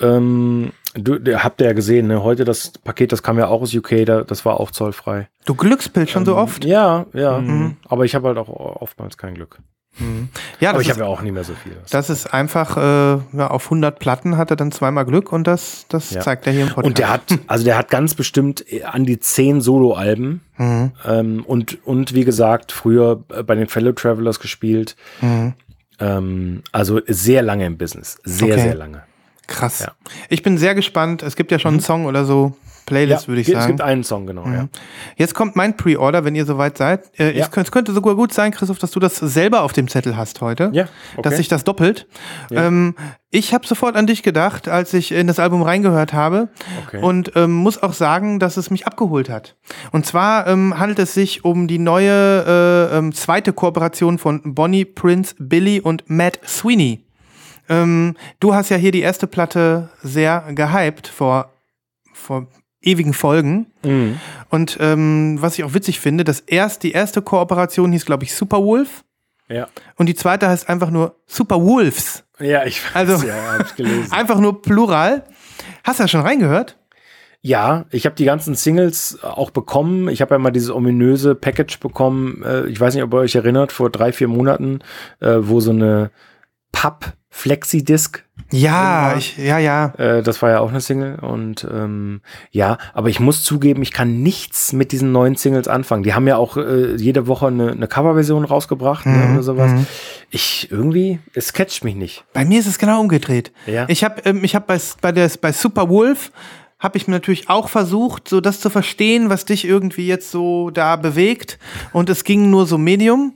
[0.00, 2.22] Ähm, du, der, habt ihr ja gesehen, ne?
[2.22, 5.28] heute das Paket, das kam ja auch aus UK, da, das war auch zollfrei.
[5.44, 6.64] du glückspilzt schon so oft.
[6.64, 7.38] Ja, ja.
[7.38, 7.76] Mhm.
[7.86, 9.58] Aber ich habe halt auch oftmals kein Glück.
[10.60, 11.76] Ja, aber ich habe ja auch nicht mehr so viel.
[11.90, 15.86] das ist einfach, äh, ja, auf 100 Platten hat er dann zweimal Glück und das,
[15.88, 16.20] das Ja.
[16.20, 16.86] zeigt er hier im Podcast.
[16.86, 20.92] Und der hat, also der hat ganz bestimmt äh, an die zehn Soloalben Mhm.
[21.04, 24.96] ähm, und, und wie gesagt, früher äh, bei den Fellow Travelers gespielt.
[25.20, 25.54] Mhm.
[26.00, 28.18] Ähm, also sehr lange im Business.
[28.24, 28.62] Sehr, Okay.
[28.62, 29.02] sehr lange.
[29.46, 29.80] Krass.
[29.80, 29.92] Ja.
[30.28, 31.22] Ich bin sehr gespannt.
[31.22, 32.56] Es gibt ja schon einen Song oder so.
[32.86, 33.68] Playlist, würde ich Es sagen.
[33.68, 34.46] gibt einen Song, genau.
[34.46, 34.68] Ja.
[35.16, 37.18] Jetzt kommt mein Pre-Order, wenn ihr soweit seid.
[37.18, 37.46] Äh, Ja.
[37.46, 40.40] ich, es könnte sogar gut sein, Christoph, dass du das selber auf dem Zettel hast
[40.40, 40.70] heute.
[40.72, 40.84] Ja,
[41.14, 41.22] okay.
[41.22, 42.06] Dass sich das doppelt.
[42.50, 42.66] Ja.
[42.66, 42.94] Ähm,
[43.30, 46.48] ich habe sofort an dich gedacht, als ich in das Album reingehört habe.
[46.86, 47.00] Okay.
[47.02, 49.56] Und ähm, muss auch sagen, dass es mich abgeholt hat.
[49.90, 54.84] Und zwar ähm, handelt es sich um die neue äh, ähm, zweite Kooperation von Bonnie,
[54.84, 57.00] Prince, Billy und Matt Sweeney.
[57.68, 61.50] Ähm, du hast ja hier die erste Platte sehr gehypt vor,
[62.12, 62.46] vor
[62.86, 63.66] ewigen Folgen.
[63.84, 64.20] Mhm.
[64.50, 68.34] Und ähm, was ich auch witzig finde, das erst, die erste Kooperation hieß, glaube ich,
[68.34, 69.04] Superwolf.
[69.48, 69.68] Ja.
[69.96, 72.24] Und die zweite heißt einfach nur Superwolves.
[72.40, 74.10] Ja, ich weiß, Also- ja, hab ich gelesen.
[74.12, 75.24] Einfach nur Plural.
[75.84, 76.78] Hast du da schon reingehört?
[77.42, 80.08] Ja, ich habe die ganzen Singles auch bekommen.
[80.08, 82.42] Ich habe ja mal dieses ominöse Package bekommen.
[82.42, 84.78] Äh, ich weiß nicht, ob ihr euch erinnert, vor drei, vier Monaten,
[85.20, 86.10] äh, wo so eine
[86.72, 87.23] Papp-Flexi-Disc
[88.50, 89.16] Ja, Ja.
[89.16, 89.86] ich, ja, ja.
[89.98, 92.20] Äh, das war ja auch eine Single und ähm,
[92.52, 96.04] ja, aber ich muss zugeben, ich kann nichts mit diesen neuen Singles anfangen.
[96.04, 99.72] Die haben ja auch äh, jede Woche eine, eine Coverversion rausgebracht ne, oder sowas.
[100.30, 102.24] Ich irgendwie, es catcht mich nicht.
[102.32, 103.52] Bei mir ist es genau umgedreht.
[103.66, 103.86] Ja.
[103.88, 106.30] Ich habe ähm, ich hab bei, bei, der, bei Superwolf
[106.78, 110.70] habe ich mir natürlich auch versucht, so das zu verstehen, was dich irgendwie jetzt so
[110.70, 111.58] da bewegt.
[111.92, 113.34] Und es ging nur so Medium.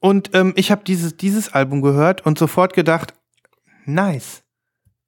[0.00, 3.14] Und ähm, ich habe dieses, dieses Album gehört und sofort gedacht,
[3.84, 4.42] nice.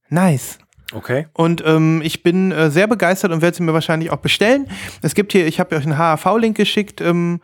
[0.08, 0.58] Nice.
[0.92, 1.26] Okay.
[1.32, 4.68] Und ähm, ich bin äh, sehr begeistert und werde sie mir wahrscheinlich auch bestellen.
[5.00, 7.40] Es gibt hier, ich habe euch einen HAV-Link geschickt, ähm,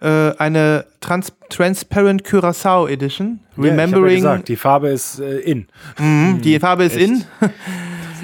[0.00, 3.40] äh, eine Trans Transparent Curacao Edition.
[3.56, 4.16] Ja, ich hab ja Remembering.
[4.16, 5.68] gesagt, die Farbe ist äh, in.
[5.98, 7.08] Mhm, die Farbe ist Echt?
[7.10, 7.24] in.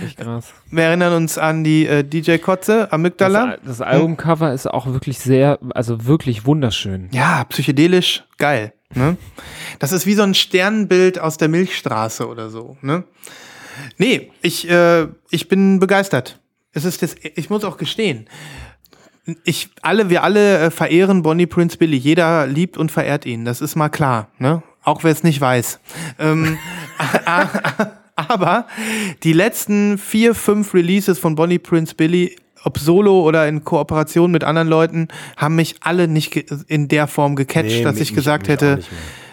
[0.05, 0.53] Echt krass.
[0.71, 3.59] Wir erinnern uns an die äh, DJ Kotze, Amygdala.
[3.59, 7.09] Das, das Albumcover ist auch wirklich sehr, also wirklich wunderschön.
[7.13, 8.73] Ja, psychedelisch, geil.
[8.95, 9.17] Ne?
[9.79, 12.77] Das ist wie so ein Sternbild aus der Milchstraße oder so.
[12.83, 13.05] Ne?
[13.99, 16.41] Nee, ich, äh, ich bin begeistert.
[16.73, 18.29] Es ist das, ich muss auch gestehen.
[19.45, 21.97] Ich, alle, wir alle äh, verehren Bonnie Prince Billy.
[21.97, 23.45] Jeder liebt und verehrt ihn.
[23.45, 24.29] Das ist mal klar.
[24.39, 24.63] Ne?
[24.83, 25.79] Auch wer es nicht weiß.
[26.19, 26.59] Ähm,
[28.17, 28.67] aber
[29.23, 34.45] die letzten vier, fünf Releases von Bonnie Prince Billy, ob solo oder in Kooperation mit
[34.45, 36.35] anderen Leuten, haben mich alle nicht
[36.69, 38.81] in der Form gecatcht, Nee, dass mich- ich gesagt hätte,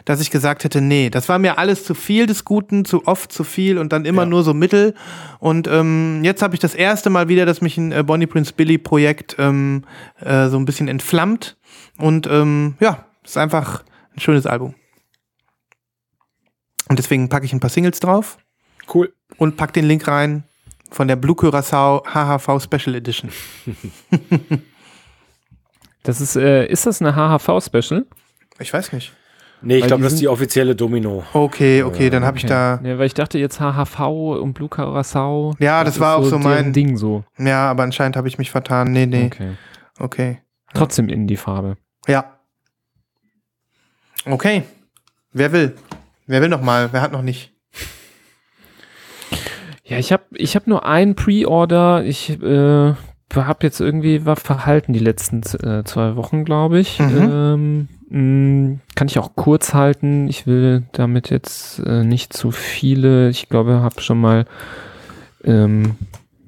[0.06, 3.32] dass ich gesagt hätte, nee, das war mir alles zu viel des Guten, zu oft
[3.32, 4.30] zu viel und dann immer Ja.
[4.30, 4.96] nur so Mittel.
[5.40, 8.54] Und ähm, jetzt habe ich das erste Mal wieder, dass mich ein äh, Bonnie Prince
[8.54, 9.84] Billy Projekt ähm,
[10.20, 11.58] äh, so ein bisschen entflammt.
[11.98, 13.84] Und ähm, ja, ist einfach
[14.16, 14.74] ein schönes Album.
[16.90, 18.38] Und deswegen packe ich ein paar Singles drauf
[18.92, 19.14] Cool.
[19.38, 20.44] und pack den Link rein
[20.92, 23.32] von der Blue Curacao HHV Special Edition.
[26.04, 28.06] Das ist, äh, ist das eine HHV-Special?
[28.60, 29.14] Ich weiß nicht.
[29.62, 31.26] Nee, ich glaube, das ist die offizielle Domino.
[31.34, 32.80] Okay, okay, dann habe ich da.
[32.82, 34.00] Ja, weil ich dachte jetzt HHV
[34.42, 35.56] und Blue Curacao.
[35.60, 37.26] Ja, das war ist auch so mein- Ding so.
[37.38, 38.94] Ja, aber anscheinend habe ich mich vertan.
[38.94, 39.26] Nee, nee.
[39.26, 39.52] Okay.
[40.00, 40.42] Okay.
[40.74, 41.76] Trotzdem in die Farbe.
[42.08, 42.40] Ja.
[44.26, 44.64] Okay.
[45.34, 45.76] Wer will?
[46.28, 46.94] Wer will noch mal?
[46.94, 47.54] Wer hat noch nicht?
[49.90, 52.04] Ja, ich habe ich hab nur ein Pre-Order.
[52.06, 52.94] Ich äh,
[53.36, 57.00] habe jetzt irgendwie war verhalten die letzten äh, zwei Wochen, glaube ich.
[57.00, 60.28] Ähm, mh, kann ich auch kurz halten.
[60.28, 63.30] Ich will damit jetzt äh, nicht zu viele.
[63.30, 64.46] Ich glaube, habe schon mal
[65.44, 65.96] ähm,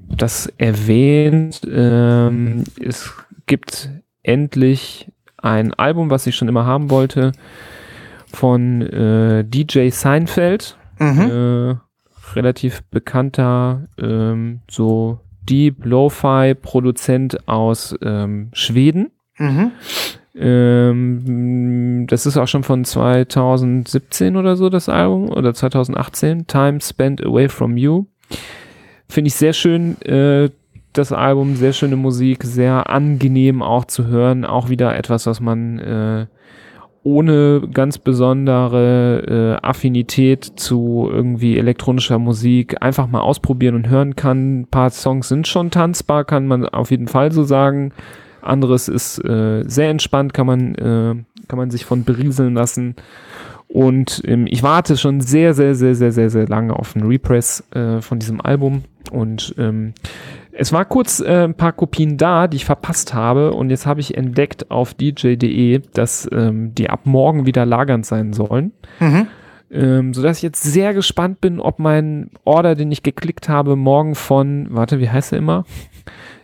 [0.09, 1.61] das erwähnt.
[1.71, 3.11] Ähm, es
[3.47, 3.89] gibt
[4.23, 7.31] endlich ein Album, was ich schon immer haben wollte,
[8.31, 11.79] von äh, DJ Seinfeld Mhm.
[12.35, 19.11] Relativ bekannter ähm, so Deep Lo-Fi Produzent aus ähm, Schweden.
[19.37, 19.71] Mhm.
[20.35, 26.47] Ähm, das ist auch schon von 2017 oder so das Album oder 2018.
[26.47, 28.05] Time Spent Away from You.
[29.09, 30.01] Finde ich sehr schön.
[30.03, 30.49] Äh,
[30.93, 34.45] das Album, sehr schöne Musik, sehr angenehm auch zu hören.
[34.45, 36.25] Auch wieder etwas, was man äh,
[37.03, 44.61] ohne ganz besondere äh, Affinität zu irgendwie elektronischer Musik einfach mal ausprobieren und hören kann.
[44.61, 47.91] Ein paar Songs sind schon tanzbar, kann man auf jeden Fall so sagen.
[48.41, 51.15] Anderes ist äh, sehr entspannt, kann man, äh,
[51.47, 52.95] kann man sich von berieseln lassen.
[53.67, 57.63] Und ähm, ich warte schon sehr, sehr, sehr, sehr, sehr, sehr lange auf einen Repress
[57.71, 58.83] äh, von diesem Album.
[59.11, 59.93] Und ähm,
[60.53, 63.53] es war kurz äh, ein paar Kopien da, die ich verpasst habe.
[63.53, 68.33] Und jetzt habe ich entdeckt auf dj.de, dass ähm, die ab morgen wieder lagernd sein
[68.33, 68.71] sollen.
[68.99, 69.27] Mhm.
[69.71, 74.15] Ähm, sodass ich jetzt sehr gespannt bin, ob mein Order, den ich geklickt habe, morgen
[74.15, 75.63] von, warte, wie heißt er immer?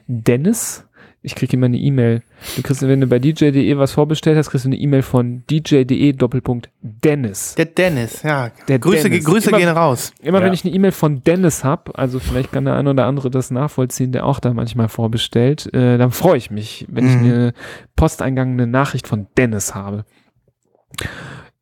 [0.07, 0.86] Dennis
[1.23, 2.21] Ich kriege immer eine E-Mail.
[2.55, 6.13] Du kriegst, wenn du bei dj.de was vorbestellt hast, kriegst du eine E-Mail von dj.de
[6.13, 7.55] Doppelpunkt Dennis.
[7.55, 8.51] Der Dennis, ja.
[8.67, 9.25] Der Grüße, Dennis.
[9.25, 10.13] Grüße Immer- gehen raus.
[10.21, 10.45] Immer Ja.
[10.45, 13.51] wenn ich eine E-Mail von Dennis habe, also vielleicht kann der eine oder andere das
[13.51, 17.23] nachvollziehen, der auch da manchmal vorbestellt, äh, dann freue ich mich, wenn ich Mhm.
[17.25, 17.53] eine
[17.95, 20.05] Posteingang, eine Nachricht von Dennis habe.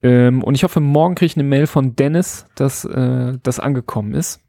[0.04, 4.14] Ähm, und ich hoffe, morgen kriege ich eine Mail von Dennis, dass äh, das angekommen
[4.14, 4.42] ist.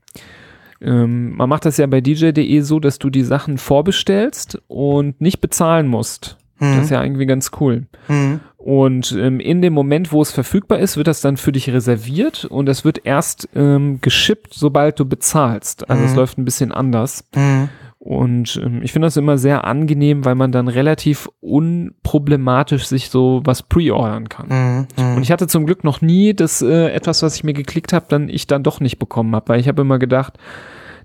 [0.81, 5.41] Ähm, man macht das ja bei dj.de so, dass du die Sachen vorbestellst und nicht
[5.41, 6.37] bezahlen musst.
[6.59, 7.87] Das ist ja irgendwie ganz cool.
[8.09, 8.41] Mhm.
[8.57, 12.47] Und ähm, in dem Moment, wo es verfügbar ist, wird das dann für dich reserviert
[12.47, 15.89] und es wird erst ähm, geschippt, sobald du bezahlst.
[15.91, 16.17] Also es Mhm.
[16.17, 17.25] läuft ein bisschen anders.
[17.35, 17.69] Mhm.
[18.07, 23.41] Und ähm, ich finde das immer sehr angenehm, weil man dann relativ unproblematisch sich so
[23.45, 24.47] was pre-ordern kann.
[24.49, 24.87] Mhm.
[25.05, 25.17] Mhm.
[25.17, 28.07] Und ich hatte zum Glück noch nie das äh, etwas, was ich mir geklickt habe,
[28.09, 30.35] dann ich dann doch nicht bekommen habe, weil ich habe immer gedacht,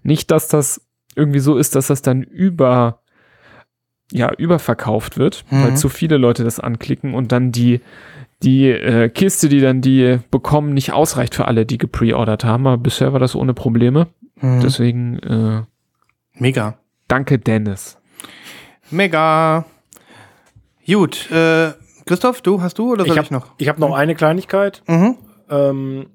[0.03, 2.99] nicht, dass das irgendwie so ist, dass das dann über
[4.11, 5.64] ja überverkauft wird, Mhm.
[5.64, 7.82] weil zu viele Leute das anklicken und dann die
[8.44, 12.68] die äh, Kiste, die dann die bekommen, nicht ausreicht für alle, die gepreordert haben.
[12.68, 14.07] Aber bisher war das ohne Probleme.
[14.40, 14.60] Mhm.
[14.61, 15.61] Deswegen äh,
[16.34, 16.78] Mega.
[17.12, 17.98] Danke Dennis.
[18.90, 19.66] Mega.
[20.86, 21.72] Gut, äh,
[22.06, 23.48] Christoph, du, hast du oder soll Ich ich, habe noch?
[23.58, 24.82] ich hab noch eine Kleinigkeit.
[24.88, 25.16] Mhm.
[25.50, 26.08] Ähm,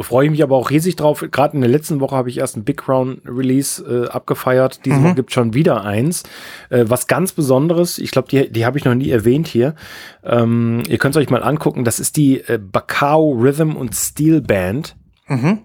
[0.00, 1.22] Freue ich mich aber auch riesig drauf.
[1.30, 4.86] Gerade in der letzten Woche habe ich erst ein Big Crown Release äh, abgefeiert.
[4.86, 5.04] Diese Mhm.
[5.04, 6.22] Woche gibt schon wieder eins.
[6.70, 7.98] Äh, was ganz Besonderes.
[7.98, 9.74] Ich glaube, die, die habe ich noch nie erwähnt hier.
[10.24, 11.84] Ähm, ihr könnt es euch mal angucken.
[11.84, 14.96] Das ist die äh, Bacao Rhythm und Steel Band.
[15.26, 15.58] Mhm.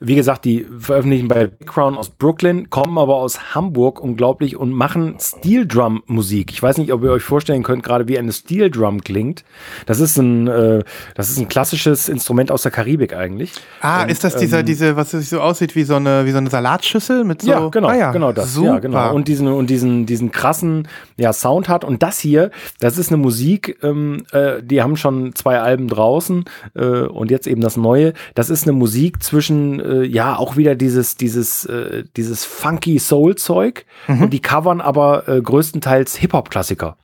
[0.00, 4.72] Wie gesagt, die veröffentlichen bei Big Crown aus Brooklyn, kommen aber aus Hamburg unglaublich und
[4.72, 6.50] machen Steel Drum Musik.
[6.52, 9.44] Ich weiß nicht, ob ihr euch vorstellen könnt, gerade wie eine Steel Drum klingt.
[9.86, 10.82] Das ist ein, äh,
[11.14, 13.52] das ist ein klassisches Instrument aus der Karibik eigentlich.
[13.80, 16.32] Ah, Und, ist das dieser, ähm, diese, was sich so aussieht wie so eine, wie
[16.32, 17.50] so eine Salatschüssel mit so.
[17.50, 18.12] ja, genau, ah, ja.
[18.12, 18.54] genau das.
[18.54, 18.66] Super.
[18.66, 19.14] Ja, genau.
[19.14, 21.84] Und diesen und diesen diesen krassen ja, Sound hat.
[21.84, 22.50] Und das hier,
[22.80, 23.78] das ist eine Musik.
[23.82, 26.44] Ähm, äh, die haben schon zwei Alben draußen
[26.74, 28.12] äh, und jetzt eben das neue.
[28.34, 33.36] Das ist eine Musik zwischen äh, ja auch wieder dieses dieses äh, dieses funky Soul
[33.36, 36.96] Zeug und die covern aber äh, größtenteils Hip Hop Klassiker.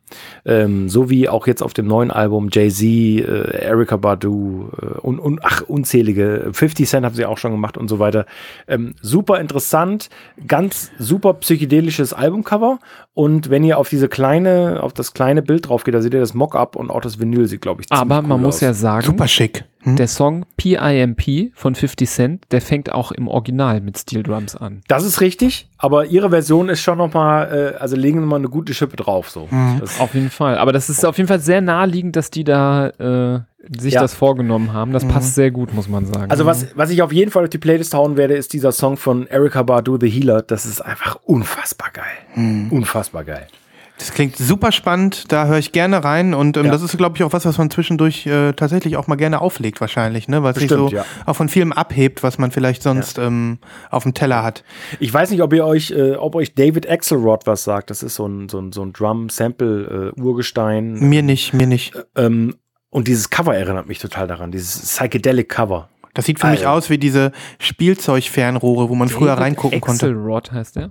[0.45, 3.23] Ähm, so wie auch jetzt auf dem neuen Album Jay-Z, äh,
[3.65, 6.51] Erykah Badu äh, und, und ach, unzählige.
[6.53, 8.27] 50 Cent haben sie auch schon gemacht und so weiter.
[8.69, 10.11] Ähm, super interessant,
[10.47, 12.79] ganz super psychedelisches Albumcover.
[13.15, 16.21] Und wenn ihr auf diese kleine, auf das kleine Bild drauf geht, da seht ihr
[16.21, 18.61] das Mock-up und auch das Vinyl sieht, glaube ich, Aber ziemlich man cool muss aus.
[18.61, 19.65] ja sagen, Super schick.
[19.85, 19.97] Hm?
[19.97, 24.81] der Song PIMP von 50 Cent, der fängt auch im Original mit Steel Drums an.
[24.89, 28.37] Das ist richtig, aber ihre Version ist schon noch mal, äh, also legen wir mal
[28.37, 29.29] eine gute Schippe drauf.
[29.31, 29.49] So.
[29.51, 29.79] Mhm.
[29.81, 30.57] Das, Auf jeden Fall.
[30.59, 33.41] Aber das ist auf jeden Fall sehr naheliegend, dass die da äh,
[33.79, 34.01] sich Ja.
[34.01, 34.93] das vorgenommen haben.
[34.93, 36.31] Das passt sehr gut, muss man sagen.
[36.31, 38.97] Also was, was ich auf jeden Fall auf die Playlist hauen werde, ist dieser Song
[38.97, 40.43] von Erykah Badu, The Healer.
[40.43, 42.67] Das ist einfach unfassbar geil.
[42.71, 43.47] Unfassbar geil.
[43.97, 46.73] Das klingt super spannend, da höre ich gerne rein und ähm, Ja.
[46.73, 49.81] das ist, glaube ich, auch was, was man zwischendurch äh, tatsächlich auch mal gerne auflegt,
[49.81, 50.43] wahrscheinlich, ne?
[50.43, 51.05] Weil es sich so ja.
[51.27, 53.59] auch von vielem abhebt, was man vielleicht sonst ähm,
[53.91, 54.65] auf dem Teller hat.
[54.99, 57.91] Ich weiß nicht, ob ihr euch, äh, ob euch David Axelrod was sagt.
[57.91, 60.95] Das ist so ein, so ein, so ein Drum-Sample-Urgestein.
[60.95, 61.93] Mir nicht, mir nicht.
[62.17, 62.55] ähm,
[62.91, 65.89] und dieses Cover erinnert mich total daran, dieses Psychedelic Cover.
[66.15, 66.71] Das sieht für mich Alter.
[66.73, 70.07] aus wie diese Spielzeugfernrohre, wo man früher David reingucken konnte.
[70.07, 70.91] Axelrod heißt der.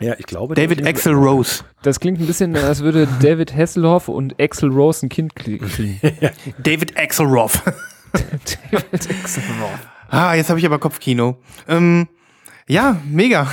[0.00, 0.54] Ja, ich glaube.
[0.54, 1.62] David Axel Rose.
[1.82, 5.70] Das klingt ein bisschen, als würde David Hasselhoff und Axel Rose ein Kind kriegen.
[6.58, 7.52] David Axelrod.
[8.12, 9.78] David Axelrod.
[10.08, 11.36] ah, jetzt habe ich aber Kopfkino.
[11.68, 12.08] Ähm,
[12.66, 13.50] ja, mega.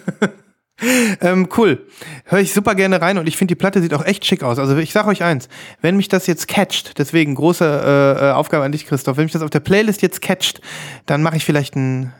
[1.20, 1.86] ähm, cool.
[2.24, 4.58] Höre ich super gerne rein und ich finde, die Platte sieht auch echt schick aus.
[4.58, 5.48] Also ich sage euch eins,
[5.82, 9.32] wenn mich das jetzt catcht, deswegen große äh, äh, Aufgabe an dich, Christoph, wenn mich
[9.32, 10.60] das auf der Playlist jetzt catcht,
[11.06, 12.12] dann mache ich vielleicht einen,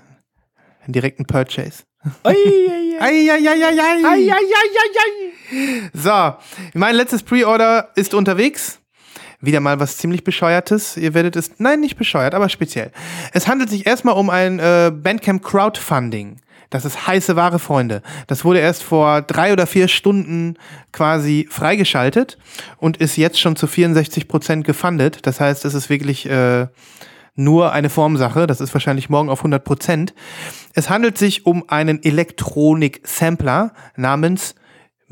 [0.84, 1.82] einen direkten Purchase.
[5.92, 6.34] So,
[6.74, 8.78] mein letztes Pre-Order ist unterwegs.
[9.40, 10.96] Wieder mal was ziemlich bescheuertes.
[10.96, 12.92] Ihr werdet es, nein, nicht bescheuert, aber speziell.
[13.32, 16.40] Es handelt sich erstmal um ein äh, Bandcamp Crowdfunding.
[16.68, 18.02] Das ist heiße Ware, Freunde.
[18.28, 20.56] Das wurde erst vor drei oder vier Stunden
[20.92, 22.38] quasi freigeschaltet
[22.76, 25.26] und ist jetzt schon zu 64 Prozent gefundet.
[25.26, 26.68] Das heißt, es ist wirklich äh,
[27.34, 28.46] nur eine Formsache.
[28.46, 30.14] Das ist wahrscheinlich morgen auf 100 Prozent.
[30.74, 34.54] Es handelt sich um einen Elektronik-Sampler namens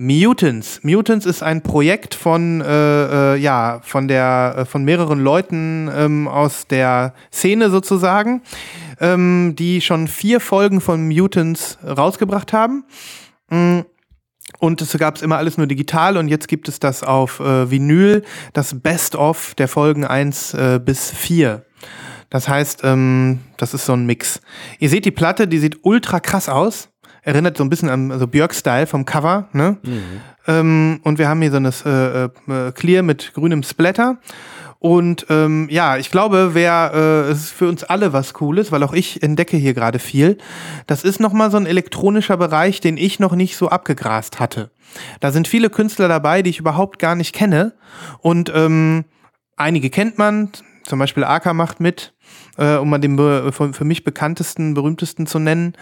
[0.00, 0.80] Mutants.
[0.84, 6.28] Mutants ist ein Projekt von äh, äh, ja von der äh, von mehreren Leuten ähm,
[6.28, 8.42] aus der Szene sozusagen,
[9.00, 12.84] ähm, die schon vier Folgen von Mutants rausgebracht haben.
[13.50, 13.80] Mm.
[14.60, 17.70] Und es gab es immer alles nur digital und jetzt gibt es das auf äh,
[17.70, 18.22] Vinyl,
[18.54, 21.64] das Best-of der Folgen 1 äh, bis 4.
[22.30, 24.40] Das heißt, ähm, das ist so ein Mix.
[24.78, 26.90] Ihr seht die Platte, die sieht ultra krass aus.
[27.22, 29.78] erinnert so ein bisschen an also Björk-Style vom Cover, ne?
[30.46, 34.18] Ähm, und wir haben hier so eine äh, äh, Clear mit grünem Splatter.
[34.80, 38.84] Und ähm, ja, ich glaube, wer äh, es ist für uns alle was Cooles, weil
[38.84, 40.38] auch ich entdecke hier gerade viel.
[40.86, 44.70] Das ist nochmal so ein elektronischer Bereich, den ich noch nicht so abgegrast hatte.
[45.20, 47.74] Da sind viele Künstler dabei, die ich überhaupt gar nicht kenne.
[48.20, 49.04] Und ähm,
[49.56, 50.52] einige kennt man,
[50.84, 52.14] zum Beispiel Aka macht mit,
[52.58, 55.74] äh, um mal den für mich bekanntesten, berühmtesten zu nennen.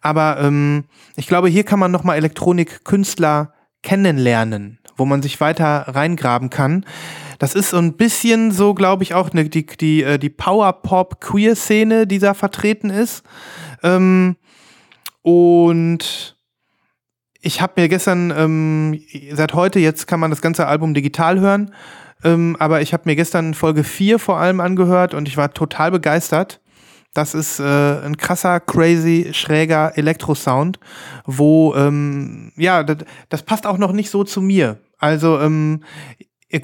[0.00, 0.84] Aber ähm,
[1.16, 3.52] ich glaube, hier kann man nochmal Elektronikkünstler
[3.82, 6.86] kennenlernen, wo man sich weiter reingraben kann.
[7.38, 12.06] Das ist so ein bisschen so, glaube ich, auch ne, die, die, äh, die Power-Pop-Queer-Szene,
[12.06, 13.22] die da vertreten ist.
[13.82, 14.36] Ähm,
[15.22, 16.36] und
[17.40, 19.00] ich habe mir gestern, ähm,
[19.32, 21.74] seit heute, jetzt kann man das ganze Album digital hören,
[22.24, 25.90] ähm, aber ich habe mir gestern Folge 4 vor allem angehört und ich war total
[25.90, 26.60] begeistert.
[27.12, 30.78] Das ist äh, ein krasser, crazy, schräger Elektrosound,
[31.24, 32.98] wo, ähm, ja, das,
[33.28, 34.78] das passt auch noch nicht so zu mir.
[34.98, 35.82] Also, ähm,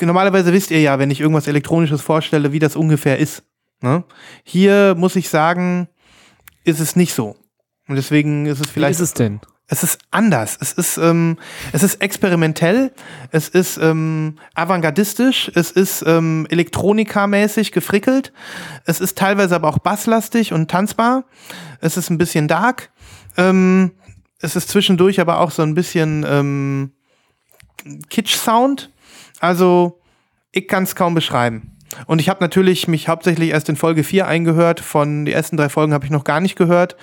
[0.01, 3.43] normalerweise wisst ihr ja, wenn ich irgendwas Elektronisches vorstelle, wie das ungefähr ist.
[3.81, 4.05] Ne?
[4.45, 5.89] Hier muss ich sagen,
[6.65, 7.37] ist es nicht so.
[7.89, 9.01] Und deswegen ist es Wie vielleicht.
[9.01, 9.41] ist es denn?
[9.68, 10.56] Es ist anders.
[10.60, 11.38] Es ist, ähm,
[11.72, 12.93] es ist experimentell.
[13.32, 15.51] Es ist ähm, avantgardistisch.
[15.55, 18.32] Es ist ähm, elektronikamäßig gefrickelt.
[18.84, 21.24] Es ist teilweise aber auch basslastig und tanzbar.
[21.80, 22.90] Es ist ein bisschen dark.
[23.36, 23.93] Ähm,
[24.40, 26.93] es ist zwischendurch aber auch so ein bisschen ähm,
[28.09, 28.90] Kitsch-Sound.
[29.40, 30.01] Also,
[30.52, 31.76] ich kann es kaum beschreiben.
[32.06, 34.81] Und ich habe natürlich mich hauptsächlich erst in Folge 4 eingehört.
[34.81, 36.97] Von die ersten drei Folgen habe ich noch gar nicht gehört.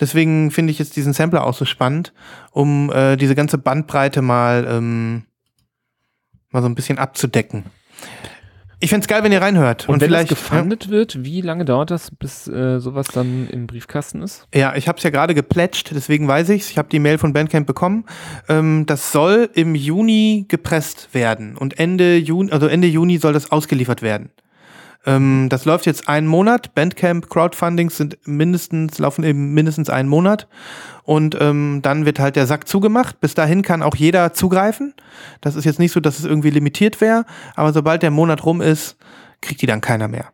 [0.00, 2.12] Deswegen finde ich jetzt diesen Sampler auch so spannend,
[2.50, 5.24] um äh, diese ganze Bandbreite mal, ähm,
[6.50, 7.64] mal so ein bisschen abzudecken.
[8.80, 9.88] Ich fänd's geil, wenn ihr reinhört.
[9.88, 13.66] Und, wenn vielleicht das gefundet wird, wie lange dauert das, bis äh, sowas dann im
[13.66, 14.46] Briefkasten ist?
[14.54, 16.70] Ja, ich habe es ja gerade geplätscht, deswegen weiß ich's.
[16.70, 18.04] Ich habe die Mail von Bandcamp bekommen.
[18.48, 23.50] Ähm, das soll im Juni gepresst werden und Ende Juni, also Ende Juni soll das
[23.50, 24.30] ausgeliefert werden.
[25.08, 26.74] Ähm, das läuft jetzt einen Monat.
[26.74, 30.46] Bandcamp Crowdfundings sind mindestens laufen eben mindestens einen Monat
[31.04, 33.20] und ähm, dann wird halt der Sack zugemacht.
[33.20, 34.94] Bis dahin kann auch jeder zugreifen.
[35.40, 37.24] Das ist jetzt nicht so, dass es irgendwie limitiert wäre,
[37.56, 38.96] aber sobald der Monat rum ist,
[39.40, 40.26] kriegt die dann keiner mehr.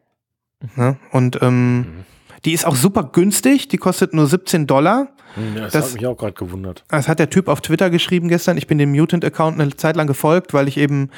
[0.76, 0.96] Ne?
[1.12, 2.04] Und ähm,
[2.44, 3.68] die ist auch super günstig.
[3.68, 5.08] Die kostet nur 17 Dollar.
[5.34, 6.84] Hm, Ja, das, Das- hat mich auch gerade gewundert.
[6.88, 8.56] Das hat der Typ auf Twitter geschrieben gestern.
[8.56, 11.10] Ich bin dem Mutant-Account eine Zeit lang gefolgt, weil ich eben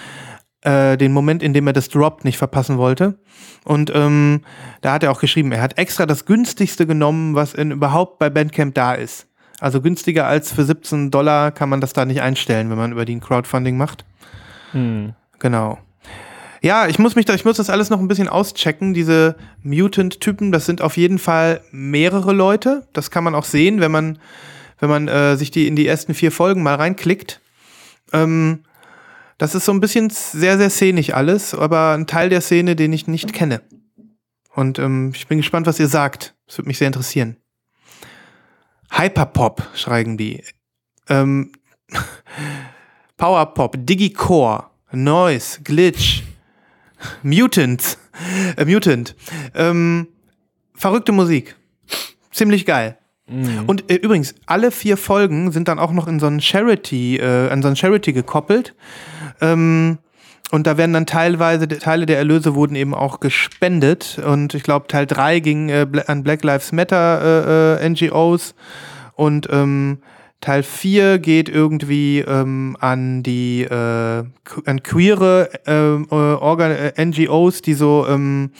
[0.66, 3.18] äh, den Moment, in dem er das droppt, nicht verpassen wollte.
[3.64, 4.42] Und ähm,
[4.80, 8.30] da hat er auch geschrieben, er hat extra das günstigste genommen, was in, überhaupt bei
[8.30, 9.28] Bandcamp da ist.
[9.60, 13.04] Also günstiger als für 17 Dollar kann man das da nicht einstellen, wenn man über
[13.04, 14.04] den Crowdfunding macht.
[15.38, 15.78] Genau.
[16.62, 18.92] Ja, ich muss mich da, ich muss das alles noch ein bisschen auschecken.
[18.92, 22.88] Diese Mutant-Typen, das sind auf jeden Fall mehrere Leute.
[22.92, 24.18] Das kann man auch sehen, wenn man,
[24.80, 27.40] wenn man äh, sich die in die ersten vier Folgen mal reinklickt.
[28.12, 28.64] Ähm,
[29.38, 32.92] das ist so ein bisschen sehr, sehr szenisch alles, aber ein Teil der Szene, den
[32.92, 33.62] ich nicht kenne.
[34.54, 36.34] Und ähm, ich bin gespannt, was ihr sagt.
[36.46, 37.36] Das würde mich sehr interessieren.
[38.90, 40.42] Hyperpop, schreiben die.
[41.08, 41.52] Ähm,
[43.18, 46.22] Powerpop, Digicore, Noise, Glitch,
[47.22, 47.98] Mutant,
[48.56, 49.14] äh, Mutant.
[49.54, 50.08] Ähm,
[50.74, 51.56] verrückte Musik.
[52.32, 52.98] Ziemlich geil.
[53.66, 57.48] Und äh, übrigens, alle vier Folgen sind dann auch noch in so einen Charity, äh,
[57.50, 58.74] an so einen Charity gekoppelt.
[59.40, 59.98] Ähm,
[60.52, 64.20] und da werden dann teilweise, Teile der Erlöse wurden eben auch gespendet.
[64.24, 68.54] Und ich glaube, Teil 3 ging äh, an Black Lives Matter äh, äh, NGOs.
[69.14, 69.98] Und ähm,
[70.40, 74.24] Teil 4 geht irgendwie ähm, an die äh,
[74.66, 78.50] an queere äh, äh, NGOs, die so ähm,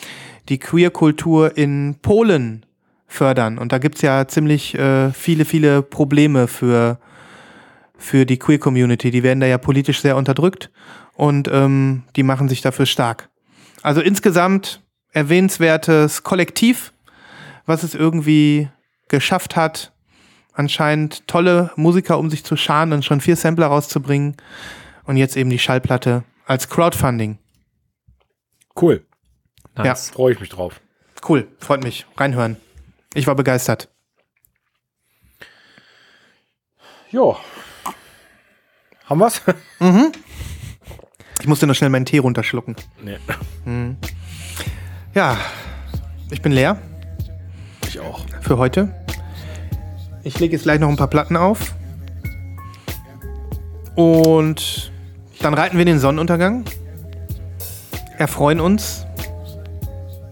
[0.48, 2.65] die Queer-Kultur in Polen
[3.06, 3.58] fördern.
[3.58, 6.98] Und da gibt's ja ziemlich äh, viele, viele Probleme für,
[7.96, 9.10] für die Queer-Community.
[9.10, 10.70] Die werden da ja politisch sehr unterdrückt
[11.14, 13.28] und ähm, die machen sich dafür stark.
[13.82, 16.92] Also insgesamt erwähnenswertes Kollektiv,
[17.64, 18.68] was es irgendwie
[19.08, 19.92] geschafft hat,
[20.52, 24.36] anscheinend tolle Musiker um sich zu scharen und schon vier Sampler rauszubringen
[25.04, 27.38] und jetzt eben die Schallplatte als Crowdfunding.
[28.80, 29.06] Cool.
[29.76, 30.10] Nice.
[30.10, 30.80] Freue ich mich drauf.
[31.26, 32.06] Cool, freut mich.
[32.16, 32.56] Reinhören.
[33.16, 33.88] Ich war begeistert.
[37.10, 37.36] Ja.
[39.06, 39.40] Haben wir's?
[41.40, 42.76] Ich musste noch schnell meinen Tee runterschlucken.
[43.02, 43.16] nee.
[45.14, 45.38] Ja,
[46.30, 46.78] ich bin leer
[47.88, 48.26] Ich auch.
[48.42, 48.94] für heute.
[50.22, 51.74] Ich lege jetzt gleich noch ein paar Platten auf.
[53.94, 54.92] Und
[55.40, 56.64] dann reiten wir den Sonnenuntergang.
[58.18, 59.05] Erfreuen uns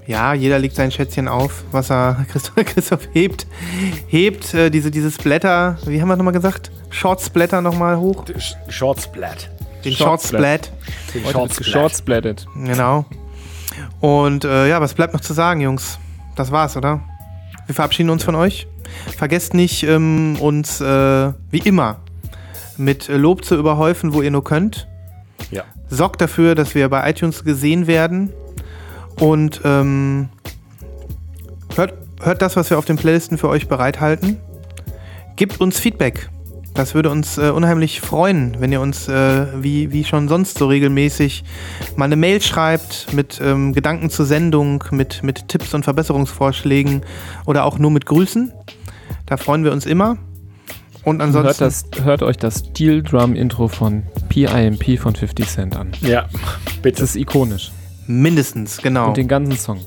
[0.07, 2.27] Ja, jeder legt sein Schätzchen auf, was er.
[2.33, 3.47] Christoph, Christoph hebt,
[4.07, 6.71] hebt äh, diese, dieses Blätter, wie haben wir nochmal gesagt?
[6.91, 8.25] Shortsblätter nochmal hoch.
[8.69, 9.51] Short Splat.
[9.85, 9.93] Den.
[9.93, 10.73] Shortsplat.
[11.13, 12.47] Den geshortsplattet.
[12.55, 13.05] Genau.
[14.01, 15.99] Und äh, ja, was bleibt noch zu sagen, Jungs?
[16.37, 17.01] Das war's, oder?
[17.67, 18.67] Wir verabschieden uns von euch.
[19.17, 22.01] Vergesst nicht, ähm, uns äh, wie immer
[22.77, 24.89] mit Lob zu überhäufen, wo ihr nur könnt.
[25.51, 25.65] Ja.
[25.89, 28.33] Sorgt dafür, dass wir bei iTunes gesehen werden.
[29.21, 30.29] Und ähm,
[31.77, 34.39] hört, hört das, was wir auf den Playlisten für euch bereithalten.
[35.37, 36.29] Gebt uns Feedback.
[36.75, 40.67] Das würde uns äh, unheimlich freuen, wenn ihr uns, äh, wie, wie schon sonst so
[40.67, 41.45] regelmäßig,
[41.95, 47.03] mal eine Mail schreibt mit ähm, Gedanken zur Sendung, mit, mit Tipps und Verbesserungsvorschlägen
[47.47, 48.53] oder auch nur mit Grüßen.
[49.27, 50.17] Da freuen wir uns immer.
[51.05, 51.47] Und ansonsten.
[51.47, 55.93] Hört, das, hört euch das Steel Drum Intro von PIMP von 50 Cent an.
[56.01, 57.03] Ja, Das bitte.
[57.05, 57.71] ist ikonisch.
[58.07, 59.09] Mindestens, genau.
[59.09, 59.81] Und den ganzen Song.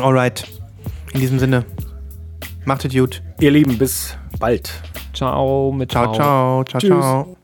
[0.00, 0.46] Alright.
[1.12, 1.64] In diesem Sinne.
[2.64, 3.22] Macht es gut.
[3.40, 4.70] Ihr Lieben, bis bald.
[5.14, 6.64] Ciao mit Ciao, ciao.
[6.64, 6.90] Ciao, Tschüss.
[6.90, 7.35] ciao.